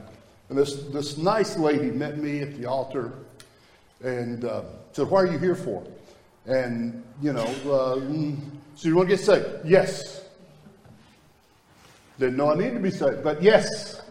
And 0.49 0.59
this, 0.59 0.85
this 0.85 1.19
nice 1.19 1.57
lady 1.57 1.91
met 1.91 2.17
me 2.17 2.41
at 2.41 2.57
the 2.57 2.67
altar 2.67 3.24
and 4.05 4.45
uh, 4.45 4.63
said, 4.93 5.09
Why 5.09 5.23
are 5.23 5.27
you 5.27 5.39
here 5.39 5.57
for? 5.57 5.83
And, 6.47 7.03
you 7.23 7.33
know, 7.33 7.47
uh, 7.71 7.99
so 8.77 8.89
you 8.89 8.97
want 8.97 9.09
to 9.09 9.17
get 9.17 9.25
saved? 9.25 9.47
Yes. 9.65 10.25
Didn't 12.19 12.37
know 12.37 12.53
I 12.53 12.55
needed 12.55 12.75
to 12.75 12.81
be 12.81 12.91
saved, 12.91 13.25
but 13.25 13.43
yes. 13.43 14.03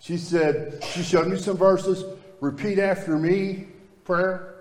She 0.00 0.16
said, 0.16 0.82
she 0.84 1.02
showed 1.02 1.28
me 1.28 1.36
some 1.36 1.56
verses. 1.56 2.04
Repeat 2.40 2.78
after 2.78 3.18
me 3.18 3.66
prayer. 4.04 4.54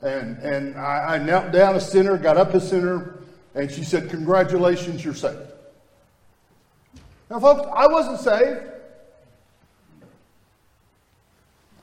And, 0.00 0.38
and 0.38 0.76
I, 0.76 1.14
I 1.14 1.18
knelt 1.18 1.52
down 1.52 1.76
a 1.76 1.80
sinner, 1.80 2.16
got 2.16 2.36
up 2.36 2.54
a 2.54 2.60
sinner, 2.60 3.18
and 3.54 3.70
she 3.70 3.84
said, 3.84 4.10
Congratulations, 4.10 5.04
you're 5.04 5.14
saved. 5.14 5.38
Now, 7.30 7.40
folks, 7.40 7.68
I 7.74 7.86
wasn't 7.88 8.20
saved. 8.20 8.60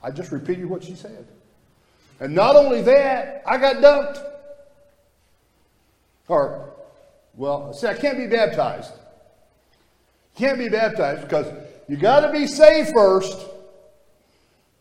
I 0.04 0.12
just 0.12 0.32
repeated 0.32 0.66
what 0.66 0.84
she 0.84 0.96
said. 0.96 1.26
And 2.20 2.36
not 2.36 2.56
only 2.56 2.82
that, 2.82 3.44
I 3.48 3.58
got 3.58 3.78
dunked. 3.78 4.24
Or, 6.28 6.74
well, 7.36 7.74
see, 7.74 7.88
I 7.88 7.94
can't 7.94 8.18
be 8.18 8.28
baptized. 8.28 8.92
Can't 10.36 10.58
be 10.58 10.70
baptized 10.70 11.22
because 11.22 11.48
you 11.88 11.98
got 11.98 12.22
to 12.22 12.32
be 12.32 12.48
saved 12.48 12.92
first, 12.94 13.48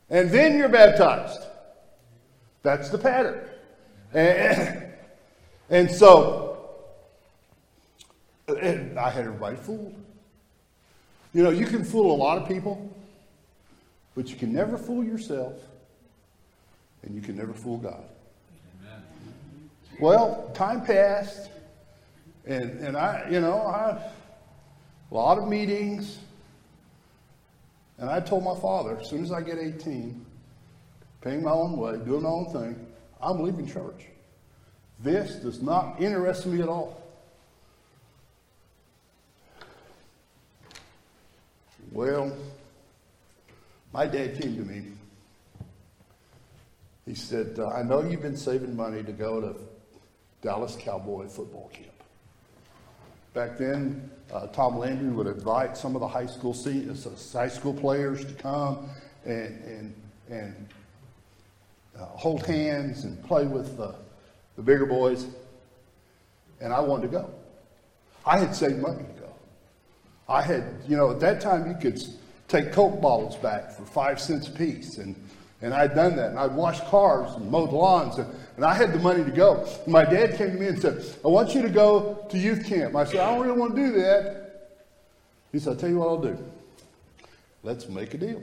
and 0.09 0.31
then 0.31 0.57
you're 0.57 0.69
baptized. 0.69 1.43
That's 2.63 2.91
the 2.91 2.99
pattern. 2.99 3.41
And, 4.15 4.85
and 5.69 5.91
so, 5.91 6.71
and 8.49 8.99
I 8.99 9.11
had 9.11 9.25
everybody 9.25 9.57
fooled. 9.57 9.95
You 11.35 11.43
know, 11.43 11.51
you 11.51 11.67
can 11.67 11.85
fool 11.85 12.15
a 12.15 12.17
lot 12.17 12.39
of 12.39 12.47
people, 12.47 12.95
but 14.15 14.29
you 14.29 14.37
can 14.37 14.53
never 14.53 14.77
fool 14.77 15.05
yourself, 15.05 15.55
and 17.03 17.15
you 17.15 17.21
can 17.21 17.37
never 17.37 17.53
fool 17.53 17.79
God. 17.79 18.05
Well, 20.01 20.51
time 20.55 20.85
passed, 20.85 21.51
and, 22.47 22.81
and 22.81 22.97
I, 22.97 23.29
you 23.31 23.41
know, 23.41 23.59
I, 23.59 24.03
a 25.11 25.15
lot 25.15 25.39
of 25.39 25.49
meetings, 25.49 26.19
and 27.99 28.11
I 28.11 28.21
told 28.21 28.43
my 28.43 28.59
father, 28.59 28.99
as 28.99 29.09
soon 29.09 29.23
as 29.23 29.31
I 29.31 29.43
get 29.43 29.59
18, 29.59 30.25
paying 31.21 31.43
my 31.43 31.53
own 31.53 31.77
way, 31.77 31.99
doing 32.05 32.23
my 32.23 32.29
own 32.29 32.53
thing, 32.53 32.87
I'm 33.21 33.41
leaving 33.41 33.67
church. 33.67 34.07
This 35.01 35.37
does 35.37 35.63
not 35.63 36.01
interest 36.01 36.47
me 36.47 36.63
at 36.63 36.69
all. 36.69 37.01
Well, 41.93 42.35
my 43.93 44.07
dad 44.07 44.41
came 44.41 44.57
to 44.57 44.63
me. 44.63 44.85
He 47.07 47.15
said, 47.15 47.59
uh, 47.59 47.69
I 47.69 47.83
know 47.83 48.03
you've 48.03 48.23
been 48.23 48.37
saving 48.37 48.77
money 48.77 49.03
to 49.03 49.13
go 49.13 49.41
to 49.41 49.57
Dallas 50.41 50.77
Cowboy 50.79 51.27
football 51.27 51.71
camp. 51.73 51.89
Back 53.35 53.59
then, 53.59 54.11
uh, 54.33 54.47
Tom 54.49 54.79
Landry 54.79 55.11
would 55.11 55.27
invite 55.27 55.77
some 55.77 55.95
of 55.95 56.01
the 56.01 56.09
high 56.09 56.27
school 56.27 56.53
uh, 56.53 57.39
high 57.39 57.49
school 57.49 57.75
players 57.75 58.25
to 58.25 58.33
come 58.35 58.89
and 59.25 59.65
and 59.65 59.95
and 60.31 60.69
uh, 61.99 62.05
hold 62.07 62.47
hands 62.47 63.05
and 63.05 63.23
play 63.25 63.47
with 63.47 63.77
the, 63.77 63.95
the 64.57 64.63
bigger 64.63 64.87
boys. 64.87 65.27
And 66.61 66.73
I 66.73 66.81
wanted 66.81 67.03
to 67.03 67.09
go. 67.09 67.31
I 68.25 68.39
had 68.39 68.55
saved 68.55 68.79
money 68.79 69.03
to 69.03 69.21
go. 69.21 69.33
I 70.29 70.43
had, 70.43 70.65
you 70.89 70.97
know, 70.97 71.11
at 71.11 71.21
that 71.21 71.41
time 71.41 71.67
you 71.67 71.75
could 71.75 72.01
take 72.53 72.71
Coke 72.73 73.01
bottles 73.01 73.37
back 73.37 73.73
for 73.73 73.85
five 73.85 74.21
cents 74.21 74.47
a 74.49 74.51
piece. 74.51 74.99
And, 74.99 75.17
and 75.63 75.73
I'd 75.73 75.95
done 75.95 76.17
that. 76.17 76.31
And 76.31 76.39
I'd 76.39 76.55
washed 76.55 76.85
cars 76.85 77.35
and 77.35 77.51
mowed 77.51 77.71
lawns. 77.71 78.19
And, 78.19 78.33
and 78.57 78.65
I 78.65 78.75
had 78.75 78.93
the 78.93 78.99
money 78.99 79.25
to 79.25 79.31
go. 79.31 79.67
My 79.87 80.05
dad 80.05 80.37
came 80.37 80.53
to 80.53 80.59
me 80.59 80.67
and 80.67 80.81
said, 80.81 81.03
I 81.25 81.29
want 81.29 81.55
you 81.55 81.63
to 81.63 81.71
go 81.71 82.27
to 82.29 82.39
youth 82.39 82.67
camp. 82.67 82.95
I 82.95 83.05
said, 83.05 83.21
I 83.21 83.35
don't 83.35 83.47
really 83.47 83.59
want 83.59 83.75
to 83.75 83.87
do 83.87 83.93
that. 83.93 84.71
He 85.51 85.59
said, 85.59 85.71
I'll 85.71 85.77
tell 85.77 85.89
you 85.89 85.99
what 85.99 86.09
I'll 86.09 86.23
do. 86.23 86.39
Let's 87.63 87.89
make 87.89 88.13
a 88.15 88.19
deal. 88.19 88.43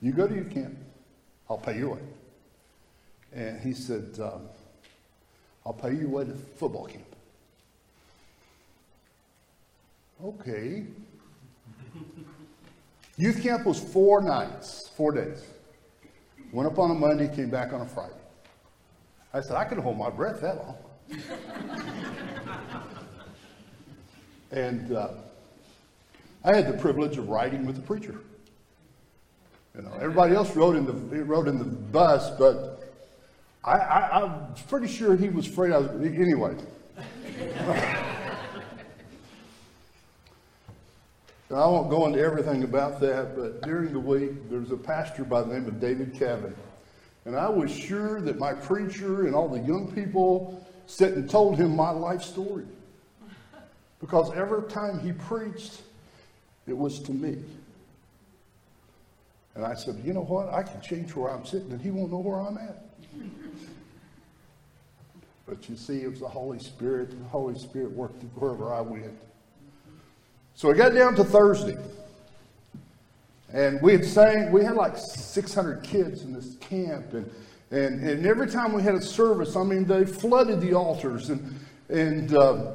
You 0.00 0.12
go 0.12 0.26
to 0.26 0.34
youth 0.34 0.52
camp. 0.52 0.76
I'll 1.50 1.58
pay 1.58 1.78
you 1.78 1.90
way. 1.90 2.00
And 3.34 3.60
he 3.60 3.72
said, 3.72 4.18
um, 4.20 4.48
I'll 5.64 5.72
pay 5.72 5.94
you 5.94 6.08
way 6.08 6.24
to 6.24 6.32
football 6.56 6.86
camp. 6.86 7.04
Okay. 10.24 10.84
Youth 13.18 13.42
camp 13.42 13.64
was 13.64 13.80
four 13.80 14.20
nights, 14.20 14.90
four 14.94 15.12
days. 15.12 15.42
Went 16.52 16.70
up 16.70 16.78
on 16.78 16.90
a 16.90 16.94
Monday, 16.94 17.34
came 17.34 17.48
back 17.48 17.72
on 17.72 17.80
a 17.80 17.86
Friday. 17.86 18.12
I 19.32 19.40
said, 19.40 19.56
I 19.56 19.64
could 19.64 19.78
hold 19.78 19.96
my 19.98 20.10
breath 20.10 20.40
that 20.42 20.56
long. 20.58 20.76
and 24.50 24.92
uh, 24.92 25.08
I 26.44 26.54
had 26.54 26.68
the 26.68 26.76
privilege 26.78 27.16
of 27.16 27.28
riding 27.28 27.64
with 27.66 27.76
the 27.76 27.82
preacher. 27.82 28.20
You 29.74 29.82
know, 29.82 29.92
everybody 29.94 30.34
else 30.34 30.54
rode 30.54 30.76
in 30.76 30.86
the 30.86 30.92
rode 31.24 31.48
in 31.48 31.58
the 31.58 31.64
bus, 31.64 32.30
but 32.38 32.94
I, 33.64 33.72
I, 33.72 34.22
I'm 34.22 34.54
pretty 34.68 34.88
sure 34.88 35.16
he 35.16 35.28
was 35.28 35.46
afraid 35.46 35.72
I 35.72 35.78
was 35.78 35.90
anyway. 35.90 36.54
I 41.50 41.66
won't 41.66 41.90
go 41.90 42.06
into 42.06 42.18
everything 42.18 42.64
about 42.64 43.00
that, 43.00 43.36
but 43.36 43.62
during 43.62 43.92
the 43.92 44.00
week, 44.00 44.50
there 44.50 44.58
was 44.58 44.72
a 44.72 44.76
pastor 44.76 45.24
by 45.24 45.42
the 45.42 45.54
name 45.54 45.66
of 45.68 45.80
David 45.80 46.14
Kevin. 46.14 46.54
And 47.24 47.36
I 47.36 47.48
was 47.48 47.70
sure 47.70 48.20
that 48.20 48.38
my 48.38 48.52
preacher 48.52 49.26
and 49.26 49.34
all 49.34 49.48
the 49.48 49.60
young 49.60 49.92
people 49.92 50.66
sat 50.86 51.12
and 51.12 51.30
told 51.30 51.56
him 51.56 51.76
my 51.76 51.90
life 51.90 52.22
story. 52.22 52.66
Because 54.00 54.32
every 54.32 54.68
time 54.68 54.98
he 54.98 55.12
preached, 55.12 55.82
it 56.66 56.76
was 56.76 56.98
to 57.00 57.12
me. 57.12 57.38
And 59.54 59.64
I 59.64 59.74
said, 59.74 60.00
you 60.04 60.12
know 60.12 60.24
what? 60.24 60.52
I 60.52 60.62
can 60.62 60.80
change 60.80 61.14
where 61.14 61.30
I'm 61.30 61.46
sitting 61.46 61.70
and 61.70 61.80
he 61.80 61.90
won't 61.90 62.10
know 62.10 62.18
where 62.18 62.40
I'm 62.40 62.58
at. 62.58 62.84
but 65.46 65.68
you 65.68 65.76
see, 65.76 66.02
it 66.02 66.10
was 66.10 66.20
the 66.20 66.28
Holy 66.28 66.58
Spirit, 66.58 67.10
and 67.10 67.24
the 67.24 67.28
Holy 67.28 67.58
Spirit 67.58 67.92
worked 67.92 68.22
wherever 68.34 68.74
I 68.74 68.80
went. 68.80 69.16
So 70.56 70.68
we 70.68 70.74
got 70.74 70.94
down 70.94 71.14
to 71.16 71.24
Thursday. 71.24 71.76
And 73.52 73.80
we 73.82 73.92
had 73.92 74.06
sang, 74.06 74.50
we 74.50 74.64
had 74.64 74.74
like 74.74 74.96
600 74.96 75.82
kids 75.82 76.22
in 76.22 76.32
this 76.32 76.56
camp. 76.56 77.12
And, 77.12 77.30
and, 77.70 78.02
and 78.02 78.26
every 78.26 78.48
time 78.48 78.72
we 78.72 78.82
had 78.82 78.94
a 78.94 79.02
service, 79.02 79.54
I 79.54 79.64
mean, 79.64 79.84
they 79.84 80.06
flooded 80.06 80.62
the 80.62 80.72
altars. 80.72 81.28
And, 81.28 81.60
and 81.90 82.34
um, 82.38 82.68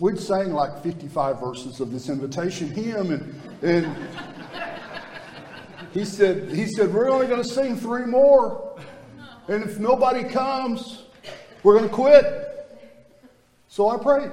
we'd 0.00 0.18
sang 0.18 0.52
like 0.52 0.82
55 0.82 1.38
verses 1.38 1.78
of 1.78 1.92
this 1.92 2.08
invitation 2.08 2.70
hymn. 2.70 3.12
And, 3.12 3.40
and 3.62 3.96
he 5.92 6.04
said, 6.04 6.50
he 6.50 6.66
said, 6.66 6.92
we're 6.92 7.08
only 7.08 7.28
going 7.28 7.42
to 7.42 7.48
sing 7.48 7.76
three 7.76 8.04
more. 8.04 8.80
And 9.46 9.62
if 9.62 9.78
nobody 9.78 10.24
comes, 10.24 11.04
we're 11.62 11.78
going 11.78 11.88
to 11.88 11.94
quit. 11.94 12.68
So 13.68 13.90
I 13.90 14.02
prayed. 14.02 14.32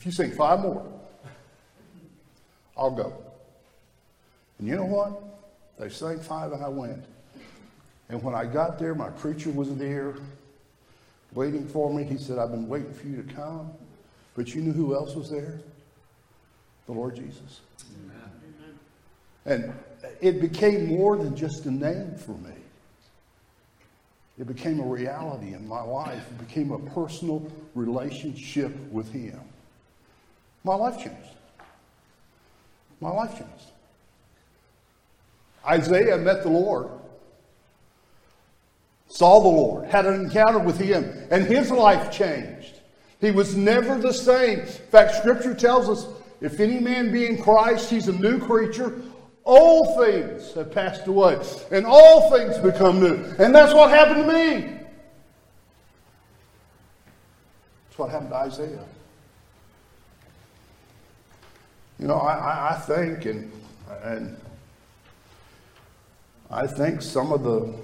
If 0.00 0.06
you 0.06 0.12
sing 0.12 0.30
five 0.30 0.60
more, 0.60 0.82
I'll 2.74 2.90
go. 2.90 3.12
And 4.58 4.66
you 4.66 4.74
know 4.74 4.86
what? 4.86 5.22
They 5.78 5.90
sang 5.90 6.20
five 6.20 6.52
and 6.52 6.64
I 6.64 6.68
went. 6.68 7.04
And 8.08 8.22
when 8.22 8.34
I 8.34 8.46
got 8.46 8.78
there, 8.78 8.94
my 8.94 9.10
preacher 9.10 9.50
was 9.50 9.76
there 9.76 10.14
waiting 11.34 11.68
for 11.68 11.92
me. 11.92 12.04
He 12.04 12.16
said, 12.16 12.38
I've 12.38 12.50
been 12.50 12.66
waiting 12.66 12.94
for 12.94 13.08
you 13.08 13.22
to 13.22 13.34
come. 13.34 13.72
But 14.34 14.54
you 14.54 14.62
knew 14.62 14.72
who 14.72 14.94
else 14.94 15.14
was 15.14 15.28
there? 15.28 15.60
The 16.86 16.92
Lord 16.92 17.16
Jesus. 17.16 17.60
And 19.44 19.70
it 20.22 20.40
became 20.40 20.86
more 20.86 21.18
than 21.18 21.36
just 21.36 21.66
a 21.66 21.70
name 21.70 22.14
for 22.14 22.32
me. 22.32 22.54
It 24.38 24.46
became 24.46 24.80
a 24.80 24.84
reality 24.84 25.52
in 25.52 25.68
my 25.68 25.82
life. 25.82 26.24
It 26.30 26.48
became 26.48 26.72
a 26.72 26.78
personal 26.78 27.46
relationship 27.74 28.74
with 28.90 29.12
Him. 29.12 29.40
My 30.64 30.74
life 30.74 30.96
changed. 30.96 31.16
My 33.00 33.10
life 33.10 33.30
changed. 33.30 33.70
Isaiah 35.66 36.18
met 36.18 36.42
the 36.42 36.50
Lord, 36.50 36.88
saw 39.08 39.40
the 39.40 39.48
Lord, 39.48 39.86
had 39.86 40.06
an 40.06 40.14
encounter 40.14 40.58
with 40.58 40.78
Him, 40.78 41.04
and 41.30 41.44
his 41.44 41.70
life 41.70 42.10
changed. 42.10 42.80
He 43.20 43.30
was 43.30 43.54
never 43.54 43.98
the 43.98 44.12
same. 44.12 44.60
In 44.60 44.66
fact, 44.66 45.16
Scripture 45.16 45.54
tells 45.54 45.88
us 45.88 46.06
if 46.40 46.58
any 46.60 46.80
man 46.80 47.12
be 47.12 47.26
in 47.26 47.42
Christ, 47.42 47.90
he's 47.90 48.08
a 48.08 48.12
new 48.12 48.38
creature. 48.38 49.02
All 49.44 49.98
things 50.02 50.52
have 50.54 50.72
passed 50.72 51.06
away, 51.06 51.38
and 51.70 51.84
all 51.86 52.30
things 52.30 52.56
become 52.58 53.00
new. 53.00 53.16
And 53.38 53.54
that's 53.54 53.74
what 53.74 53.90
happened 53.90 54.26
to 54.26 54.32
me. 54.32 54.78
That's 57.88 57.98
what 57.98 58.10
happened 58.10 58.30
to 58.30 58.36
Isaiah. 58.36 58.84
You 62.00 62.06
know, 62.06 62.14
I, 62.14 62.70
I 62.70 62.78
think, 62.78 63.26
and, 63.26 63.52
and 64.02 64.34
I 66.50 66.66
think 66.66 67.02
some 67.02 67.30
of 67.30 67.42
the 67.42 67.74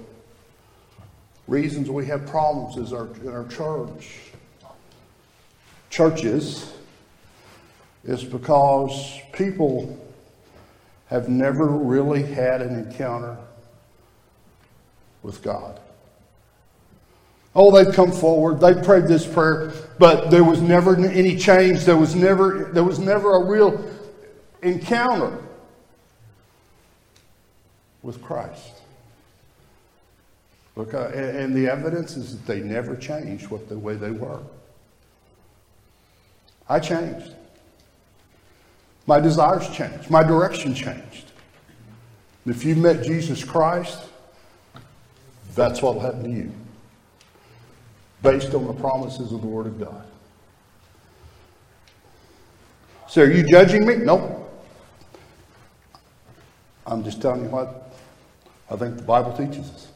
reasons 1.47 1.91
we 1.91 2.07
have 2.07 2.25
problems 2.25 2.77
is 2.77 2.93
our, 2.93 3.05
in 3.17 3.29
our 3.29 3.45
church, 3.47 4.31
churches, 5.91 6.73
is 8.05 8.23
because 8.23 9.19
people 9.33 9.95
have 11.09 11.29
never 11.29 11.67
really 11.67 12.23
had 12.23 12.63
an 12.63 12.73
encounter 12.73 13.37
with 15.21 15.43
God. 15.43 15.79
Oh, 17.53 17.71
they've 17.71 17.93
come 17.93 18.11
forward, 18.11 18.59
they 18.59 18.73
prayed 18.81 19.05
this 19.05 19.27
prayer, 19.27 19.73
but 19.99 20.31
there 20.31 20.43
was 20.43 20.59
never 20.59 20.95
any 20.95 21.37
change. 21.37 21.85
There 21.85 21.97
was 21.97 22.15
never, 22.15 22.71
there 22.73 22.83
was 22.83 22.97
never 22.97 23.35
a 23.35 23.45
real 23.45 23.93
encounter 24.67 25.43
with 28.03 28.21
Christ. 28.21 28.81
Look, 30.75 30.93
uh, 30.93 31.07
and, 31.07 31.37
and 31.37 31.55
the 31.55 31.67
evidence 31.67 32.15
is 32.15 32.37
that 32.37 32.45
they 32.45 32.59
never 32.59 32.95
changed 32.95 33.47
what 33.47 33.67
the 33.67 33.77
way 33.77 33.95
they 33.95 34.11
were. 34.11 34.39
I 36.69 36.79
changed. 36.79 37.33
My 39.07 39.19
desires 39.19 39.69
changed. 39.69 40.09
My 40.11 40.21
direction 40.21 40.75
changed. 40.75 41.31
If 42.45 42.63
you 42.63 42.75
met 42.75 43.03
Jesus 43.03 43.43
Christ, 43.43 44.03
that's 45.55 45.81
what 45.81 45.95
will 45.95 46.01
happen 46.01 46.23
to 46.23 46.29
you. 46.29 46.51
Based 48.21 48.53
on 48.53 48.67
the 48.67 48.73
promises 48.73 49.31
of 49.31 49.41
the 49.41 49.47
Word 49.47 49.67
of 49.67 49.79
God. 49.79 50.05
So 53.09 53.23
are 53.23 53.31
you 53.31 53.47
judging 53.47 53.85
me? 53.85 53.95
Nope. 53.95 54.36
I'm 56.87 57.03
just 57.03 57.21
telling 57.21 57.43
you 57.43 57.49
what 57.49 57.91
I 58.71 58.77
think 58.77 58.95
the 58.95 59.03
Bible 59.03 59.33
teaches 59.33 59.69
us. 59.71 59.87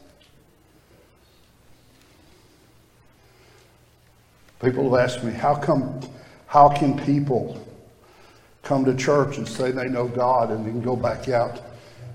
People 4.60 4.94
have 4.94 5.10
asked 5.10 5.24
me, 5.24 5.32
how 5.32 5.54
come, 5.54 6.00
how 6.46 6.68
can 6.68 6.98
people 7.04 7.66
come 8.62 8.84
to 8.84 8.94
church 8.94 9.38
and 9.38 9.48
say 9.48 9.72
they 9.72 9.88
know 9.88 10.06
God 10.06 10.50
and 10.50 10.64
then 10.64 10.80
go 10.82 10.94
back 10.94 11.28
out 11.28 11.60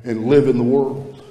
and 0.03 0.27
live 0.27 0.47
in 0.47 0.57
the 0.57 0.63
world 0.63 1.21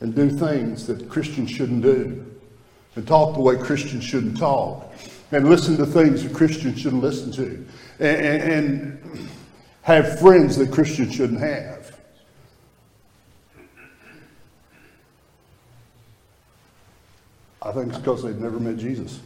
and 0.00 0.14
do 0.14 0.28
things 0.28 0.86
that 0.86 1.08
Christians 1.08 1.50
shouldn't 1.50 1.82
do 1.82 2.26
and 2.96 3.06
talk 3.06 3.34
the 3.34 3.40
way 3.40 3.56
Christians 3.56 4.04
shouldn't 4.04 4.36
talk 4.36 4.92
and 5.32 5.48
listen 5.48 5.76
to 5.76 5.86
things 5.86 6.24
that 6.24 6.34
Christians 6.34 6.80
shouldn't 6.80 7.02
listen 7.02 7.32
to 7.32 7.66
and, 8.00 8.26
and, 8.26 8.52
and 8.52 9.30
have 9.94 10.18
friends 10.18 10.56
that 10.56 10.70
Christians 10.70 11.14
shouldn't 11.14 11.40
have. 11.40 11.98
I 17.62 17.72
think 17.72 17.88
it's 17.88 17.98
because 17.98 18.22
they've 18.22 18.38
never 18.38 18.58
met 18.58 18.78
Jesus. 18.78 19.20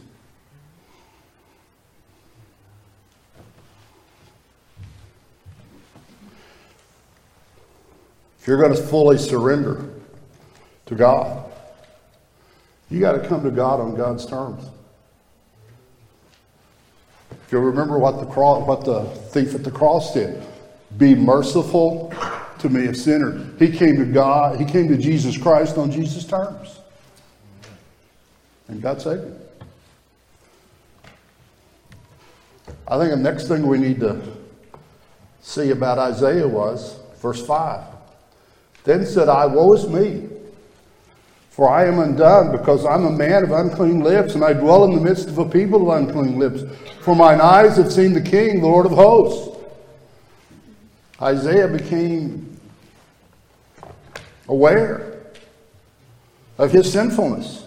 If 8.39 8.47
you're 8.47 8.59
going 8.59 8.75
to 8.75 8.81
fully 8.81 9.17
surrender 9.17 9.89
to 10.85 10.95
God, 10.95 11.51
you 12.91 12.99
got 12.99 13.13
to 13.13 13.27
come 13.27 13.43
to 13.43 13.49
God 13.49 13.79
on 13.79 13.95
God's 13.95 14.25
terms. 14.25 14.63
If 17.31 17.51
you 17.51 17.57
remember 17.59 17.97
what 17.97 18.19
the, 18.19 18.25
cross, 18.27 18.67
what 18.67 18.85
the 18.85 19.05
thief 19.05 19.55
at 19.55 19.63
the 19.63 19.71
cross 19.71 20.13
did, 20.13 20.43
be 20.97 21.15
merciful 21.15 22.13
to 22.59 22.69
me, 22.69 22.87
a 22.87 22.93
sinner. 22.93 23.45
He 23.59 23.71
came 23.71 23.97
to 23.97 24.05
God, 24.05 24.59
he 24.59 24.65
came 24.65 24.87
to 24.87 24.97
Jesus 24.97 25.37
Christ 25.37 25.77
on 25.77 25.91
Jesus' 25.91 26.25
terms. 26.25 26.79
And 28.67 28.81
God 28.81 29.01
saved 29.01 29.23
him. 29.23 29.39
I 32.87 32.97
think 32.97 33.11
the 33.11 33.17
next 33.17 33.47
thing 33.47 33.67
we 33.67 33.77
need 33.77 33.99
to 33.99 34.21
see 35.41 35.71
about 35.71 35.97
Isaiah 35.97 36.47
was 36.47 36.99
verse 37.21 37.45
5. 37.45 37.83
Then 38.83 39.05
said 39.05 39.29
I, 39.29 39.45
Woe 39.47 39.73
is 39.73 39.87
me, 39.87 40.29
for 41.49 41.69
I 41.69 41.85
am 41.85 41.99
undone, 41.99 42.51
because 42.51 42.85
I'm 42.85 43.05
a 43.05 43.11
man 43.11 43.43
of 43.43 43.51
unclean 43.51 44.01
lips, 44.01 44.35
and 44.35 44.43
I 44.43 44.53
dwell 44.53 44.83
in 44.85 44.93
the 44.93 45.01
midst 45.01 45.27
of 45.27 45.37
a 45.37 45.45
people 45.47 45.89
of 45.89 45.97
unclean 45.97 46.37
lips. 46.37 46.63
For 47.01 47.15
mine 47.15 47.41
eyes 47.41 47.77
have 47.77 47.91
seen 47.91 48.13
the 48.13 48.21
King, 48.21 48.61
the 48.61 48.67
Lord 48.67 48.85
of 48.85 48.91
hosts. 48.91 49.54
Isaiah 51.21 51.67
became 51.67 52.59
aware 54.47 55.23
of 56.57 56.71
his 56.71 56.91
sinfulness. 56.91 57.65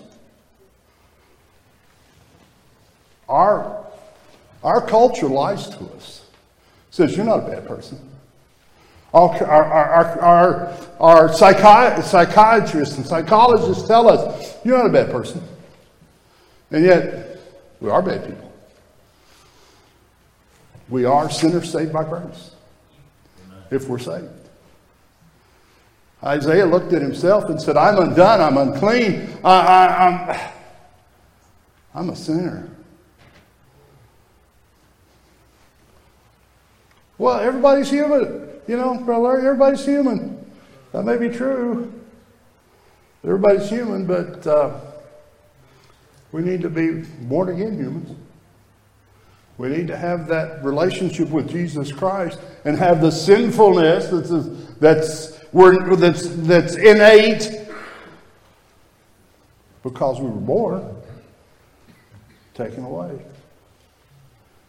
Our, 3.29 3.87
our 4.63 4.87
culture 4.87 5.29
lies 5.29 5.69
to 5.71 5.85
us. 5.97 6.27
Says 6.91 7.17
you're 7.17 7.27
not 7.27 7.41
a 7.41 7.51
bad 7.51 7.67
person. 7.67 7.99
Our, 9.15 9.43
our, 9.45 9.65
our, 9.65 10.21
our, 10.21 10.75
our 11.01 11.29
psychi- 11.29 12.03
psychiatrists 12.03 12.97
and 12.97 13.07
psychologists 13.07 13.87
tell 13.87 14.09
us 14.09 14.57
you're 14.65 14.77
not 14.77 14.87
a 14.87 14.93
bad 14.93 15.11
person. 15.11 15.43
And 16.71 16.85
yet, 16.85 17.41
we 17.81 17.89
are 17.89 18.03
bad 18.03 18.27
people. 18.27 18.53
We 20.91 21.07
are 21.07 21.31
sinners 21.31 21.71
saved 21.71 21.93
by 21.93 22.05
grace 22.05 22.51
if 23.71 23.89
we're 23.89 23.99
saved. 23.99 24.29
Isaiah 26.23 26.67
looked 26.67 26.93
at 26.93 27.01
himself 27.01 27.49
and 27.49 27.61
said, 27.61 27.77
I'm 27.77 27.99
undone, 27.99 28.41
I'm 28.41 28.57
unclean, 28.57 29.39
I, 29.45 29.61
I, 29.61 30.07
I'm, 30.07 30.53
I'm 31.95 32.11
a 32.11 32.17
sinner. 32.17 32.69
Well, 37.19 37.41
everybody's 37.41 37.91
human. 37.91 38.51
You 38.67 38.77
know, 38.77 38.99
brother, 38.99 39.39
everybody's 39.39 39.85
human. 39.85 40.45
That 40.93 41.05
may 41.05 41.17
be 41.17 41.29
true. 41.29 41.93
Everybody's 43.25 43.69
human, 43.69 44.07
but 44.07 44.47
uh, 44.47 44.81
we 46.33 46.43
need 46.43 46.63
to 46.63 46.71
be 46.71 47.03
born 47.23 47.49
again 47.49 47.77
humans. 47.77 48.17
We 49.59 49.69
need 49.69 49.89
to 49.89 49.97
have 49.97 50.29
that 50.29 50.65
relationship 50.65 51.31
with 51.31 51.51
Jesus 51.51 51.93
Christ 51.93 52.39
and 52.65 52.77
have 52.79 53.01
the 53.01 53.11
sinfulness 53.11 54.09
that's, 54.09 54.31
that's, 54.79 55.39
that's, 55.53 56.29
that's 56.47 56.75
innate 56.77 57.69
because 59.83 60.21
we 60.21 60.27
were 60.29 60.37
born 60.37 60.97
taken 62.55 62.85
away. 62.85 63.19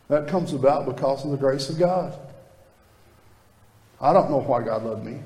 That 0.07 0.27
comes 0.27 0.53
about 0.53 0.87
because 0.87 1.23
of 1.23 1.31
the 1.31 1.37
grace 1.37 1.69
of 1.69 1.77
God. 1.77 2.17
I 4.01 4.11
don't 4.11 4.31
know 4.31 4.39
why 4.39 4.63
God 4.63 4.83
loved 4.83 5.05
me. 5.05 5.19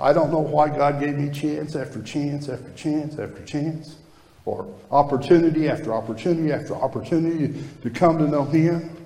I 0.00 0.12
don't 0.12 0.32
know 0.32 0.40
why 0.40 0.68
God 0.68 1.00
gave 1.00 1.16
me 1.16 1.30
chance 1.30 1.76
after 1.76 2.02
chance 2.02 2.48
after 2.48 2.72
chance 2.72 3.18
after 3.18 3.44
chance, 3.44 3.96
or 4.44 4.66
opportunity 4.90 5.68
after 5.68 5.94
opportunity 5.94 6.52
after 6.52 6.74
opportunity 6.74 7.62
to 7.82 7.90
come 7.90 8.18
to 8.18 8.26
know 8.26 8.44
Him, 8.44 8.96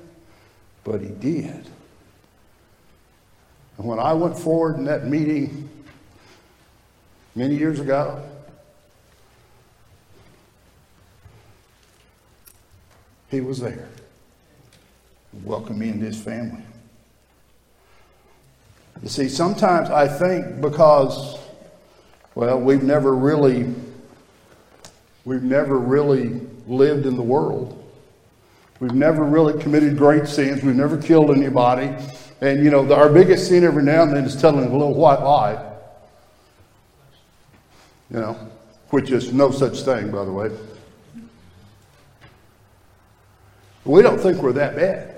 but 0.84 1.00
He 1.00 1.08
did. 1.08 1.68
And 3.78 3.86
when 3.86 3.98
I 3.98 4.14
went 4.14 4.38
forward 4.38 4.76
in 4.76 4.84
that 4.84 5.06
meeting 5.06 5.68
many 7.34 7.56
years 7.56 7.80
ago, 7.80 8.22
He 13.30 13.40
was 13.40 13.60
there. 13.60 13.88
Welcomed 15.44 15.78
me 15.78 15.90
into 15.90 16.06
His 16.06 16.20
family. 16.20 16.62
You 19.02 19.08
see, 19.08 19.28
sometimes 19.28 19.90
I 19.90 20.08
think 20.08 20.62
because, 20.62 21.38
well, 22.34 22.58
we've 22.58 22.82
never 22.82 23.14
really, 23.14 23.74
we've 25.26 25.42
never 25.42 25.76
really 25.76 26.40
lived 26.66 27.04
in 27.04 27.16
the 27.16 27.22
world. 27.22 27.82
We've 28.80 28.94
never 28.94 29.24
really 29.24 29.60
committed 29.60 29.98
great 29.98 30.26
sins. 30.26 30.62
We've 30.62 30.74
never 30.74 30.96
killed 30.96 31.30
anybody. 31.30 31.94
And, 32.40 32.64
you 32.64 32.70
know, 32.70 32.86
the, 32.86 32.94
our 32.94 33.10
biggest 33.10 33.48
sin 33.48 33.64
every 33.64 33.82
now 33.82 34.02
and 34.02 34.12
then 34.12 34.24
is 34.24 34.40
telling 34.40 34.64
a 34.64 34.72
little 34.72 34.94
white 34.94 35.20
lie. 35.20 35.72
You 38.10 38.20
know, 38.20 38.32
which 38.90 39.10
is 39.10 39.32
no 39.32 39.50
such 39.50 39.80
thing, 39.82 40.10
by 40.10 40.24
the 40.24 40.32
way. 40.32 40.50
We 43.84 44.02
don't 44.02 44.18
think 44.18 44.42
we're 44.42 44.52
that 44.52 44.76
bad. 44.76 45.14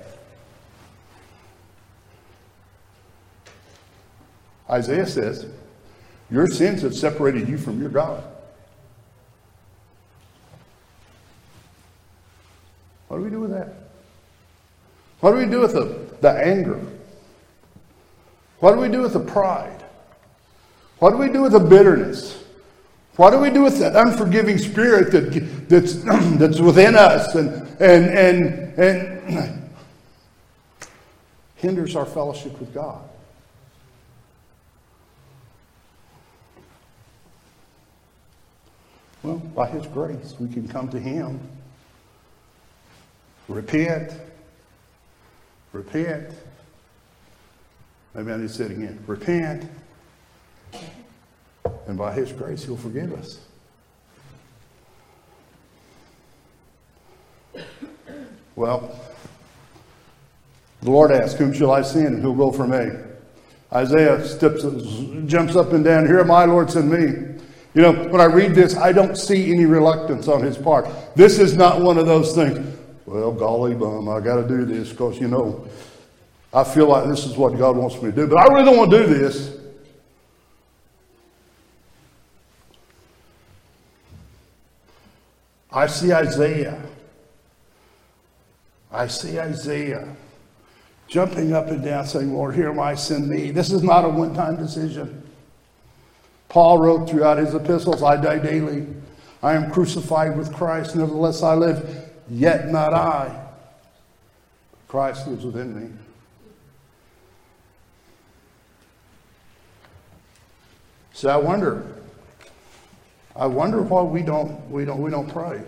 Isaiah 4.70 5.06
says, 5.06 5.46
Your 6.30 6.46
sins 6.46 6.82
have 6.82 6.94
separated 6.94 7.48
you 7.48 7.58
from 7.58 7.80
your 7.80 7.90
God. 7.90 8.22
What 13.08 13.18
do 13.18 13.24
we 13.24 13.30
do 13.30 13.40
with 13.40 13.50
that? 13.50 13.74
What 15.20 15.32
do 15.32 15.38
we 15.38 15.46
do 15.46 15.60
with 15.60 15.72
the, 15.72 16.16
the 16.20 16.30
anger? 16.30 16.80
What 18.60 18.74
do 18.74 18.80
we 18.80 18.88
do 18.88 19.00
with 19.00 19.12
the 19.12 19.20
pride? 19.20 19.84
What 20.98 21.10
do 21.10 21.16
we 21.16 21.28
do 21.28 21.42
with 21.42 21.52
the 21.52 21.60
bitterness? 21.60 22.44
What 23.16 23.30
do 23.30 23.38
we 23.38 23.50
do 23.50 23.62
with 23.62 23.78
that 23.80 23.96
unforgiving 23.96 24.58
spirit 24.58 25.10
that, 25.10 25.68
that's, 25.68 25.94
that's 26.38 26.60
within 26.60 26.94
us 26.94 27.34
and, 27.34 27.50
and, 27.80 28.06
and, 28.06 28.78
and 28.78 29.70
hinders 31.56 31.96
our 31.96 32.06
fellowship 32.06 32.58
with 32.60 32.72
God? 32.72 33.08
Well, 39.24 39.38
by 39.38 39.66
His 39.66 39.86
grace, 39.88 40.34
we 40.38 40.48
can 40.48 40.68
come 40.68 40.88
to 40.90 41.00
Him, 41.00 41.40
repent, 43.48 44.12
repent. 45.72 46.30
Maybe 48.14 48.32
I 48.32 48.36
need 48.36 48.48
to 48.48 48.54
say 48.54 48.64
it 48.64 48.70
again. 48.72 49.02
Repent, 49.06 49.70
and 51.86 51.96
by 51.96 52.12
His 52.12 52.32
grace, 52.32 52.64
He'll 52.64 52.76
forgive 52.76 53.12
us. 53.14 53.40
Well, 58.56 58.98
the 60.82 60.90
Lord 60.90 61.12
asked, 61.12 61.36
Whom 61.36 61.52
shall 61.52 61.70
I 61.70 61.82
send, 61.82 62.08
and 62.08 62.22
who'll 62.22 62.34
go 62.34 62.50
for 62.50 62.66
me? 62.66 62.90
Isaiah 63.72 64.26
steps, 64.26 64.62
jumps 65.26 65.54
up 65.54 65.72
and 65.72 65.84
down, 65.84 66.06
Here 66.06 66.20
I, 66.30 66.44
Lord, 66.44 66.70
send 66.70 66.90
me. 66.90 67.36
You 67.74 67.82
know, 67.82 67.92
when 68.08 68.20
I 68.20 68.24
read 68.24 68.54
this, 68.54 68.76
I 68.76 68.92
don't 68.92 69.16
see 69.16 69.52
any 69.52 69.66
reluctance 69.66 70.26
on 70.26 70.42
his 70.42 70.56
part. 70.56 70.88
This 71.14 71.38
is 71.38 71.56
not 71.56 71.80
one 71.80 71.98
of 71.98 72.06
those 72.06 72.34
things. 72.34 72.76
Well, 73.08 73.32
golly 73.32 73.74
bum, 73.74 74.06
I 74.06 74.20
got 74.20 74.36
to 74.36 74.46
do 74.46 74.66
this 74.66 74.90
because, 74.90 75.18
you 75.18 75.28
know, 75.28 75.66
I 76.52 76.62
feel 76.62 76.88
like 76.88 77.08
this 77.08 77.24
is 77.24 77.38
what 77.38 77.56
God 77.56 77.74
wants 77.74 77.96
me 77.96 78.10
to 78.10 78.12
do, 78.12 78.26
but 78.26 78.36
I 78.36 78.52
really 78.52 78.66
don't 78.66 78.76
want 78.76 78.90
to 78.90 78.98
do 78.98 79.06
this. 79.06 79.56
I 85.72 85.86
see 85.86 86.12
Isaiah. 86.12 86.78
I 88.92 89.06
see 89.06 89.40
Isaiah 89.40 90.14
jumping 91.06 91.54
up 91.54 91.68
and 91.68 91.82
down 91.82 92.06
saying, 92.06 92.34
Lord, 92.34 92.54
here 92.54 92.68
am 92.68 92.78
I, 92.78 92.94
send 92.94 93.26
me. 93.26 93.52
This 93.52 93.72
is 93.72 93.82
not 93.82 94.04
a 94.04 94.08
one 94.10 94.34
time 94.34 94.56
decision. 94.56 95.22
Paul 96.50 96.76
wrote 96.76 97.08
throughout 97.08 97.38
his 97.38 97.54
epistles, 97.54 98.02
I 98.02 98.20
die 98.20 98.38
daily. 98.38 98.86
I 99.42 99.54
am 99.54 99.70
crucified 99.70 100.36
with 100.36 100.52
Christ. 100.52 100.94
Nevertheless, 100.94 101.42
I 101.42 101.54
live, 101.54 102.07
yet 102.30 102.68
not 102.68 102.94
I. 102.94 103.46
Christ 104.88 105.26
lives 105.28 105.44
within 105.44 105.78
me. 105.78 105.90
So 111.12 111.28
I 111.28 111.36
wonder, 111.36 111.84
I 113.34 113.46
wonder 113.46 113.82
why 113.82 114.02
we 114.02 114.22
don't, 114.22 114.70
we 114.70 114.84
don't, 114.84 115.02
we 115.02 115.10
don't 115.10 115.28
pray. 115.28 115.60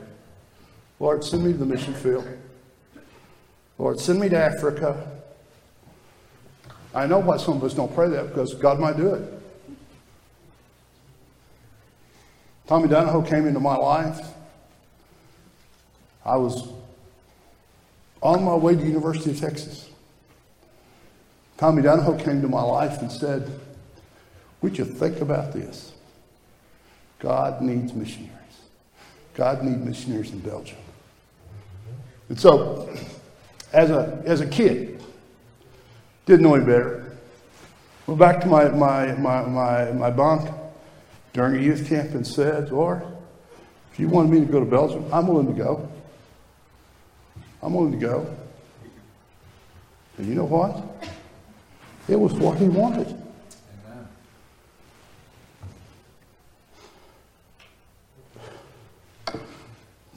Lord, 1.00 1.24
send 1.24 1.44
me 1.44 1.52
to 1.52 1.58
the 1.58 1.66
mission 1.66 1.92
field. 1.92 2.26
Lord, 3.78 3.98
send 3.98 4.20
me 4.20 4.28
to 4.28 4.36
Africa. 4.36 5.10
I 6.94 7.06
know 7.06 7.18
why 7.18 7.36
some 7.36 7.56
of 7.56 7.64
us 7.64 7.74
don't 7.74 7.92
pray 7.94 8.08
that 8.10 8.28
because 8.28 8.54
God 8.54 8.78
might 8.78 8.96
do 8.96 9.14
it. 9.14 9.42
Tommy 12.66 12.88
Donahoe 12.88 13.22
came 13.22 13.46
into 13.46 13.60
my 13.60 13.74
life. 13.74 14.20
I 16.24 16.36
was 16.36 16.68
on 18.22 18.44
my 18.44 18.54
way 18.54 18.74
to 18.76 18.82
University 18.82 19.30
of 19.30 19.40
Texas. 19.40 19.88
Tommy 21.56 21.82
Donahoe 21.82 22.16
came 22.16 22.40
to 22.42 22.48
my 22.48 22.62
life 22.62 23.00
and 23.00 23.10
said, 23.10 23.50
Would 24.62 24.78
you 24.78 24.84
think 24.84 25.20
about 25.20 25.52
this? 25.52 25.92
God 27.18 27.60
needs 27.60 27.92
missionaries. 27.92 28.30
God 29.34 29.62
needs 29.62 29.78
missionaries 29.84 30.32
in 30.32 30.40
Belgium. 30.40 30.78
And 32.28 32.38
so, 32.38 32.88
as 33.72 33.90
a, 33.90 34.22
as 34.24 34.40
a 34.40 34.46
kid, 34.46 35.02
didn't 36.26 36.42
know 36.42 36.54
any 36.54 36.64
better. 36.64 37.16
Went 38.06 38.20
back 38.20 38.40
to 38.40 38.46
my, 38.46 38.68
my, 38.68 39.12
my, 39.12 39.42
my, 39.42 39.92
my 39.92 40.10
bunk 40.10 40.50
during 41.32 41.56
a 41.56 41.62
youth 41.62 41.88
camp 41.88 42.10
and 42.12 42.26
said, 42.26 42.70
Lord, 42.70 43.02
if 43.92 44.00
you 44.00 44.08
wanted 44.08 44.30
me 44.30 44.40
to 44.40 44.46
go 44.46 44.60
to 44.60 44.66
Belgium, 44.66 45.04
I'm 45.12 45.26
willing 45.26 45.46
to 45.46 45.52
go. 45.52 45.88
I'm 47.62 47.74
willing 47.74 47.92
to 47.92 47.98
go. 47.98 48.36
And 50.18 50.26
you 50.26 50.34
know 50.34 50.44
what? 50.44 50.84
It 52.08 52.18
was 52.18 52.32
what 52.34 52.58
he 52.58 52.68
wanted. 52.68 53.16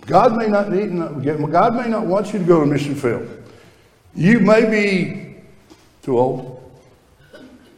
God 0.05 0.35
may 0.35 0.47
not 0.47 0.69
need, 0.69 0.89
God 1.51 1.75
may 1.75 1.87
not 1.87 2.05
want 2.05 2.33
you 2.33 2.39
to 2.39 2.45
go 2.45 2.59
to 2.59 2.65
mission 2.65 2.95
field. 2.95 3.27
You 4.15 4.39
may 4.39 4.69
be 4.69 5.35
too 6.01 6.19
old. 6.19 6.71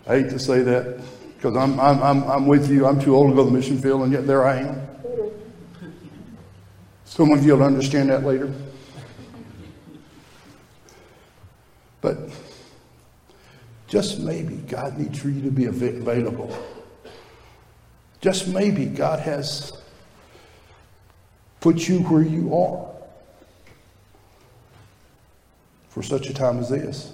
I 0.07 0.19
hate 0.19 0.29
to 0.31 0.39
say 0.39 0.61
that 0.61 1.01
because 1.37 1.55
I'm, 1.55 1.79
I'm, 1.79 2.01
I'm, 2.01 2.23
I'm 2.23 2.47
with 2.47 2.69
you. 2.69 2.87
I'm 2.87 2.99
too 2.99 3.15
old 3.15 3.29
to 3.29 3.35
go 3.35 3.43
to 3.43 3.51
the 3.51 3.55
mission 3.55 3.79
field, 3.79 4.01
and 4.01 4.11
yet 4.11 4.25
there 4.25 4.45
I 4.45 4.61
am. 4.61 4.81
Some 7.05 7.31
of 7.31 7.45
you 7.45 7.55
will 7.55 7.63
understand 7.63 8.09
that 8.09 8.23
later. 8.25 8.51
But 12.05 12.19
just 13.87 14.19
maybe 14.19 14.57
God 14.57 14.95
needs 14.95 15.17
for 15.17 15.29
you 15.29 15.41
to 15.41 15.49
be 15.49 15.65
available. 15.65 16.55
Just 18.21 18.47
maybe 18.47 18.85
God 18.85 19.21
has 19.21 19.73
put 21.61 21.87
you 21.87 22.01
where 22.01 22.21
you 22.21 22.55
are 22.55 22.85
for 25.89 26.03
such 26.03 26.29
a 26.29 26.33
time 26.35 26.59
as 26.59 26.69
this. 26.69 27.11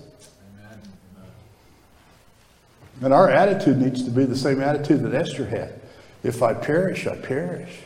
And 3.00 3.14
our 3.14 3.30
attitude 3.30 3.78
needs 3.78 4.04
to 4.04 4.12
be 4.12 4.26
the 4.26 4.36
same 4.36 4.60
attitude 4.60 5.04
that 5.04 5.14
Esther 5.14 5.46
had. 5.46 5.80
If 6.22 6.44
I 6.44 6.54
perish, 6.54 7.08
I 7.08 7.16
perish. 7.16 7.80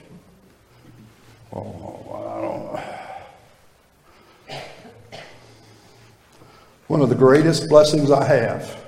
Oh, 1.54 2.24
I 2.26 2.42
don't 2.42 2.95
One 6.88 7.02
of 7.02 7.10
the 7.10 7.16
greatest 7.16 7.68
blessings 7.68 8.12
I 8.12 8.24
have, 8.26 8.80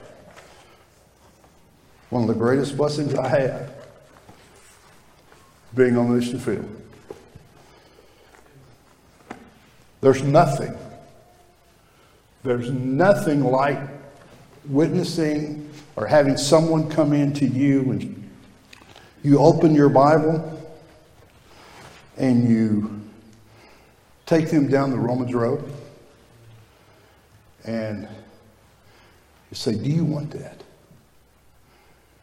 one 2.11 2.21
of 2.21 2.27
the 2.27 2.35
greatest 2.35 2.77
blessings 2.77 3.15
I 3.15 3.27
have, 3.27 3.73
being 5.75 5.97
on 5.97 6.09
the 6.09 6.15
mission 6.15 6.37
field. 6.39 6.69
There's 9.99 10.21
nothing, 10.21 10.77
there's 12.43 12.69
nothing 12.69 13.43
like 13.43 13.79
witnessing 14.65 15.67
or 15.95 16.05
having 16.05 16.37
someone 16.37 16.91
come 16.91 17.13
in 17.13 17.33
to 17.33 17.47
you 17.47 17.91
and 17.91 18.29
you 19.23 19.39
open 19.39 19.73
your 19.73 19.89
Bible 19.89 20.61
and 22.15 22.47
you 22.47 23.01
take 24.27 24.51
them 24.51 24.67
down 24.67 24.91
the 24.91 24.97
Romans 24.97 25.33
road 25.33 25.67
and 27.67 28.07
you 29.51 29.55
say, 29.55 29.75
Do 29.75 29.89
you 29.89 30.03
want 30.03 30.31
that? 30.31 30.63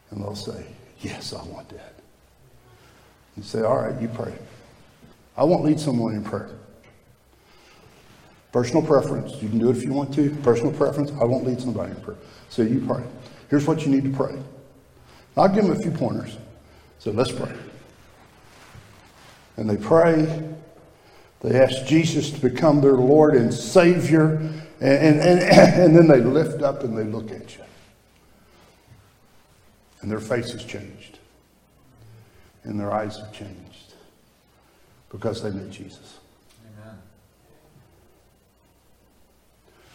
And 0.09 0.21
they'll 0.21 0.35
say, 0.35 0.65
Yes, 0.99 1.33
I 1.33 1.43
want 1.45 1.69
that. 1.69 1.93
You 3.37 3.43
say, 3.43 3.61
All 3.61 3.77
right, 3.77 3.99
you 4.01 4.09
pray. 4.09 4.33
I 5.37 5.43
won't 5.43 5.63
lead 5.63 5.79
someone 5.79 6.13
in 6.13 6.23
prayer. 6.23 6.49
Personal 8.51 8.81
preference. 8.81 9.33
You 9.41 9.49
can 9.49 9.59
do 9.59 9.69
it 9.69 9.77
if 9.77 9.83
you 9.83 9.91
want 9.93 10.13
to. 10.15 10.29
Personal 10.41 10.71
preference. 10.71 11.11
I 11.19 11.25
won't 11.25 11.45
lead 11.45 11.59
somebody 11.59 11.91
in 11.91 11.97
prayer. 12.01 12.17
So 12.49 12.61
you 12.61 12.83
pray. 12.87 13.03
Here's 13.49 13.67
what 13.67 13.85
you 13.85 13.91
need 13.91 14.05
to 14.05 14.17
pray. 14.17 14.37
I'll 15.35 15.49
give 15.49 15.65
them 15.65 15.73
a 15.73 15.79
few 15.79 15.91
pointers. 15.91 16.37
So 16.99 17.11
let's 17.11 17.31
pray. 17.31 17.51
And 19.57 19.69
they 19.69 19.75
pray. 19.75 20.49
They 21.41 21.59
ask 21.61 21.85
Jesus 21.85 22.31
to 22.31 22.39
become 22.39 22.79
their 22.79 22.93
Lord 22.93 23.35
and 23.35 23.53
Savior. 23.53 24.41
And, 24.79 25.19
and, 25.19 25.39
and, 25.79 25.95
then 25.95 26.07
they 26.07 26.21
lift 26.21 26.61
up 26.61 26.83
and 26.83 26.97
they 26.97 27.03
look 27.03 27.31
at 27.31 27.55
you. 27.57 27.63
And 30.01 30.11
their 30.11 30.19
face 30.19 30.51
has 30.51 30.63
changed. 30.63 31.19
And 32.63 32.79
their 32.79 32.91
eyes 32.91 33.17
have 33.17 33.31
changed. 33.31 33.93
Because 35.09 35.41
they 35.41 35.51
met 35.51 35.71
Jesus. 35.71 36.19
Amen. 36.83 36.97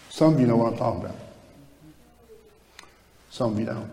Some 0.08 0.34
of 0.34 0.40
you 0.40 0.46
know 0.46 0.56
what 0.56 0.72
I'm 0.72 0.78
talking 0.78 1.04
about. 1.04 1.16
Some 3.30 3.52
of 3.52 3.60
you 3.60 3.66
don't. 3.66 3.90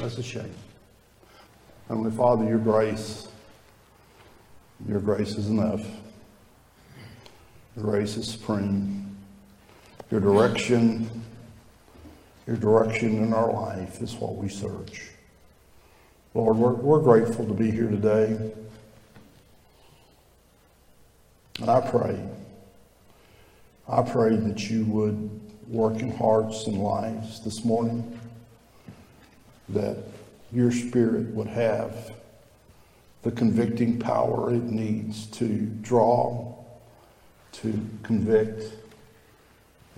That's 0.00 0.18
a 0.18 0.22
shame. 0.22 0.54
Heavenly 1.88 2.10
Father, 2.10 2.44
your 2.44 2.58
grace, 2.58 3.28
your 4.86 5.00
grace 5.00 5.36
is 5.36 5.48
enough. 5.48 5.80
Your 7.74 7.84
grace 7.86 8.16
is 8.16 8.28
supreme. 8.28 9.07
Your 10.10 10.20
direction, 10.20 11.22
your 12.46 12.56
direction 12.56 13.22
in 13.22 13.32
our 13.34 13.52
life 13.52 14.00
is 14.00 14.14
what 14.14 14.36
we 14.36 14.48
search. 14.48 15.10
Lord, 16.32 16.56
we're, 16.56 16.72
we're 16.72 17.00
grateful 17.00 17.46
to 17.46 17.52
be 17.52 17.70
here 17.70 17.88
today. 17.88 18.52
And 21.60 21.68
I 21.68 21.80
pray, 21.80 22.26
I 23.88 24.02
pray 24.02 24.36
that 24.36 24.70
you 24.70 24.84
would 24.86 25.40
work 25.66 26.00
in 26.00 26.10
hearts 26.10 26.66
and 26.66 26.78
lives 26.78 27.44
this 27.44 27.64
morning, 27.64 28.18
that 29.68 29.98
your 30.52 30.72
spirit 30.72 31.26
would 31.34 31.48
have 31.48 32.12
the 33.22 33.30
convicting 33.32 33.98
power 33.98 34.54
it 34.54 34.62
needs 34.62 35.26
to 35.26 35.66
draw, 35.82 36.54
to 37.52 37.86
convict, 38.02 38.77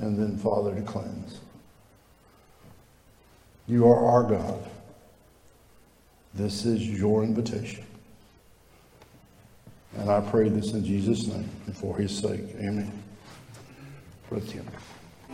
and 0.00 0.18
then, 0.18 0.36
Father, 0.36 0.74
to 0.74 0.82
cleanse. 0.82 1.38
You 3.66 3.86
are 3.86 4.04
our 4.04 4.22
God. 4.24 4.58
This 6.34 6.64
is 6.64 6.88
your 6.88 7.22
invitation. 7.22 7.84
And 9.98 10.10
I 10.10 10.20
pray 10.20 10.48
this 10.48 10.72
in 10.72 10.84
Jesus' 10.84 11.26
name 11.26 11.48
and 11.66 11.76
for 11.76 11.96
his 11.96 12.16
sake. 12.16 12.40
Amen. 12.56 12.90
Brother 14.28 14.46
Tim. 14.46 14.66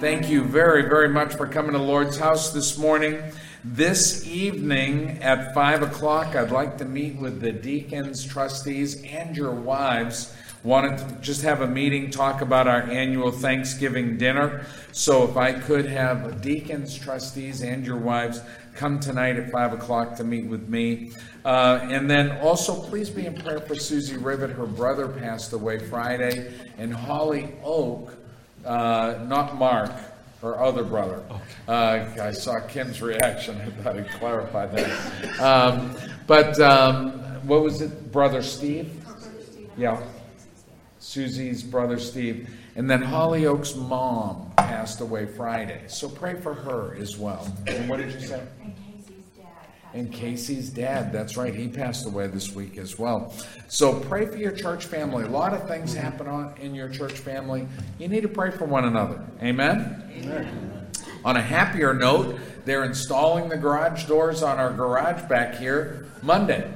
Thank 0.01 0.29
you 0.29 0.45
very, 0.45 0.89
very 0.89 1.09
much 1.09 1.35
for 1.35 1.47
coming 1.47 1.73
to 1.73 1.79
Lord's 1.79 2.19
house 2.19 2.53
this 2.53 2.77
morning. 2.77 3.23
This 3.65 4.27
evening 4.27 5.23
at 5.23 5.55
5 5.55 5.83
o'clock, 5.83 6.37
I'd 6.37 6.51
like 6.51 6.77
to 6.79 6.85
meet 6.85 7.17
with 7.17 7.41
the 7.41 7.53
deacons, 7.53 8.25
trustees, 8.25 9.03
and 9.05 9.37
your 9.37 9.53
wives. 9.53 10.35
Wanted 10.67 10.99
to 10.99 11.15
just 11.21 11.43
have 11.43 11.61
a 11.61 11.67
meeting, 11.69 12.11
talk 12.11 12.41
about 12.41 12.67
our 12.67 12.83
annual 12.83 13.31
Thanksgiving 13.31 14.19
dinner. 14.19 14.67
So 14.91 15.23
if 15.23 15.37
I 15.37 15.53
could 15.53 15.87
have 15.87 16.43
deacons, 16.43 16.99
trustees, 16.99 17.63
and 17.63 17.87
your 17.87 17.99
wives 17.99 18.41
come 18.75 18.99
tonight 18.99 19.37
at 19.37 19.53
5 19.53 19.75
o'clock 19.75 20.17
to 20.17 20.25
meet 20.25 20.47
with 20.47 20.69
me. 20.69 21.13
Uh, 21.45 21.79
and 21.85 22.11
then 22.11 22.33
also, 22.39 22.83
please 22.83 23.09
be 23.09 23.27
in 23.27 23.35
prayer 23.37 23.61
for 23.61 23.77
Susie 23.77 24.17
Rivet. 24.17 24.51
Her 24.51 24.67
brother 24.67 25.07
passed 25.07 25.53
away 25.53 25.79
Friday, 25.79 26.53
and 26.79 26.93
Holly 26.93 27.55
Oak 27.63 28.13
uh, 28.65 29.25
not 29.29 29.57
Mark, 29.57 29.93
her 30.43 30.61
other 30.61 30.83
brother. 30.83 31.23
Uh, 31.69 32.07
I 32.21 32.33
saw 32.33 32.59
Kim's 32.67 33.01
reaction. 33.01 33.61
I 33.61 33.83
thought 33.83 33.97
I'd 33.99 34.11
clarify 34.11 34.67
that. 34.67 35.41
Um, 35.41 35.97
but 36.27 36.59
um, 36.59 37.13
what 37.47 37.63
was 37.63 37.83
it, 37.83 38.11
brother 38.11 38.43
Steve? 38.43 38.93
Yeah, 39.77 40.03
Susie's 41.07 41.63
brother 41.63 42.01
Steve. 42.01 42.51
And 42.75 42.91
then 42.91 43.01
Holly 43.01 43.47
Oak's 43.47 43.77
mom 43.77 44.51
passed 44.57 45.01
away 45.01 45.25
Friday. 45.25 45.83
So 45.87 46.09
pray 46.09 46.35
for 46.35 46.53
her 46.53 46.97
as 46.97 47.17
well. 47.17 47.47
And 47.69 47.89
what 47.89 47.99
did 47.99 48.13
you 48.13 48.21
say? 48.21 48.43
And 48.61 48.75
Casey's 48.75 49.25
dad, 49.37 49.47
And 49.95 50.13
Casey's 50.13 50.71
dad, 50.71 51.13
that's 51.13 51.37
right, 51.37 51.55
he 51.55 51.69
passed 51.69 52.07
away 52.07 52.27
this 52.27 52.53
week 52.53 52.77
as 52.77 52.99
well. 52.99 53.33
So 53.69 54.01
pray 54.01 54.27
for 54.27 54.37
your 54.37 54.51
church 54.51 54.87
family. 54.87 55.25
A 55.25 55.29
lot 55.29 55.55
of 55.55 55.69
things 55.69 55.95
happen 55.95 56.27
on, 56.27 56.55
in 56.61 56.75
your 56.75 56.89
church 56.89 57.19
family. 57.21 57.69
You 58.01 58.09
need 58.09 58.23
to 58.23 58.29
pray 58.29 58.51
for 58.51 58.65
one 58.65 58.85
another. 58.85 59.25
Amen? 59.41 60.11
Amen. 60.19 60.89
On 61.25 61.37
a 61.37 61.43
happier 61.43 61.95
note, 61.95 62.37
they're 62.65 62.85
installing 62.85 63.49
the 63.49 63.57
garage 63.57 64.07
doors 64.07 64.43
on 64.43 64.59
our 64.59 64.73
garage 64.73 65.23
back 65.29 65.55
here 65.55 66.09
Monday. 66.21 66.69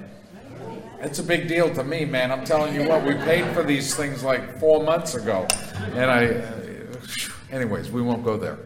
It's 1.03 1.19
a 1.19 1.23
big 1.23 1.49
deal 1.49 1.73
to 1.75 1.83
me, 1.83 2.05
man. 2.05 2.31
I'm 2.31 2.45
telling 2.45 2.75
you 2.75 2.87
what, 2.87 3.03
we 3.03 3.15
paid 3.15 3.47
for 3.55 3.63
these 3.63 3.95
things 3.95 4.23
like 4.23 4.59
four 4.59 4.85
months 4.85 5.15
ago. 5.15 5.47
And 5.95 6.11
I, 6.11 6.43
anyways, 7.51 7.91
we 7.91 8.03
won't 8.03 8.23
go 8.23 8.37
there. 8.37 8.59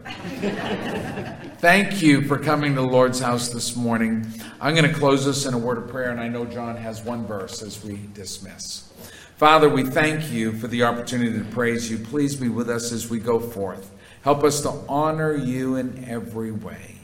Thank 1.59 2.01
you 2.01 2.21
for 2.27 2.37
coming 2.37 2.75
to 2.75 2.81
the 2.81 2.87
Lord's 2.87 3.21
house 3.21 3.47
this 3.47 3.77
morning. 3.77 4.27
I'm 4.59 4.75
going 4.75 4.91
to 4.91 4.93
close 4.93 5.25
this 5.25 5.45
in 5.45 5.53
a 5.53 5.57
word 5.57 5.77
of 5.77 5.87
prayer, 5.87 6.11
and 6.11 6.19
I 6.19 6.27
know 6.27 6.43
John 6.43 6.75
has 6.75 7.01
one 7.03 7.25
verse 7.25 7.61
as 7.61 7.81
we 7.85 8.01
dismiss. 8.13 8.91
Father, 9.37 9.69
we 9.69 9.83
thank 9.83 10.29
you 10.29 10.51
for 10.51 10.67
the 10.67 10.83
opportunity 10.83 11.37
to 11.39 11.45
praise 11.45 11.89
you. 11.89 11.97
Please 11.97 12.35
be 12.35 12.49
with 12.49 12.69
us 12.69 12.91
as 12.91 13.09
we 13.09 13.17
go 13.17 13.39
forth. 13.39 13.91
Help 14.23 14.43
us 14.43 14.59
to 14.61 14.71
honor 14.89 15.33
you 15.33 15.77
in 15.77 16.03
every 16.05 16.51
way. 16.51 16.97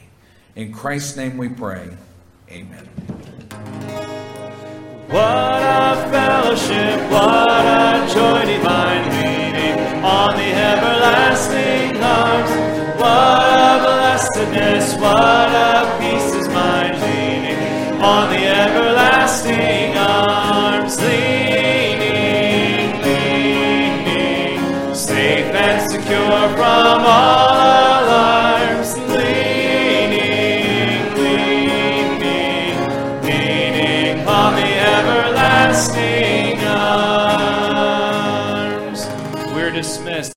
In 0.56 0.74
Christ's 0.74 1.16
name 1.16 1.38
we 1.38 1.48
pray. 1.48 1.88
Amen. 2.50 4.21
What 5.12 5.62
a 5.62 6.08
fellowship, 6.10 7.10
what 7.10 7.66
a 7.66 8.08
joy 8.14 8.46
divine, 8.46 9.04
leaning 9.10 10.02
on 10.02 10.38
the 10.38 10.50
everlasting 10.72 12.02
arms. 12.02 12.50
What 12.98 13.58
a 13.60 13.74
blessedness, 13.84 14.94
what 14.94 15.50
a 15.52 15.98
peace 16.00 16.34
is 16.34 16.48
mine, 16.48 16.98
leaning 17.02 18.00
on 18.00 18.30
the 18.30 18.42
everlasting 18.46 19.98
arms, 19.98 20.98
leaning, 20.98 21.31